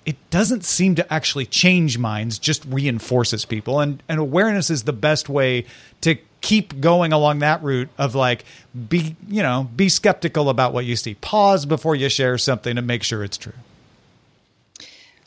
it 0.04 0.16
doesn't 0.30 0.64
seem 0.64 0.94
to 0.96 1.12
actually 1.12 1.46
change 1.46 1.98
minds 1.98 2.38
just 2.38 2.64
reinforces 2.66 3.44
people. 3.44 3.80
And 3.80 4.02
and 4.08 4.18
awareness 4.18 4.70
is 4.70 4.82
the 4.84 4.92
best 4.92 5.28
way 5.28 5.64
to 6.00 6.16
keep 6.40 6.80
going 6.80 7.12
along 7.12 7.38
that 7.38 7.62
route 7.62 7.88
of 7.98 8.14
like 8.14 8.44
be 8.88 9.16
you 9.28 9.42
know 9.42 9.68
be 9.74 9.88
skeptical 9.88 10.48
about 10.48 10.72
what 10.72 10.84
you 10.84 10.96
see. 10.96 11.14
Pause 11.14 11.66
before 11.66 11.94
you 11.94 12.08
share 12.08 12.36
something 12.36 12.76
and 12.76 12.86
make 12.86 13.02
sure 13.02 13.22
it's 13.22 13.36
true. 13.36 13.54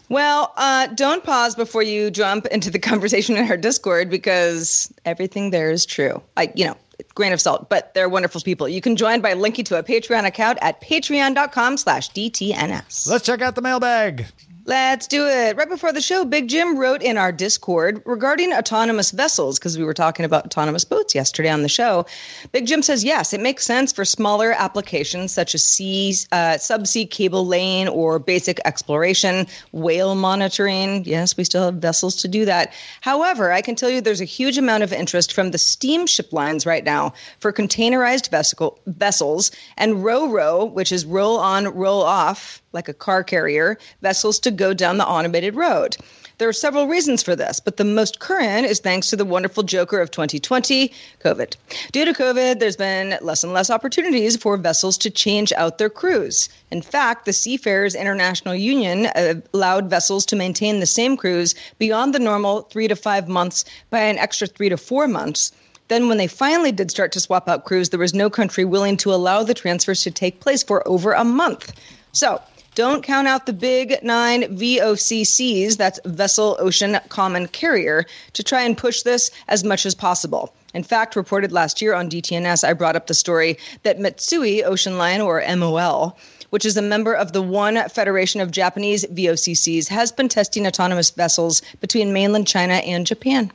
Well 0.10 0.54
uh, 0.58 0.88
don't 0.88 1.24
pause 1.24 1.56
before 1.56 1.82
you 1.82 2.12
jump 2.12 2.46
into 2.48 2.70
the 2.70 2.80
conversation 2.92 3.38
in 3.38 3.50
our 3.50 3.58
discord 3.58 4.10
because 4.10 4.94
everything 5.06 5.52
there 5.52 5.72
is 5.72 5.86
true. 5.86 6.22
I 6.38 6.52
you 6.56 6.66
know 6.66 6.78
grain 7.14 7.34
of 7.34 7.42
salt 7.42 7.70
but 7.70 7.94
they're 7.94 8.10
wonderful 8.10 8.42
people. 8.42 8.68
You 8.68 8.82
can 8.82 8.98
join 8.98 9.22
by 9.22 9.34
linking 9.34 9.66
to 9.66 9.80
a 9.80 9.84
patreon 9.84 10.26
account 10.26 10.60
at 10.62 10.82
patreon.com 10.82 11.78
slash 11.78 12.10
dtns 12.12 13.08
let's 13.08 13.26
check 13.26 13.42
out 13.42 13.56
the 13.56 13.62
mailbag 13.62 14.26
Let's 14.68 15.06
do 15.06 15.28
it. 15.28 15.56
Right 15.58 15.70
before 15.70 15.94
the 15.94 16.02
show, 16.02 16.26
Big 16.26 16.48
Jim 16.48 16.80
wrote 16.80 17.04
in 17.04 17.18
our 17.18 17.32
Discord 17.32 18.02
regarding 18.04 18.52
autonomous 18.52 19.12
vessels 19.12 19.60
because 19.60 19.78
we 19.78 19.84
were 19.84 19.94
talking 19.94 20.26
about 20.26 20.46
autonomous 20.46 20.84
boats 20.84 21.14
yesterday 21.14 21.52
on 21.52 21.62
the 21.62 21.70
show. 21.70 22.08
Big 22.52 22.66
Jim 22.66 22.82
says, 22.82 23.04
yes, 23.04 23.32
it 23.32 23.42
makes 23.42 23.64
sense 23.64 23.94
for 23.94 24.04
smaller 24.04 24.54
applications 24.54 25.32
such 25.32 25.54
as 25.54 25.64
sea, 25.64 26.16
uh, 26.32 26.56
subsea 26.56 27.08
cable 27.08 27.46
laying 27.46 27.88
or 27.88 28.18
basic 28.18 28.60
exploration, 28.66 29.46
whale 29.72 30.16
monitoring. 30.16 31.06
Yes, 31.06 31.38
we 31.38 31.44
still 31.44 31.66
have 31.66 31.76
vessels 31.76 32.16
to 32.16 32.28
do 32.28 32.46
that. 32.46 32.74
However, 33.02 33.52
I 33.52 33.62
can 33.62 33.76
tell 33.76 33.92
you 33.92 34.02
there's 34.02 34.20
a 34.20 34.26
huge 34.26 34.58
amount 34.58 34.82
of 34.82 34.92
interest 34.92 35.32
from 35.32 35.52
the 35.52 35.60
steamship 35.60 36.34
lines 36.34 36.66
right 36.66 36.84
now 36.84 37.14
for 37.38 37.54
containerized 37.54 38.32
vesicle, 38.32 38.80
vessels 38.88 39.52
and 39.78 39.98
RoRo, 39.98 40.72
which 40.72 40.92
is 40.92 41.06
roll 41.06 41.38
on, 41.38 41.68
roll 41.68 42.02
off 42.02 42.64
like 42.76 42.88
a 42.88 42.94
car 42.94 43.24
carrier, 43.24 43.80
vessels 44.04 44.38
to 44.40 44.52
go 44.52 44.74
down 44.74 44.98
the 44.98 45.08
automated 45.08 45.56
road. 45.56 45.98
There 46.38 46.50
are 46.50 46.54
several 46.54 46.88
reasons 46.88 47.24
for 47.24 47.34
this, 47.34 47.62
but 47.62 47.78
the 47.78 47.86
most 47.86 48.20
current 48.20 48.68
is 48.68 48.80
thanks 48.80 49.10
to 49.10 49.16
the 49.16 49.24
wonderful 49.24 49.64
joker 49.64 50.02
of 50.02 50.12
2020, 50.12 50.92
COVID. 51.24 51.56
Due 51.94 52.04
to 52.04 52.12
COVID, 52.12 52.60
there's 52.60 52.76
been 52.76 53.18
less 53.22 53.42
and 53.42 53.54
less 53.54 53.70
opportunities 53.70 54.36
for 54.36 54.58
vessels 54.58 54.98
to 54.98 55.10
change 55.10 55.54
out 55.54 55.78
their 55.78 55.90
crews. 55.90 56.50
In 56.72 56.82
fact, 56.82 57.24
the 57.24 57.32
Seafarers 57.32 57.96
International 57.96 58.54
Union 58.54 59.06
uh, 59.06 59.36
allowed 59.54 59.90
vessels 59.90 60.26
to 60.26 60.36
maintain 60.36 60.82
the 60.82 60.86
same 60.86 61.16
crews 61.16 61.56
beyond 61.80 62.14
the 62.14 62.20
normal 62.20 62.64
three 62.64 62.90
to 62.90 62.98
five 62.98 63.30
months 63.30 63.64
by 63.90 64.02
an 64.02 64.18
extra 64.18 64.46
three 64.46 64.68
to 64.68 64.78
four 64.78 65.08
months. 65.08 65.54
Then, 65.88 66.10
when 66.10 66.18
they 66.18 66.28
finally 66.28 66.74
did 66.74 66.92
start 66.92 67.14
to 67.14 67.22
swap 67.22 67.48
out 67.48 67.64
crews, 67.64 67.90
there 67.90 68.00
was 68.00 68.14
no 68.14 68.30
country 68.30 68.66
willing 68.66 68.98
to 68.98 69.14
allow 69.14 69.44
the 69.44 69.54
transfers 69.54 70.02
to 70.04 70.12
take 70.12 70.42
place 70.42 70.64
for 70.64 70.86
over 70.86 71.14
a 71.14 71.24
month. 71.24 71.72
So, 72.12 72.42
don't 72.76 73.04
count 73.04 73.28
out 73.28 73.46
the 73.46 73.54
big 73.54 73.98
nine 74.04 74.44
VOCCs, 74.44 75.78
that's 75.78 76.00
Vessel 76.04 76.58
Ocean 76.60 77.00
Common 77.08 77.48
Carrier, 77.48 78.06
to 78.34 78.44
try 78.44 78.62
and 78.64 78.78
push 78.78 79.02
this 79.02 79.32
as 79.48 79.64
much 79.64 79.86
as 79.86 79.96
possible. 79.96 80.54
In 80.74 80.84
fact, 80.84 81.16
reported 81.16 81.54
last 81.54 81.82
year 81.82 81.94
on 81.94 82.10
DTNS, 82.10 82.68
I 82.68 82.74
brought 82.74 82.98
up 82.98 83.08
the 83.08 83.14
story 83.14 83.58
that 83.84 83.98
Mitsui 83.98 84.62
Ocean 84.66 84.98
Line, 84.98 85.22
or 85.22 85.42
MOL, 85.56 86.18
which 86.50 86.66
is 86.66 86.76
a 86.76 86.82
member 86.82 87.14
of 87.14 87.32
the 87.32 87.42
One 87.42 87.88
Federation 87.88 88.42
of 88.42 88.52
Japanese 88.52 89.06
VOCCs, 89.06 89.88
has 89.88 90.12
been 90.12 90.28
testing 90.28 90.68
autonomous 90.68 91.12
vessels 91.12 91.62
between 91.80 92.12
mainland 92.12 92.46
China 92.46 92.74
and 92.74 93.08
Japan. 93.08 93.54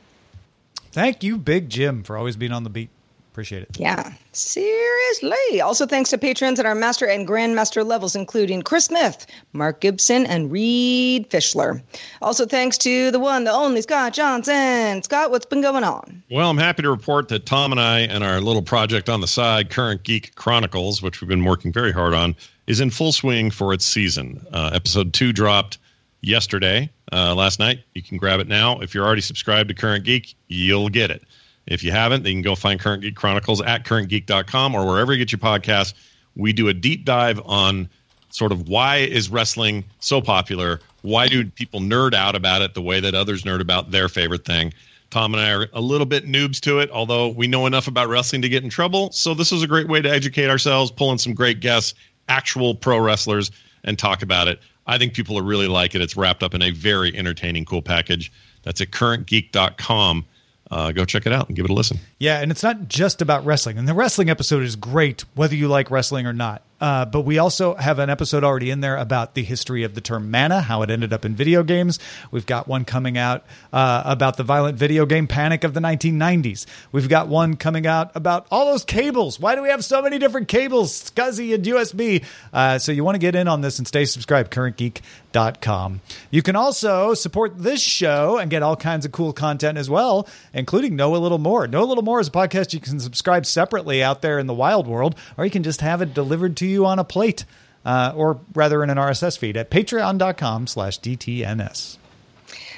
Thank 0.93 1.23
you, 1.23 1.37
Big 1.37 1.69
Jim, 1.69 2.01
for 2.01 2.17
always 2.17 2.35
being 2.35 2.51
on 2.51 2.63
the 2.63 2.71
beat. 2.71 2.89
Appreciate 3.31 3.63
it. 3.63 3.79
Yeah, 3.79 4.11
seriously. 4.33 5.61
Also, 5.61 5.85
thanks 5.85 6.09
to 6.09 6.17
patrons 6.17 6.59
at 6.59 6.65
our 6.65 6.75
master 6.75 7.07
and 7.07 7.25
grandmaster 7.25 7.85
levels, 7.85 8.13
including 8.13 8.61
Chris 8.61 8.85
Smith, 8.85 9.25
Mark 9.53 9.79
Gibson, 9.79 10.25
and 10.25 10.51
Reed 10.51 11.29
Fischler. 11.29 11.81
Also, 12.21 12.45
thanks 12.45 12.77
to 12.79 13.09
the 13.09 13.19
one, 13.19 13.45
the 13.45 13.53
only 13.53 13.81
Scott 13.83 14.13
Johnson. 14.13 15.01
Scott, 15.01 15.31
what's 15.31 15.45
been 15.45 15.61
going 15.61 15.85
on? 15.85 16.21
Well, 16.29 16.49
I'm 16.49 16.57
happy 16.57 16.81
to 16.81 16.89
report 16.89 17.29
that 17.29 17.45
Tom 17.45 17.71
and 17.71 17.79
I 17.79 17.99
and 18.01 18.21
our 18.21 18.41
little 18.41 18.61
project 18.61 19.07
on 19.07 19.21
the 19.21 19.27
side, 19.27 19.69
Current 19.69 20.03
Geek 20.03 20.35
Chronicles, 20.35 21.01
which 21.01 21.21
we've 21.21 21.29
been 21.29 21.45
working 21.45 21.71
very 21.71 21.93
hard 21.93 22.13
on, 22.13 22.35
is 22.67 22.81
in 22.81 22.89
full 22.89 23.13
swing 23.13 23.49
for 23.49 23.73
its 23.73 23.85
season. 23.85 24.45
Uh, 24.51 24.71
episode 24.73 25.13
two 25.13 25.31
dropped 25.31 25.77
yesterday, 26.19 26.89
uh, 27.13 27.33
last 27.33 27.59
night. 27.59 27.79
You 27.93 28.03
can 28.03 28.17
grab 28.17 28.41
it 28.41 28.47
now. 28.49 28.79
If 28.81 28.93
you're 28.93 29.05
already 29.05 29.21
subscribed 29.21 29.69
to 29.69 29.73
Current 29.73 30.03
Geek, 30.03 30.35
you'll 30.49 30.89
get 30.89 31.11
it. 31.11 31.23
If 31.67 31.83
you 31.83 31.91
haven't, 31.91 32.23
then 32.23 32.31
you 32.31 32.35
can 32.37 32.41
go 32.43 32.55
find 32.55 32.79
Current 32.79 33.01
Geek 33.01 33.15
Chronicles 33.15 33.61
at 33.61 33.85
currentgeek.com 33.85 34.75
or 34.75 34.85
wherever 34.85 35.13
you 35.13 35.19
get 35.19 35.31
your 35.31 35.39
podcasts. 35.39 35.93
We 36.35 36.53
do 36.53 36.67
a 36.67 36.73
deep 36.73 37.05
dive 37.05 37.41
on 37.45 37.89
sort 38.29 38.51
of 38.51 38.67
why 38.67 38.97
is 38.97 39.29
wrestling 39.29 39.83
so 39.99 40.21
popular? 40.21 40.79
Why 41.01 41.27
do 41.27 41.45
people 41.45 41.79
nerd 41.79 42.13
out 42.13 42.35
about 42.35 42.61
it 42.61 42.73
the 42.73 42.81
way 42.81 42.99
that 42.99 43.13
others 43.13 43.43
nerd 43.43 43.61
about 43.61 43.91
their 43.91 44.09
favorite 44.09 44.45
thing? 44.45 44.73
Tom 45.09 45.33
and 45.33 45.43
I 45.43 45.51
are 45.51 45.67
a 45.73 45.81
little 45.81 46.05
bit 46.05 46.25
noobs 46.25 46.61
to 46.61 46.79
it, 46.79 46.89
although 46.91 47.27
we 47.27 47.45
know 47.45 47.65
enough 47.65 47.87
about 47.87 48.07
wrestling 48.07 48.41
to 48.43 48.49
get 48.49 48.63
in 48.63 48.69
trouble. 48.69 49.11
So 49.11 49.33
this 49.33 49.51
is 49.51 49.61
a 49.61 49.67
great 49.67 49.89
way 49.89 50.01
to 50.01 50.09
educate 50.09 50.49
ourselves, 50.49 50.89
pull 50.89 51.11
in 51.11 51.17
some 51.17 51.33
great 51.33 51.59
guests, 51.59 51.93
actual 52.29 52.73
pro 52.73 52.97
wrestlers, 52.97 53.51
and 53.83 53.99
talk 53.99 54.21
about 54.21 54.47
it. 54.47 54.59
I 54.87 54.97
think 54.97 55.13
people 55.13 55.35
will 55.35 55.41
really 55.41 55.67
like 55.67 55.95
it. 55.95 56.01
It's 56.01 56.15
wrapped 56.15 56.43
up 56.43 56.53
in 56.53 56.61
a 56.61 56.71
very 56.71 57.15
entertaining, 57.15 57.65
cool 57.65 57.81
package. 57.81 58.31
That's 58.63 58.79
at 58.79 58.91
currentgeek.com 58.91 60.25
uh, 60.71 60.91
go 60.91 61.05
check 61.05 61.25
it 61.25 61.33
out 61.33 61.47
and 61.47 61.55
give 61.55 61.65
it 61.65 61.71
a 61.71 61.73
listen. 61.73 61.99
Yeah, 62.17 62.39
and 62.39 62.49
it's 62.49 62.63
not 62.63 62.87
just 62.87 63.21
about 63.21 63.45
wrestling. 63.45 63.77
And 63.77 63.87
the 63.87 63.93
wrestling 63.93 64.29
episode 64.29 64.63
is 64.63 64.75
great, 64.75 65.25
whether 65.35 65.55
you 65.55 65.67
like 65.67 65.91
wrestling 65.91 66.25
or 66.25 66.33
not. 66.33 66.63
Uh, 66.81 67.05
but 67.05 67.21
we 67.21 67.37
also 67.37 67.75
have 67.75 67.99
an 67.99 68.09
episode 68.09 68.43
already 68.43 68.71
in 68.71 68.81
there 68.81 68.97
about 68.97 69.35
the 69.35 69.43
history 69.43 69.83
of 69.83 69.93
the 69.93 70.01
term 70.01 70.31
mana, 70.31 70.61
how 70.61 70.81
it 70.81 70.89
ended 70.89 71.13
up 71.13 71.23
in 71.23 71.35
video 71.35 71.61
games. 71.61 71.99
We've 72.31 72.45
got 72.45 72.67
one 72.67 72.85
coming 72.85 73.19
out 73.19 73.45
uh, 73.71 74.01
about 74.03 74.37
the 74.37 74.43
violent 74.43 74.79
video 74.79 75.05
game 75.05 75.27
panic 75.27 75.63
of 75.63 75.75
the 75.75 75.79
1990s. 75.79 76.65
We've 76.91 77.07
got 77.07 77.27
one 77.27 77.55
coming 77.55 77.85
out 77.85 78.11
about 78.15 78.47
all 78.49 78.65
those 78.65 78.83
cables. 78.83 79.39
Why 79.39 79.55
do 79.55 79.61
we 79.61 79.69
have 79.69 79.85
so 79.85 80.01
many 80.01 80.17
different 80.17 80.47
cables, 80.47 81.11
SCSI 81.11 81.53
and 81.53 81.63
USB? 81.65 82.25
Uh, 82.51 82.79
so 82.79 82.91
you 82.91 83.03
want 83.03 83.15
to 83.15 83.19
get 83.19 83.35
in 83.35 83.47
on 83.47 83.61
this 83.61 83.77
and 83.77 83.87
stay 83.87 84.05
subscribed, 84.05 84.51
currentgeek.com. 84.51 86.01
You 86.31 86.41
can 86.41 86.55
also 86.55 87.13
support 87.13 87.59
this 87.59 87.79
show 87.81 88.39
and 88.39 88.49
get 88.49 88.63
all 88.63 88.75
kinds 88.75 89.05
of 89.05 89.11
cool 89.11 89.33
content 89.33 89.77
as 89.77 89.87
well, 89.87 90.27
including 90.51 90.95
Know 90.95 91.15
a 91.15 91.17
Little 91.17 91.37
More. 91.37 91.67
Know 91.67 91.83
a 91.83 91.85
Little 91.85 92.03
More 92.03 92.19
is 92.19 92.27
a 92.27 92.31
podcast 92.31 92.73
you 92.73 92.79
can 92.79 92.99
subscribe 92.99 93.45
separately 93.45 94.01
out 94.01 94.23
there 94.23 94.39
in 94.39 94.47
the 94.47 94.53
wild 94.53 94.87
world, 94.87 95.15
or 95.37 95.45
you 95.45 95.51
can 95.51 95.61
just 95.61 95.81
have 95.81 96.01
it 96.01 96.15
delivered 96.15 96.57
to 96.57 96.65
you 96.65 96.70
you 96.71 96.85
on 96.85 96.99
a 96.99 97.03
plate, 97.03 97.45
uh, 97.85 98.13
or 98.15 98.39
rather 98.53 98.83
in 98.83 98.89
an 98.89 98.97
RSS 98.97 99.37
feed 99.37 99.57
at 99.57 99.69
patreon.com 99.69 100.67
slash 100.67 100.99
DTNS. 100.99 101.97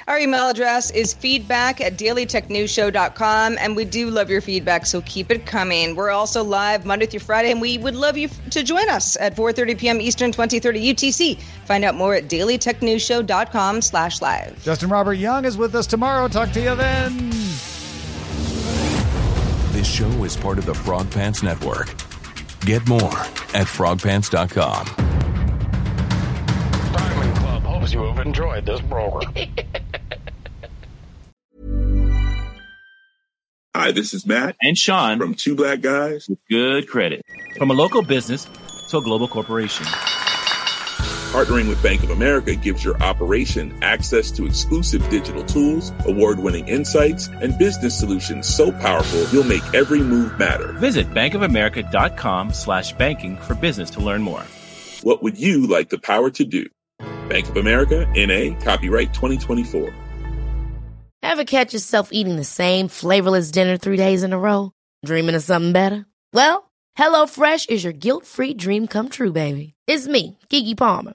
Our 0.06 0.18
email 0.18 0.50
address 0.50 0.90
is 0.90 1.14
feedback 1.14 1.80
at 1.80 1.96
dailytechnewsshow.com, 1.96 3.56
and 3.58 3.74
we 3.74 3.86
do 3.86 4.10
love 4.10 4.28
your 4.28 4.42
feedback, 4.42 4.84
so 4.84 5.00
keep 5.02 5.30
it 5.30 5.46
coming. 5.46 5.96
We're 5.96 6.10
also 6.10 6.44
live 6.44 6.84
Monday 6.84 7.06
through 7.06 7.20
Friday, 7.20 7.50
and 7.50 7.60
we 7.60 7.78
would 7.78 7.96
love 7.96 8.18
you 8.18 8.28
to 8.50 8.62
join 8.62 8.90
us 8.90 9.16
at 9.16 9.34
4.30 9.34 9.78
p.m. 9.78 10.00
Eastern, 10.02 10.30
2030 10.30 10.92
UTC. 10.92 11.40
Find 11.64 11.84
out 11.84 11.94
more 11.94 12.14
at 12.14 12.28
dailytechnewsshow.com 12.28 13.80
slash 13.80 14.20
live. 14.20 14.62
Justin 14.62 14.90
Robert 14.90 15.14
Young 15.14 15.46
is 15.46 15.56
with 15.56 15.74
us 15.74 15.86
tomorrow. 15.86 16.28
Talk 16.28 16.52
to 16.52 16.60
you 16.60 16.74
then. 16.74 17.30
This 19.72 19.88
show 19.88 20.08
is 20.22 20.36
part 20.36 20.58
of 20.58 20.66
the 20.66 20.74
Frog 20.74 21.10
Pants 21.10 21.42
Network. 21.42 22.13
Get 22.64 22.88
more 22.88 22.98
at 23.52 23.66
frogpants.com. 23.66 24.86
Diamond 26.94 27.36
Club 27.36 27.62
hopes 27.62 27.92
you 27.92 28.02
have 28.04 28.18
enjoyed 28.26 28.64
this 28.64 28.80
program. 28.80 29.34
Hi, 33.76 33.92
this 33.92 34.14
is 34.14 34.24
Matt 34.24 34.56
and 34.62 34.78
Sean 34.78 35.18
from 35.18 35.34
Two 35.34 35.54
Black 35.54 35.82
Guys 35.82 36.26
with 36.28 36.38
Good 36.48 36.88
Credit. 36.88 37.20
From 37.58 37.70
a 37.70 37.74
local 37.74 38.02
business 38.02 38.48
to 38.88 38.98
a 38.98 39.02
global 39.02 39.28
corporation. 39.28 39.84
Partnering 41.34 41.68
with 41.68 41.82
Bank 41.82 42.04
of 42.04 42.10
America 42.10 42.54
gives 42.54 42.84
your 42.84 42.96
operation 43.02 43.76
access 43.82 44.30
to 44.30 44.46
exclusive 44.46 45.02
digital 45.10 45.42
tools, 45.42 45.90
award 46.06 46.38
winning 46.38 46.68
insights, 46.68 47.26
and 47.26 47.58
business 47.58 47.98
solutions 47.98 48.46
so 48.46 48.70
powerful 48.70 49.26
you'll 49.32 49.42
make 49.42 49.74
every 49.74 49.98
move 49.98 50.38
matter. 50.38 50.70
Visit 50.74 51.12
bankofamerica.com 51.12 52.52
slash 52.52 52.92
banking 52.92 53.36
for 53.38 53.56
business 53.56 53.90
to 53.90 54.00
learn 54.00 54.22
more. 54.22 54.44
What 55.02 55.24
would 55.24 55.36
you 55.36 55.66
like 55.66 55.88
the 55.88 55.98
power 55.98 56.30
to 56.30 56.44
do? 56.44 56.68
Bank 57.28 57.48
of 57.48 57.56
America, 57.56 58.06
NA, 58.14 58.56
copyright 58.60 59.12
2024. 59.12 59.92
Ever 61.24 61.44
catch 61.44 61.74
yourself 61.74 62.10
eating 62.12 62.36
the 62.36 62.44
same 62.44 62.86
flavorless 62.86 63.50
dinner 63.50 63.76
three 63.76 63.96
days 63.96 64.22
in 64.22 64.32
a 64.32 64.38
row? 64.38 64.70
Dreaming 65.04 65.34
of 65.34 65.42
something 65.42 65.72
better? 65.72 66.06
Well, 66.32 66.70
HelloFresh 66.96 67.70
is 67.70 67.82
your 67.82 67.92
guilt 67.92 68.24
free 68.24 68.54
dream 68.54 68.86
come 68.86 69.08
true, 69.08 69.32
baby. 69.32 69.74
It's 69.88 70.06
me, 70.06 70.38
Keke 70.48 70.76
Palmer. 70.76 71.14